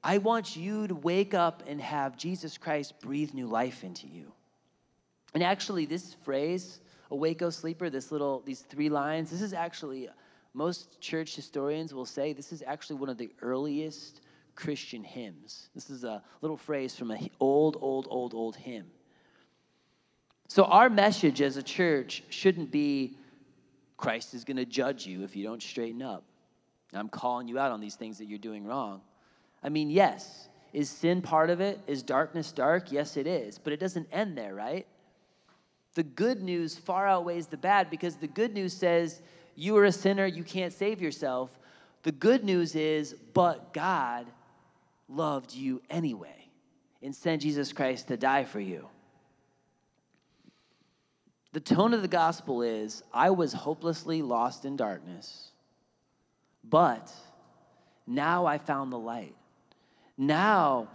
I 0.04 0.18
want 0.18 0.54
you 0.54 0.86
to 0.86 0.94
wake 0.94 1.34
up 1.34 1.64
and 1.66 1.80
have 1.80 2.16
Jesus 2.16 2.56
Christ 2.56 3.00
breathe 3.00 3.34
new 3.34 3.48
life 3.48 3.82
into 3.82 4.06
you. 4.06 4.30
And 5.34 5.42
actually, 5.42 5.86
this 5.86 6.14
phrase, 6.22 6.78
awake, 7.10 7.42
O 7.42 7.50
sleeper, 7.50 7.90
this 7.90 8.12
little, 8.12 8.44
these 8.46 8.60
three 8.60 8.88
lines, 8.88 9.28
this 9.28 9.42
is 9.42 9.52
actually, 9.52 10.08
most 10.52 11.00
church 11.00 11.34
historians 11.34 11.92
will 11.92 12.06
say 12.06 12.32
this 12.32 12.52
is 12.52 12.62
actually 12.64 13.00
one 13.00 13.08
of 13.08 13.18
the 13.18 13.32
earliest 13.42 14.20
Christian 14.54 15.02
hymns. 15.02 15.68
This 15.74 15.90
is 15.90 16.04
a 16.04 16.22
little 16.42 16.56
phrase 16.56 16.94
from 16.94 17.10
an 17.10 17.28
old, 17.40 17.76
old, 17.80 18.06
old, 18.08 18.34
old 18.34 18.54
hymn. 18.54 18.86
So, 20.46 20.62
our 20.66 20.88
message 20.88 21.42
as 21.42 21.56
a 21.56 21.62
church 21.62 22.22
shouldn't 22.28 22.70
be 22.70 23.16
Christ 23.96 24.35
is 24.35 24.44
going 24.44 24.57
to 24.57 24.64
judge 24.64 25.07
you 25.07 25.22
if 25.22 25.37
you 25.37 25.44
don't 25.44 25.62
straighten 25.62 26.02
up. 26.02 26.24
I'm 26.92 27.09
calling 27.09 27.48
you 27.48 27.59
out 27.59 27.72
on 27.72 27.80
these 27.80 27.94
things 27.94 28.18
that 28.18 28.26
you're 28.26 28.38
doing 28.38 28.66
wrong. 28.66 29.00
I 29.62 29.68
mean, 29.68 29.90
yes, 29.90 30.48
is 30.72 30.90
sin 30.90 31.22
part 31.22 31.50
of 31.50 31.61
it? 31.61 31.80
Is 31.87 32.02
darkness 32.02 32.52
dark? 32.52 32.92
Yes, 32.92 33.16
it 33.16 33.26
is. 33.26 33.59
But 33.59 33.72
it 33.72 33.80
doesn't 33.80 34.09
end 34.12 34.37
there, 34.37 34.54
right? 34.54 34.87
The 35.94 36.02
good 36.02 36.42
news 36.42 36.76
far 36.76 37.07
outweighs 37.07 37.46
the 37.46 37.57
bad 37.57 37.90
because 37.90 38.16
the 38.16 38.26
good 38.26 38.52
news 38.52 38.72
says 38.72 39.22
you 39.54 39.76
are 39.76 39.85
a 39.85 39.92
sinner, 39.92 40.26
you 40.26 40.42
can't 40.42 40.72
save 40.72 41.00
yourself. 41.00 41.50
The 42.02 42.12
good 42.12 42.44
news 42.44 42.74
is, 42.74 43.14
but 43.33 43.72
God 43.72 44.26
loved 45.09 45.54
you 45.54 45.80
anyway 45.88 46.48
and 47.02 47.14
sent 47.14 47.42
Jesus 47.42 47.72
Christ 47.72 48.09
to 48.09 48.16
die 48.16 48.44
for 48.44 48.61
you. 48.61 48.88
The 51.54 51.60
tone 51.60 51.94
of 51.94 52.02
the 52.02 52.08
gospel 52.08 52.62
is 52.62 53.04
I 53.12 53.30
was 53.30 53.52
hopelessly 53.52 54.22
lost 54.22 54.64
in 54.64 54.76
darkness, 54.76 55.52
but 56.64 57.12
now 58.08 58.44
I 58.44 58.58
found 58.58 58.92
the 58.92 58.98
light. 58.98 59.36
Now, 60.18 60.88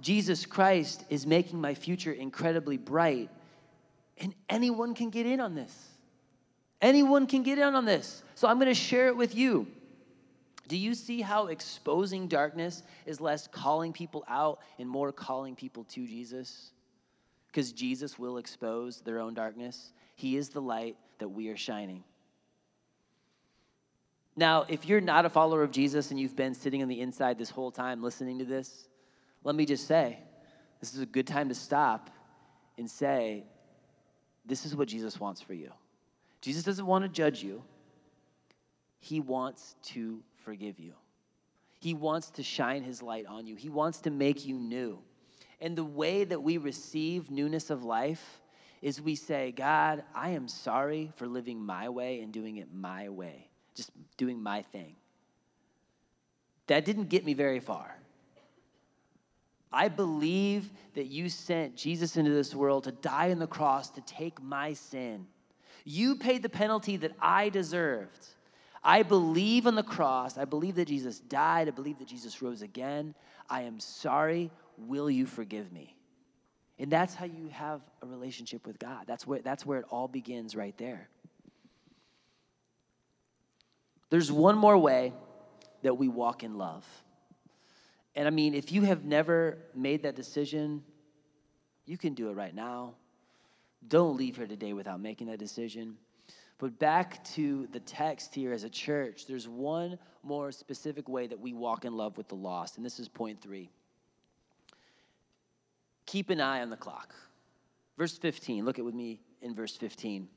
Jesus 0.00 0.46
Christ 0.46 1.04
is 1.10 1.28
making 1.28 1.60
my 1.60 1.74
future 1.74 2.10
incredibly 2.10 2.76
bright, 2.76 3.30
and 4.18 4.34
anyone 4.48 4.96
can 4.96 5.10
get 5.10 5.26
in 5.26 5.38
on 5.38 5.54
this. 5.54 5.72
Anyone 6.82 7.28
can 7.28 7.44
get 7.44 7.58
in 7.58 7.76
on 7.76 7.84
this. 7.84 8.24
So 8.34 8.48
I'm 8.48 8.56
going 8.56 8.66
to 8.66 8.74
share 8.74 9.06
it 9.06 9.16
with 9.16 9.36
you. 9.36 9.68
Do 10.66 10.76
you 10.76 10.94
see 10.94 11.20
how 11.20 11.46
exposing 11.46 12.26
darkness 12.26 12.82
is 13.06 13.20
less 13.20 13.46
calling 13.46 13.92
people 13.92 14.24
out 14.26 14.58
and 14.80 14.88
more 14.88 15.12
calling 15.12 15.54
people 15.54 15.84
to 15.84 16.04
Jesus? 16.04 16.72
Because 17.46 17.70
Jesus 17.70 18.18
will 18.18 18.38
expose 18.38 19.02
their 19.02 19.20
own 19.20 19.34
darkness. 19.34 19.92
He 20.20 20.36
is 20.36 20.50
the 20.50 20.60
light 20.60 20.98
that 21.18 21.30
we 21.30 21.48
are 21.48 21.56
shining. 21.56 22.04
Now, 24.36 24.66
if 24.68 24.84
you're 24.84 25.00
not 25.00 25.24
a 25.24 25.30
follower 25.30 25.62
of 25.62 25.70
Jesus 25.70 26.10
and 26.10 26.20
you've 26.20 26.36
been 26.36 26.52
sitting 26.52 26.82
on 26.82 26.88
the 26.88 27.00
inside 27.00 27.38
this 27.38 27.48
whole 27.48 27.70
time 27.70 28.02
listening 28.02 28.38
to 28.38 28.44
this, 28.44 28.86
let 29.44 29.54
me 29.54 29.64
just 29.64 29.86
say 29.86 30.18
this 30.78 30.92
is 30.92 31.00
a 31.00 31.06
good 31.06 31.26
time 31.26 31.48
to 31.48 31.54
stop 31.54 32.10
and 32.76 32.90
say, 32.90 33.44
This 34.44 34.66
is 34.66 34.76
what 34.76 34.88
Jesus 34.88 35.18
wants 35.18 35.40
for 35.40 35.54
you. 35.54 35.72
Jesus 36.42 36.64
doesn't 36.64 36.86
want 36.86 37.02
to 37.02 37.08
judge 37.08 37.42
you, 37.42 37.62
He 38.98 39.20
wants 39.20 39.74
to 39.84 40.22
forgive 40.44 40.78
you. 40.78 40.92
He 41.78 41.94
wants 41.94 42.28
to 42.32 42.42
shine 42.42 42.82
His 42.82 43.00
light 43.02 43.24
on 43.24 43.46
you, 43.46 43.56
He 43.56 43.70
wants 43.70 44.00
to 44.00 44.10
make 44.10 44.44
you 44.44 44.56
new. 44.56 44.98
And 45.62 45.76
the 45.76 45.84
way 45.84 46.24
that 46.24 46.42
we 46.42 46.58
receive 46.58 47.30
newness 47.30 47.70
of 47.70 47.84
life 47.84 48.39
is 48.82 49.00
we 49.00 49.14
say, 49.14 49.52
God, 49.52 50.02
I 50.14 50.30
am 50.30 50.48
sorry 50.48 51.12
for 51.16 51.26
living 51.26 51.64
my 51.64 51.88
way 51.88 52.20
and 52.20 52.32
doing 52.32 52.56
it 52.56 52.68
my 52.72 53.08
way, 53.08 53.48
just 53.74 53.90
doing 54.16 54.42
my 54.42 54.62
thing. 54.62 54.96
That 56.66 56.84
didn't 56.84 57.08
get 57.08 57.24
me 57.24 57.34
very 57.34 57.60
far. 57.60 57.96
I 59.72 59.88
believe 59.88 60.70
that 60.94 61.06
you 61.06 61.28
sent 61.28 61.76
Jesus 61.76 62.16
into 62.16 62.30
this 62.30 62.54
world 62.54 62.84
to 62.84 62.92
die 62.92 63.30
on 63.30 63.38
the 63.38 63.46
cross 63.46 63.90
to 63.90 64.00
take 64.00 64.42
my 64.42 64.72
sin. 64.72 65.26
You 65.84 66.16
paid 66.16 66.42
the 66.42 66.48
penalty 66.48 66.96
that 66.98 67.12
I 67.20 67.48
deserved. 67.50 68.26
I 68.82 69.02
believe 69.02 69.66
on 69.66 69.74
the 69.74 69.82
cross. 69.82 70.38
I 70.38 70.44
believe 70.44 70.74
that 70.76 70.88
Jesus 70.88 71.20
died. 71.20 71.68
I 71.68 71.70
believe 71.70 71.98
that 71.98 72.08
Jesus 72.08 72.40
rose 72.40 72.62
again. 72.62 73.14
I 73.48 73.62
am 73.62 73.78
sorry. 73.78 74.50
Will 74.78 75.10
you 75.10 75.26
forgive 75.26 75.72
me? 75.72 75.96
And 76.80 76.90
that's 76.90 77.14
how 77.14 77.26
you 77.26 77.48
have 77.52 77.82
a 78.02 78.06
relationship 78.06 78.66
with 78.66 78.78
God. 78.78 79.04
That's 79.06 79.26
where, 79.26 79.40
that's 79.40 79.66
where 79.66 79.80
it 79.80 79.84
all 79.90 80.08
begins 80.08 80.56
right 80.56 80.76
there. 80.78 81.08
There's 84.08 84.32
one 84.32 84.56
more 84.56 84.78
way 84.78 85.12
that 85.82 85.98
we 85.98 86.08
walk 86.08 86.42
in 86.42 86.56
love. 86.56 86.86
And 88.16 88.26
I 88.26 88.30
mean, 88.30 88.54
if 88.54 88.72
you 88.72 88.82
have 88.82 89.04
never 89.04 89.58
made 89.74 90.02
that 90.04 90.16
decision, 90.16 90.82
you 91.84 91.98
can 91.98 92.14
do 92.14 92.30
it 92.30 92.32
right 92.32 92.54
now. 92.54 92.94
Don't 93.86 94.16
leave 94.16 94.36
here 94.36 94.46
today 94.46 94.72
without 94.72 95.00
making 95.00 95.26
that 95.26 95.38
decision. 95.38 95.96
But 96.56 96.78
back 96.78 97.22
to 97.34 97.68
the 97.72 97.80
text 97.80 98.34
here 98.34 98.54
as 98.54 98.64
a 98.64 98.70
church, 98.70 99.26
there's 99.26 99.46
one 99.46 99.98
more 100.22 100.50
specific 100.50 101.10
way 101.10 101.26
that 101.26 101.38
we 101.38 101.52
walk 101.52 101.84
in 101.84 101.94
love 101.94 102.16
with 102.16 102.28
the 102.28 102.34
lost, 102.34 102.78
and 102.78 102.84
this 102.84 102.98
is 102.98 103.08
point 103.08 103.40
three. 103.40 103.70
Keep 106.10 106.30
an 106.30 106.40
eye 106.40 106.60
on 106.60 106.70
the 106.70 106.76
clock. 106.76 107.14
Verse 107.98 108.16
15, 108.16 108.64
look 108.64 108.78
at 108.78 108.84
with 108.84 108.94
me 108.94 109.20
in 109.42 109.54
verse 109.54 109.76
15. 109.76 110.28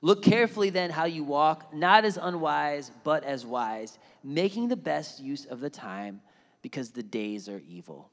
Look 0.00 0.22
carefully 0.22 0.70
then 0.70 0.90
how 0.90 1.04
you 1.04 1.22
walk, 1.22 1.72
not 1.74 2.04
as 2.04 2.16
unwise, 2.16 2.90
but 3.04 3.24
as 3.24 3.46
wise, 3.46 3.98
making 4.24 4.68
the 4.68 4.76
best 4.76 5.20
use 5.20 5.44
of 5.44 5.60
the 5.60 5.70
time, 5.70 6.20
because 6.60 6.90
the 6.90 7.02
days 7.02 7.48
are 7.48 7.62
evil. 7.68 8.10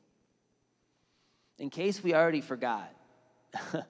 In 1.57 1.69
case 1.69 2.03
we 2.03 2.13
already 2.13 2.41
forgot, 2.41 2.91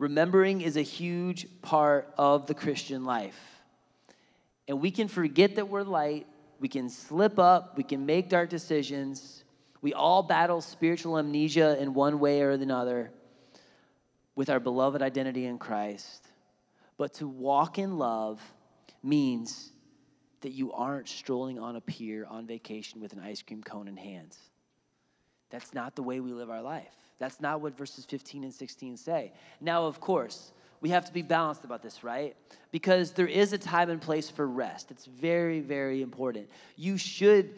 Remembering 0.00 0.62
is 0.62 0.78
a 0.78 0.82
huge 0.82 1.46
part 1.60 2.10
of 2.16 2.46
the 2.46 2.54
Christian 2.54 3.04
life. 3.04 3.38
And 4.66 4.80
we 4.80 4.90
can 4.90 5.08
forget 5.08 5.56
that 5.56 5.68
we're 5.68 5.82
light, 5.82 6.26
we 6.58 6.68
can 6.68 6.88
slip 6.88 7.38
up, 7.38 7.76
we 7.76 7.82
can 7.82 8.06
make 8.06 8.30
dark 8.30 8.48
decisions. 8.48 9.44
We 9.82 9.94
all 9.94 10.22
battle 10.22 10.60
spiritual 10.60 11.18
amnesia 11.18 11.80
in 11.80 11.94
one 11.94 12.20
way 12.20 12.42
or 12.42 12.50
another 12.50 13.10
with 14.34 14.50
our 14.50 14.60
beloved 14.60 15.02
identity 15.02 15.46
in 15.46 15.58
Christ. 15.58 16.26
But 16.96 17.14
to 17.14 17.28
walk 17.28 17.78
in 17.78 17.98
love 17.98 18.40
means 19.02 19.72
that 20.42 20.52
you 20.52 20.72
aren't 20.72 21.08
strolling 21.08 21.58
on 21.58 21.76
a 21.76 21.80
pier 21.80 22.26
on 22.28 22.46
vacation 22.46 23.00
with 23.00 23.12
an 23.12 23.20
ice 23.20 23.42
cream 23.42 23.62
cone 23.62 23.88
in 23.88 23.96
hands. 23.96 24.38
That's 25.50 25.74
not 25.74 25.96
the 25.96 26.02
way 26.02 26.20
we 26.20 26.32
live 26.32 26.50
our 26.50 26.62
life. 26.62 26.94
That's 27.18 27.40
not 27.40 27.60
what 27.60 27.76
verses 27.76 28.04
15 28.06 28.44
and 28.44 28.54
16 28.54 28.96
say. 28.96 29.32
Now, 29.60 29.84
of 29.84 30.00
course, 30.00 30.52
we 30.80 30.88
have 30.90 31.04
to 31.04 31.12
be 31.12 31.22
balanced 31.22 31.64
about 31.64 31.82
this, 31.82 32.02
right? 32.02 32.34
Because 32.70 33.12
there 33.12 33.26
is 33.26 33.52
a 33.52 33.58
time 33.58 33.90
and 33.90 34.00
place 34.00 34.30
for 34.30 34.46
rest. 34.46 34.90
It's 34.90 35.04
very, 35.04 35.60
very 35.60 36.00
important. 36.00 36.48
You 36.76 36.96
should 36.96 37.52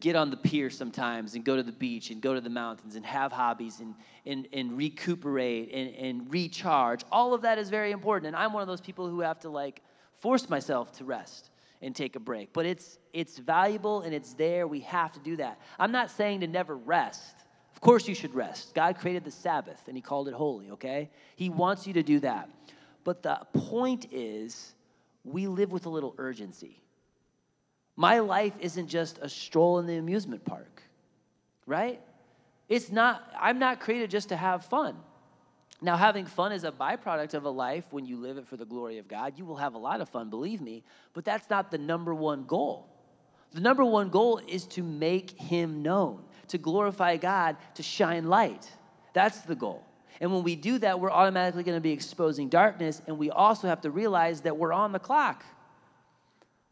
get 0.00 0.16
on 0.16 0.30
the 0.30 0.36
pier 0.36 0.70
sometimes 0.70 1.34
and 1.34 1.44
go 1.44 1.56
to 1.56 1.62
the 1.62 1.72
beach 1.72 2.10
and 2.10 2.20
go 2.20 2.34
to 2.34 2.40
the 2.40 2.50
mountains 2.50 2.96
and 2.96 3.04
have 3.04 3.32
hobbies 3.32 3.80
and, 3.80 3.94
and, 4.26 4.48
and 4.52 4.76
recuperate 4.76 5.70
and, 5.72 5.94
and 5.94 6.32
recharge. 6.32 7.02
All 7.10 7.34
of 7.34 7.42
that 7.42 7.58
is 7.58 7.70
very 7.70 7.90
important. 7.90 8.28
And 8.28 8.36
I'm 8.36 8.52
one 8.52 8.62
of 8.62 8.68
those 8.68 8.80
people 8.80 9.08
who 9.08 9.20
have 9.20 9.38
to 9.40 9.48
like 9.48 9.82
force 10.20 10.48
myself 10.48 10.92
to 10.98 11.04
rest 11.04 11.50
and 11.82 11.94
take 11.94 12.16
a 12.16 12.20
break. 12.20 12.52
But 12.52 12.66
it's 12.66 12.98
it's 13.12 13.38
valuable 13.38 14.02
and 14.02 14.14
it's 14.14 14.34
there. 14.34 14.66
We 14.66 14.80
have 14.80 15.12
to 15.12 15.20
do 15.20 15.36
that. 15.36 15.60
I'm 15.78 15.92
not 15.92 16.10
saying 16.10 16.40
to 16.40 16.46
never 16.46 16.76
rest. 16.76 17.36
Of 17.72 17.80
course, 17.80 18.08
you 18.08 18.14
should 18.14 18.34
rest. 18.34 18.74
God 18.74 18.98
created 18.98 19.24
the 19.24 19.30
Sabbath 19.30 19.80
and 19.86 19.96
He 19.96 20.02
called 20.02 20.28
it 20.28 20.34
holy, 20.34 20.70
okay? 20.70 21.10
He 21.36 21.48
wants 21.48 21.86
you 21.86 21.92
to 21.94 22.02
do 22.02 22.20
that. 22.20 22.50
But 23.04 23.22
the 23.22 23.40
point 23.52 24.06
is, 24.10 24.74
we 25.24 25.46
live 25.46 25.70
with 25.72 25.86
a 25.86 25.88
little 25.88 26.14
urgency. 26.18 26.82
My 27.98 28.20
life 28.20 28.52
isn't 28.60 28.86
just 28.86 29.18
a 29.22 29.28
stroll 29.28 29.80
in 29.80 29.86
the 29.86 29.96
amusement 29.96 30.44
park, 30.44 30.84
right? 31.66 32.00
It's 32.68 32.92
not, 32.92 33.28
I'm 33.36 33.58
not 33.58 33.80
created 33.80 34.08
just 34.08 34.28
to 34.28 34.36
have 34.36 34.64
fun. 34.66 34.94
Now, 35.82 35.96
having 35.96 36.24
fun 36.24 36.52
is 36.52 36.62
a 36.62 36.70
byproduct 36.70 37.34
of 37.34 37.44
a 37.44 37.50
life 37.50 37.86
when 37.90 38.06
you 38.06 38.16
live 38.16 38.38
it 38.38 38.46
for 38.46 38.56
the 38.56 38.64
glory 38.64 38.98
of 38.98 39.08
God. 39.08 39.32
You 39.36 39.44
will 39.44 39.56
have 39.56 39.74
a 39.74 39.78
lot 39.78 40.00
of 40.00 40.08
fun, 40.08 40.30
believe 40.30 40.60
me, 40.60 40.84
but 41.12 41.24
that's 41.24 41.50
not 41.50 41.72
the 41.72 41.78
number 41.78 42.14
one 42.14 42.44
goal. 42.44 42.88
The 43.50 43.60
number 43.60 43.84
one 43.84 44.10
goal 44.10 44.40
is 44.46 44.66
to 44.68 44.84
make 44.84 45.32
Him 45.32 45.82
known 45.82 46.22
to 46.46 46.56
glorify 46.56 47.16
God, 47.16 47.56
to 47.74 47.82
shine 47.82 48.28
light. 48.28 48.70
That's 49.12 49.40
the 49.40 49.56
goal. 49.56 49.84
And 50.20 50.32
when 50.32 50.44
we 50.44 50.54
do 50.54 50.78
that, 50.78 51.00
we're 51.00 51.10
automatically 51.10 51.64
going 51.64 51.76
to 51.76 51.80
be 51.80 51.90
exposing 51.90 52.48
darkness, 52.48 53.02
and 53.08 53.18
we 53.18 53.30
also 53.30 53.66
have 53.66 53.80
to 53.80 53.90
realize 53.90 54.42
that 54.42 54.56
we're 54.56 54.72
on 54.72 54.92
the 54.92 55.00
clock. 55.00 55.44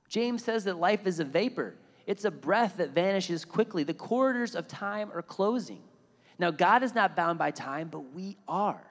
James 0.08 0.44
says 0.44 0.64
that 0.64 0.78
life 0.78 1.06
is 1.06 1.20
a 1.20 1.24
vapor, 1.24 1.74
it's 2.06 2.24
a 2.24 2.30
breath 2.30 2.76
that 2.76 2.90
vanishes 2.90 3.44
quickly. 3.44 3.82
The 3.82 3.94
corridors 3.94 4.54
of 4.54 4.68
time 4.68 5.10
are 5.12 5.22
closing. 5.22 5.82
Now, 6.38 6.50
God 6.50 6.82
is 6.82 6.94
not 6.94 7.16
bound 7.16 7.38
by 7.38 7.50
time, 7.50 7.88
but 7.88 8.12
we 8.14 8.36
are. 8.46 8.82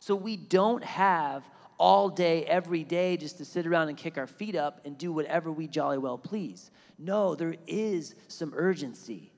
So 0.00 0.14
we 0.14 0.36
don't 0.36 0.82
have 0.84 1.48
all 1.78 2.08
day, 2.08 2.44
every 2.44 2.84
day, 2.84 3.16
just 3.16 3.38
to 3.38 3.44
sit 3.44 3.66
around 3.66 3.88
and 3.88 3.96
kick 3.96 4.18
our 4.18 4.26
feet 4.26 4.54
up 4.54 4.80
and 4.84 4.98
do 4.98 5.12
whatever 5.12 5.50
we 5.50 5.66
jolly 5.66 5.98
well 5.98 6.18
please. 6.18 6.70
No, 6.98 7.34
there 7.34 7.56
is 7.66 8.14
some 8.28 8.52
urgency 8.54 9.32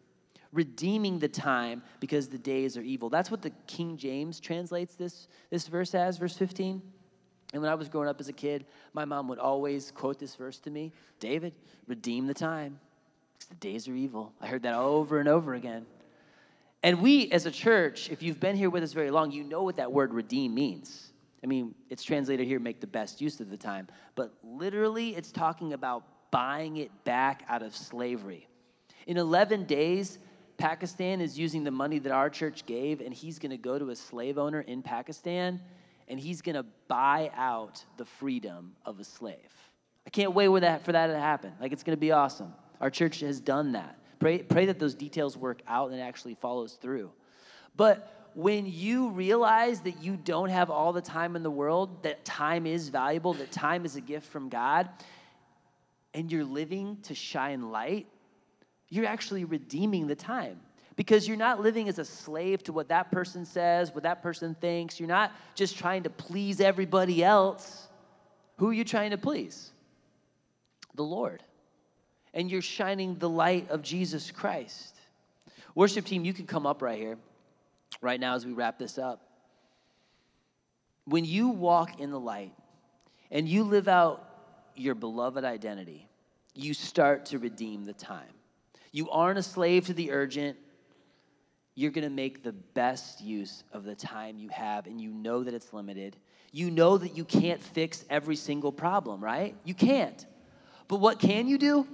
redeeming 0.54 1.18
the 1.18 1.28
time 1.28 1.82
because 2.00 2.28
the 2.28 2.38
days 2.38 2.76
are 2.76 2.82
evil. 2.82 3.10
That's 3.10 3.30
what 3.30 3.42
the 3.42 3.50
King 3.66 3.96
James 3.96 4.40
translates 4.40 4.94
this, 4.94 5.28
this 5.50 5.66
verse 5.66 5.94
as, 5.94 6.16
verse 6.16 6.36
15. 6.36 6.80
And 7.54 7.62
when 7.62 7.70
I 7.70 7.76
was 7.76 7.88
growing 7.88 8.08
up 8.08 8.20
as 8.20 8.28
a 8.28 8.32
kid, 8.32 8.66
my 8.94 9.04
mom 9.04 9.28
would 9.28 9.38
always 9.38 9.92
quote 9.92 10.18
this 10.18 10.34
verse 10.34 10.58
to 10.58 10.70
me 10.70 10.92
David, 11.20 11.54
redeem 11.86 12.26
the 12.26 12.34
time 12.34 12.80
because 13.32 13.48
the 13.48 13.54
days 13.54 13.88
are 13.88 13.94
evil. 13.94 14.32
I 14.40 14.48
heard 14.48 14.64
that 14.64 14.74
over 14.74 15.20
and 15.20 15.28
over 15.28 15.54
again. 15.54 15.86
And 16.82 17.00
we, 17.00 17.30
as 17.30 17.46
a 17.46 17.52
church, 17.52 18.10
if 18.10 18.22
you've 18.22 18.40
been 18.40 18.56
here 18.56 18.70
with 18.70 18.82
us 18.82 18.92
very 18.92 19.12
long, 19.12 19.30
you 19.30 19.44
know 19.44 19.62
what 19.62 19.76
that 19.76 19.90
word 19.90 20.12
redeem 20.12 20.52
means. 20.52 21.12
I 21.42 21.46
mean, 21.46 21.74
it's 21.90 22.02
translated 22.02 22.46
here, 22.46 22.58
make 22.58 22.80
the 22.80 22.88
best 22.88 23.20
use 23.20 23.38
of 23.40 23.50
the 23.50 23.56
time. 23.56 23.86
But 24.16 24.34
literally, 24.42 25.14
it's 25.14 25.30
talking 25.30 25.74
about 25.74 26.02
buying 26.32 26.78
it 26.78 26.90
back 27.04 27.44
out 27.48 27.62
of 27.62 27.76
slavery. 27.76 28.48
In 29.06 29.16
11 29.16 29.64
days, 29.64 30.18
Pakistan 30.58 31.20
is 31.20 31.38
using 31.38 31.62
the 31.62 31.70
money 31.70 32.00
that 32.00 32.12
our 32.12 32.28
church 32.28 32.66
gave, 32.66 33.00
and 33.00 33.14
he's 33.14 33.38
going 33.38 33.50
to 33.50 33.56
go 33.56 33.78
to 33.78 33.90
a 33.90 33.96
slave 33.96 34.38
owner 34.38 34.62
in 34.62 34.82
Pakistan 34.82 35.60
and 36.08 36.18
he's 36.18 36.42
going 36.42 36.56
to 36.56 36.64
buy 36.88 37.30
out 37.34 37.84
the 37.96 38.04
freedom 38.04 38.72
of 38.84 39.00
a 39.00 39.04
slave. 39.04 39.36
I 40.06 40.10
can't 40.10 40.34
wait 40.34 40.48
for 40.48 40.60
that, 40.60 40.84
for 40.84 40.92
that 40.92 41.06
to 41.08 41.18
happen. 41.18 41.52
Like, 41.60 41.72
it's 41.72 41.82
going 41.82 41.96
to 41.96 42.00
be 42.00 42.12
awesome. 42.12 42.52
Our 42.80 42.90
church 42.90 43.20
has 43.20 43.40
done 43.40 43.72
that. 43.72 43.98
Pray, 44.18 44.38
pray 44.38 44.66
that 44.66 44.78
those 44.78 44.94
details 44.94 45.36
work 45.36 45.62
out 45.66 45.90
and 45.90 45.98
it 45.98 46.02
actually 46.02 46.34
follows 46.34 46.74
through. 46.74 47.10
But 47.76 48.30
when 48.34 48.66
you 48.66 49.10
realize 49.10 49.80
that 49.80 50.02
you 50.02 50.16
don't 50.16 50.50
have 50.50 50.70
all 50.70 50.92
the 50.92 51.00
time 51.00 51.36
in 51.36 51.42
the 51.42 51.50
world, 51.50 52.02
that 52.02 52.24
time 52.24 52.66
is 52.66 52.88
valuable, 52.88 53.32
that 53.34 53.52
time 53.52 53.84
is 53.84 53.96
a 53.96 54.00
gift 54.00 54.26
from 54.26 54.48
God, 54.48 54.88
and 56.12 56.30
you're 56.30 56.44
living 56.44 56.98
to 57.02 57.14
shine 57.14 57.70
light, 57.70 58.06
you're 58.88 59.06
actually 59.06 59.44
redeeming 59.44 60.06
the 60.06 60.14
time 60.14 60.60
because 60.96 61.26
you're 61.26 61.36
not 61.36 61.60
living 61.60 61.88
as 61.88 61.98
a 61.98 62.04
slave 62.04 62.62
to 62.64 62.72
what 62.72 62.88
that 62.88 63.10
person 63.10 63.44
says, 63.44 63.92
what 63.94 64.04
that 64.04 64.22
person 64.22 64.54
thinks. 64.60 65.00
You're 65.00 65.08
not 65.08 65.32
just 65.54 65.76
trying 65.76 66.04
to 66.04 66.10
please 66.10 66.60
everybody 66.60 67.24
else. 67.24 67.88
Who 68.58 68.68
are 68.68 68.72
you 68.72 68.84
trying 68.84 69.10
to 69.10 69.18
please? 69.18 69.72
The 70.94 71.02
Lord. 71.02 71.42
And 72.32 72.50
you're 72.50 72.62
shining 72.62 73.16
the 73.16 73.28
light 73.28 73.70
of 73.70 73.82
Jesus 73.82 74.30
Christ. 74.30 74.94
Worship 75.74 76.04
team, 76.04 76.24
you 76.24 76.32
can 76.32 76.46
come 76.46 76.66
up 76.66 76.82
right 76.82 76.98
here, 76.98 77.18
right 78.00 78.20
now 78.20 78.34
as 78.34 78.46
we 78.46 78.52
wrap 78.52 78.78
this 78.78 78.96
up. 78.98 79.20
When 81.06 81.24
you 81.24 81.48
walk 81.48 82.00
in 82.00 82.10
the 82.10 82.20
light 82.20 82.52
and 83.30 83.48
you 83.48 83.64
live 83.64 83.88
out 83.88 84.24
your 84.76 84.94
beloved 84.94 85.44
identity, 85.44 86.08
you 86.54 86.72
start 86.72 87.26
to 87.26 87.38
redeem 87.38 87.84
the 87.84 87.92
time. 87.92 88.32
You 88.92 89.10
aren't 89.10 89.38
a 89.38 89.42
slave 89.42 89.86
to 89.86 89.94
the 89.94 90.12
urgent. 90.12 90.56
You're 91.74 91.90
going 91.90 92.04
to 92.04 92.10
make 92.10 92.42
the 92.42 92.52
best 92.52 93.20
use 93.20 93.64
of 93.72 93.84
the 93.84 93.94
time 93.94 94.38
you 94.38 94.48
have, 94.50 94.86
and 94.86 95.00
you 95.00 95.10
know 95.10 95.42
that 95.42 95.54
it's 95.54 95.72
limited. 95.72 96.16
You 96.52 96.70
know 96.70 96.96
that 96.98 97.16
you 97.16 97.24
can't 97.24 97.62
fix 97.62 98.04
every 98.08 98.36
single 98.36 98.70
problem, 98.70 99.22
right? 99.22 99.56
You 99.64 99.74
can't. 99.74 100.24
But 100.86 101.00
what 101.00 101.18
can 101.18 101.48
you 101.48 101.58
do? 101.58 101.86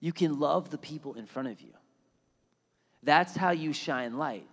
You 0.00 0.12
can 0.12 0.38
love 0.38 0.70
the 0.70 0.78
people 0.78 1.14
in 1.14 1.26
front 1.26 1.48
of 1.48 1.60
you. 1.60 1.72
That's 3.02 3.34
how 3.34 3.52
you 3.52 3.72
shine 3.72 4.18
light. 4.18 4.46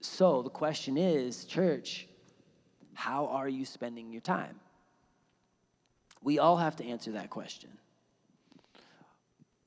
So 0.00 0.42
the 0.42 0.50
question 0.50 0.96
is, 0.96 1.44
church, 1.44 2.08
how 2.94 3.26
are 3.26 3.48
you 3.48 3.64
spending 3.64 4.10
your 4.10 4.20
time? 4.20 4.58
We 6.22 6.38
all 6.38 6.56
have 6.56 6.76
to 6.76 6.84
answer 6.84 7.12
that 7.12 7.30
question 7.30 7.70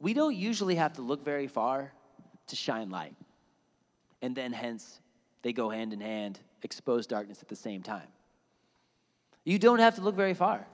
we 0.02 0.14
don't 0.14 0.36
usually 0.36 0.76
have 0.76 0.94
to 0.94 1.02
look 1.02 1.24
very 1.24 1.48
far 1.48 1.94
to 2.48 2.56
shine 2.56 2.90
light. 2.90 3.16
And 4.22 4.36
then, 4.36 4.52
hence, 4.52 5.00
they 5.44 5.54
go 5.54 5.70
hand 5.70 5.94
in 5.94 6.02
hand, 6.02 6.40
expose 6.64 7.08
darkness 7.08 7.40
at 7.42 7.48
the 7.48 7.56
same 7.56 7.82
time. 7.84 8.08
You 9.44 9.58
don't 9.58 9.80
have 9.80 9.96
to 9.96 10.02
look 10.02 10.16
very 10.16 10.34
far. 10.34 10.68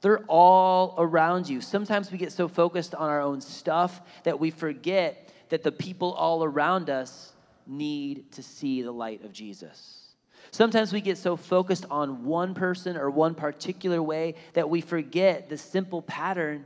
They're 0.00 0.24
all 0.26 0.94
around 0.98 1.48
you. 1.48 1.60
Sometimes 1.60 2.12
we 2.12 2.18
get 2.18 2.32
so 2.32 2.46
focused 2.46 2.94
on 2.94 3.08
our 3.08 3.20
own 3.20 3.40
stuff 3.40 4.00
that 4.24 4.38
we 4.38 4.50
forget 4.50 5.32
that 5.48 5.62
the 5.62 5.72
people 5.72 6.12
all 6.12 6.44
around 6.44 6.90
us 6.90 7.32
need 7.66 8.30
to 8.32 8.42
see 8.42 8.82
the 8.82 8.92
light 8.92 9.24
of 9.24 9.32
Jesus. 9.32 10.14
Sometimes 10.50 10.92
we 10.92 11.00
get 11.00 11.18
so 11.18 11.36
focused 11.36 11.84
on 11.90 12.24
one 12.24 12.54
person 12.54 12.96
or 12.96 13.10
one 13.10 13.34
particular 13.34 14.02
way 14.02 14.34
that 14.54 14.70
we 14.70 14.80
forget 14.80 15.48
the 15.48 15.58
simple 15.58 16.00
pattern 16.02 16.64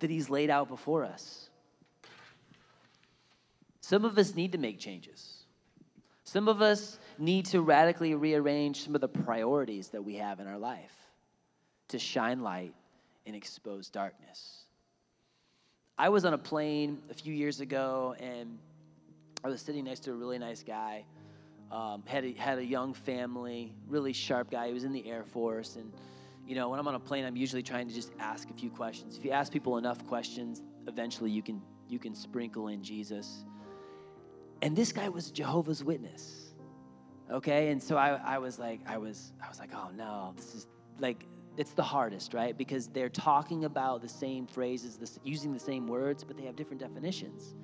that 0.00 0.10
He's 0.10 0.30
laid 0.30 0.50
out 0.50 0.68
before 0.68 1.04
us. 1.04 1.48
Some 3.80 4.04
of 4.04 4.18
us 4.18 4.34
need 4.34 4.52
to 4.52 4.58
make 4.58 4.78
changes. 4.78 5.44
Some 6.24 6.46
of 6.46 6.60
us 6.60 6.98
need 7.18 7.46
to 7.46 7.62
radically 7.62 8.14
rearrange 8.14 8.84
some 8.84 8.94
of 8.94 9.00
the 9.00 9.08
priorities 9.08 9.88
that 9.88 10.04
we 10.04 10.16
have 10.16 10.40
in 10.40 10.46
our 10.46 10.58
life 10.58 10.92
to 11.88 11.98
shine 11.98 12.42
light 12.42 12.74
and 13.26 13.34
expose 13.34 13.88
darkness. 13.88 14.64
I 15.96 16.10
was 16.10 16.26
on 16.26 16.34
a 16.34 16.38
plane 16.38 16.98
a 17.10 17.14
few 17.14 17.32
years 17.32 17.60
ago 17.60 18.14
and 18.20 18.58
I 19.42 19.48
was 19.48 19.62
sitting 19.62 19.84
next 19.84 20.00
to 20.00 20.10
a 20.10 20.14
really 20.14 20.38
nice 20.38 20.62
guy. 20.62 21.04
Um, 21.72 22.02
had, 22.06 22.24
a, 22.24 22.32
had 22.32 22.58
a 22.58 22.64
young 22.64 22.92
family, 22.92 23.72
really 23.88 24.12
sharp 24.12 24.50
guy. 24.50 24.68
He 24.68 24.74
was 24.74 24.84
in 24.84 24.92
the 24.92 25.10
Air 25.10 25.24
Force. 25.24 25.76
And, 25.76 25.92
you 26.48 26.54
know, 26.54 26.70
when 26.70 26.80
I'm 26.80 26.88
on 26.88 26.94
a 26.94 27.00
plane, 27.00 27.26
I'm 27.26 27.36
usually 27.36 27.62
trying 27.62 27.88
to 27.88 27.94
just 27.94 28.10
ask 28.18 28.48
a 28.48 28.54
few 28.54 28.70
questions. 28.70 29.18
If 29.18 29.24
you 29.24 29.32
ask 29.32 29.52
people 29.52 29.76
enough 29.76 30.04
questions, 30.06 30.62
eventually 30.86 31.30
you 31.30 31.42
can, 31.42 31.60
you 31.90 31.98
can 31.98 32.14
sprinkle 32.14 32.68
in 32.68 32.82
Jesus. 32.82 33.44
And 34.62 34.74
this 34.74 34.90
guy 34.90 35.10
was 35.10 35.30
Jehovah's 35.30 35.84
Witness. 35.84 36.54
Okay? 37.30 37.70
And 37.70 37.82
so 37.82 37.98
I, 37.98 38.18
I 38.24 38.38
was 38.38 38.58
like, 38.58 38.80
I 38.86 38.96
was, 38.96 39.34
I 39.44 39.48
was 39.50 39.58
like, 39.58 39.74
oh 39.74 39.90
no, 39.94 40.32
this 40.36 40.54
is 40.54 40.66
like, 40.98 41.26
it's 41.58 41.72
the 41.72 41.82
hardest, 41.82 42.32
right? 42.32 42.56
Because 42.56 42.88
they're 42.88 43.10
talking 43.10 43.66
about 43.66 44.00
the 44.00 44.08
same 44.08 44.46
phrases, 44.46 44.98
using 45.22 45.52
the 45.52 45.60
same 45.60 45.86
words, 45.86 46.24
but 46.24 46.38
they 46.38 46.44
have 46.44 46.56
different 46.56 46.80
definitions. 46.80 47.56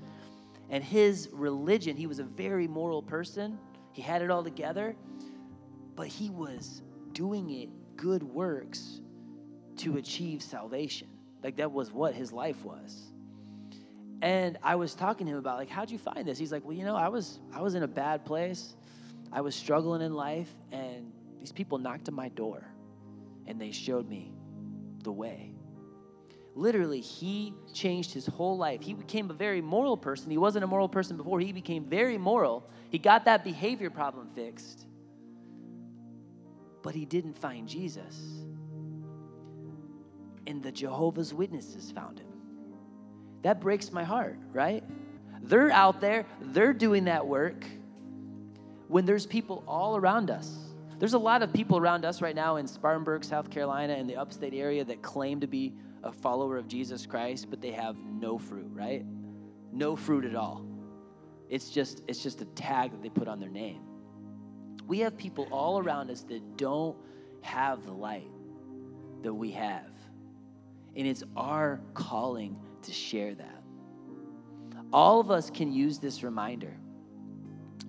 And 0.68 0.84
his 0.84 1.30
religion, 1.32 1.96
he 1.96 2.06
was 2.06 2.18
a 2.18 2.24
very 2.24 2.68
moral 2.68 3.02
person. 3.02 3.58
He 3.92 4.02
had 4.02 4.20
it 4.20 4.30
all 4.30 4.44
together, 4.44 4.94
but 5.96 6.06
he 6.06 6.28
was 6.28 6.82
doing 7.12 7.48
it 7.50 7.70
good 7.96 8.22
works 8.22 9.00
to 9.76 9.96
achieve 9.96 10.42
salvation. 10.42 11.08
Like 11.42 11.56
that 11.56 11.72
was 11.72 11.92
what 11.92 12.14
his 12.14 12.32
life 12.32 12.64
was. 12.64 13.02
And 14.22 14.56
I 14.62 14.76
was 14.76 14.94
talking 14.94 15.26
to 15.26 15.32
him 15.32 15.38
about 15.38 15.58
like 15.58 15.68
how'd 15.68 15.90
you 15.90 15.98
find 15.98 16.26
this? 16.26 16.38
He's 16.38 16.52
like, 16.52 16.64
"Well, 16.64 16.74
you 16.74 16.84
know, 16.84 16.96
I 16.96 17.08
was 17.08 17.40
I 17.52 17.60
was 17.60 17.74
in 17.74 17.82
a 17.82 17.88
bad 17.88 18.24
place. 18.24 18.74
I 19.32 19.40
was 19.40 19.54
struggling 19.54 20.00
in 20.00 20.14
life 20.14 20.48
and 20.72 21.12
these 21.40 21.52
people 21.52 21.78
knocked 21.78 22.08
on 22.08 22.14
my 22.14 22.28
door 22.28 22.64
and 23.46 23.60
they 23.60 23.72
showed 23.72 24.08
me 24.08 24.32
the 25.02 25.12
way. 25.12 25.54
Literally, 26.54 27.00
he 27.00 27.52
changed 27.72 28.12
his 28.14 28.26
whole 28.26 28.56
life. 28.56 28.80
He 28.80 28.94
became 28.94 29.28
a 29.28 29.34
very 29.34 29.60
moral 29.60 29.96
person. 29.96 30.30
He 30.30 30.38
wasn't 30.38 30.62
a 30.62 30.68
moral 30.68 30.88
person 30.88 31.16
before. 31.16 31.40
He 31.40 31.52
became 31.52 31.84
very 31.84 32.16
moral. 32.16 32.70
He 32.90 32.98
got 32.98 33.24
that 33.24 33.42
behavior 33.42 33.90
problem 33.90 34.30
fixed. 34.34 34.86
But 36.84 36.94
he 36.94 37.04
didn't 37.04 37.36
find 37.36 37.68
Jesus. 37.68 38.44
And 40.46 40.62
the 40.62 40.70
Jehovah's 40.70 41.34
Witnesses 41.34 41.90
found 41.90 42.20
him. 42.20 42.28
That 43.42 43.60
breaks 43.60 43.90
my 43.90 44.04
heart, 44.04 44.38
right? 44.52 44.84
They're 45.42 45.72
out 45.72 46.00
there, 46.00 46.26
they're 46.40 46.72
doing 46.72 47.06
that 47.06 47.26
work 47.26 47.66
when 48.86 49.04
there's 49.04 49.26
people 49.26 49.64
all 49.66 49.96
around 49.96 50.30
us 50.30 50.64
there's 50.98 51.14
a 51.14 51.18
lot 51.18 51.42
of 51.42 51.52
people 51.52 51.76
around 51.76 52.04
us 52.04 52.22
right 52.22 52.34
now 52.34 52.56
in 52.56 52.66
Spartanburg, 52.66 53.24
South 53.24 53.50
Carolina, 53.50 53.94
in 53.94 54.06
the 54.06 54.16
upstate 54.16 54.54
area 54.54 54.84
that 54.84 55.02
claim 55.02 55.40
to 55.40 55.46
be 55.46 55.74
a 56.02 56.12
follower 56.12 56.56
of 56.56 56.68
Jesus 56.68 57.04
Christ, 57.06 57.50
but 57.50 57.60
they 57.60 57.72
have 57.72 57.96
no 57.98 58.38
fruit, 58.38 58.70
right? 58.72 59.04
No 59.72 59.96
fruit 59.96 60.24
at 60.24 60.36
all. 60.36 60.64
It's 61.48 61.70
just 61.70 62.02
it's 62.08 62.22
just 62.22 62.40
a 62.40 62.46
tag 62.46 62.92
that 62.92 63.02
they 63.02 63.08
put 63.08 63.28
on 63.28 63.40
their 63.40 63.50
name. 63.50 63.82
We 64.86 65.00
have 65.00 65.16
people 65.16 65.48
all 65.50 65.78
around 65.78 66.10
us 66.10 66.22
that 66.22 66.56
don't 66.56 66.96
have 67.42 67.84
the 67.84 67.92
light 67.92 68.30
that 69.22 69.32
we 69.32 69.50
have. 69.52 69.90
And 70.96 71.06
it's 71.06 71.24
our 71.36 71.80
calling 71.94 72.56
to 72.82 72.92
share 72.92 73.34
that. 73.34 73.62
All 74.92 75.20
of 75.20 75.30
us 75.30 75.50
can 75.50 75.72
use 75.72 75.98
this 75.98 76.22
reminder. 76.22 76.76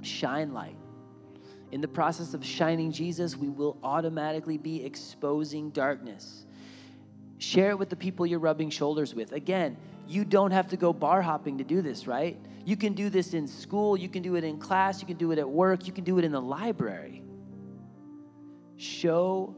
Shine 0.02 0.54
light 0.54 0.78
in 1.76 1.82
the 1.82 1.88
process 1.90 2.34
of 2.34 2.46
shining 2.46 2.92
Jesus, 2.92 3.36
we 3.36 3.50
will 3.50 3.78
automatically 3.84 4.58
be 4.58 4.86
exposing 4.86 5.72
darkness. 5.72 6.46
Share 7.38 7.72
it 7.72 7.78
with 7.78 7.90
the 7.90 7.96
people 7.96 8.26
you're 8.26 8.40
rubbing 8.40 8.70
shoulders 8.70 9.14
with. 9.14 9.34
Again, 9.34 9.76
you 10.08 10.24
don't 10.24 10.52
have 10.52 10.70
to 10.70 10.78
go 10.78 10.94
bar 10.94 11.22
hopping 11.22 11.58
to 11.58 11.64
do 11.64 11.82
this, 11.82 12.08
right? 12.08 12.38
You 12.66 12.76
can 12.76 12.94
do 12.94 13.12
this 13.12 13.36
in 13.36 13.48
school, 13.48 13.96
you 13.96 14.10
can 14.10 14.24
do 14.24 14.36
it 14.36 14.44
in 14.44 14.58
class, 14.58 15.00
you 15.00 15.06
can 15.06 15.18
do 15.18 15.32
it 15.32 15.38
at 15.38 15.48
work, 15.48 15.86
you 15.86 15.94
can 15.94 16.04
do 16.04 16.18
it 16.18 16.26
in 16.26 16.32
the 16.32 16.42
library. 16.42 17.22
Show 18.76 19.56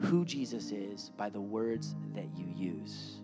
who 0.00 0.24
Jesus 0.26 0.70
is 0.70 1.10
by 1.16 1.30
the 1.30 1.40
words 1.40 1.94
that 2.14 2.26
you 2.36 2.46
use. 2.54 3.22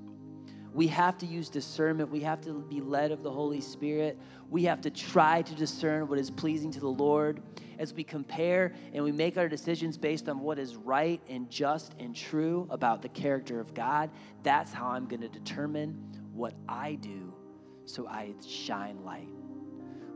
We 0.72 0.86
have 0.86 1.18
to 1.18 1.26
use 1.26 1.50
discernment. 1.50 2.10
We 2.10 2.20
have 2.20 2.40
to 2.42 2.60
be 2.70 2.80
led 2.80 3.12
of 3.12 3.22
the 3.22 3.30
Holy 3.30 3.60
Spirit. 3.60 4.18
We 4.48 4.64
have 4.64 4.80
to 4.80 4.90
try 4.90 5.42
to 5.42 5.54
discern 5.54 6.08
what 6.08 6.18
is 6.18 6.30
pleasing 6.30 6.70
to 6.70 6.80
the 6.80 6.88
Lord 6.88 7.42
as 7.78 7.92
we 7.92 8.04
compare 8.04 8.72
and 8.94 9.04
we 9.04 9.12
make 9.12 9.36
our 9.36 9.48
decisions 9.48 9.98
based 9.98 10.30
on 10.30 10.40
what 10.40 10.58
is 10.58 10.76
right 10.76 11.20
and 11.28 11.50
just 11.50 11.92
and 11.98 12.16
true 12.16 12.66
about 12.70 13.02
the 13.02 13.10
character 13.10 13.60
of 13.60 13.74
God. 13.74 14.08
That's 14.42 14.72
how 14.72 14.86
I'm 14.86 15.06
going 15.06 15.20
to 15.20 15.28
determine 15.28 16.02
what 16.32 16.54
I 16.66 16.94
do 16.94 17.31
so 17.84 18.06
I 18.06 18.34
shine 18.46 19.04
light. 19.04 19.28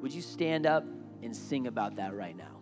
Would 0.02 0.12
you 0.12 0.22
stand 0.22 0.66
up 0.66 0.84
and 1.22 1.34
sing 1.34 1.66
about 1.66 1.96
that 1.96 2.14
right 2.14 2.36
now? 2.36 2.55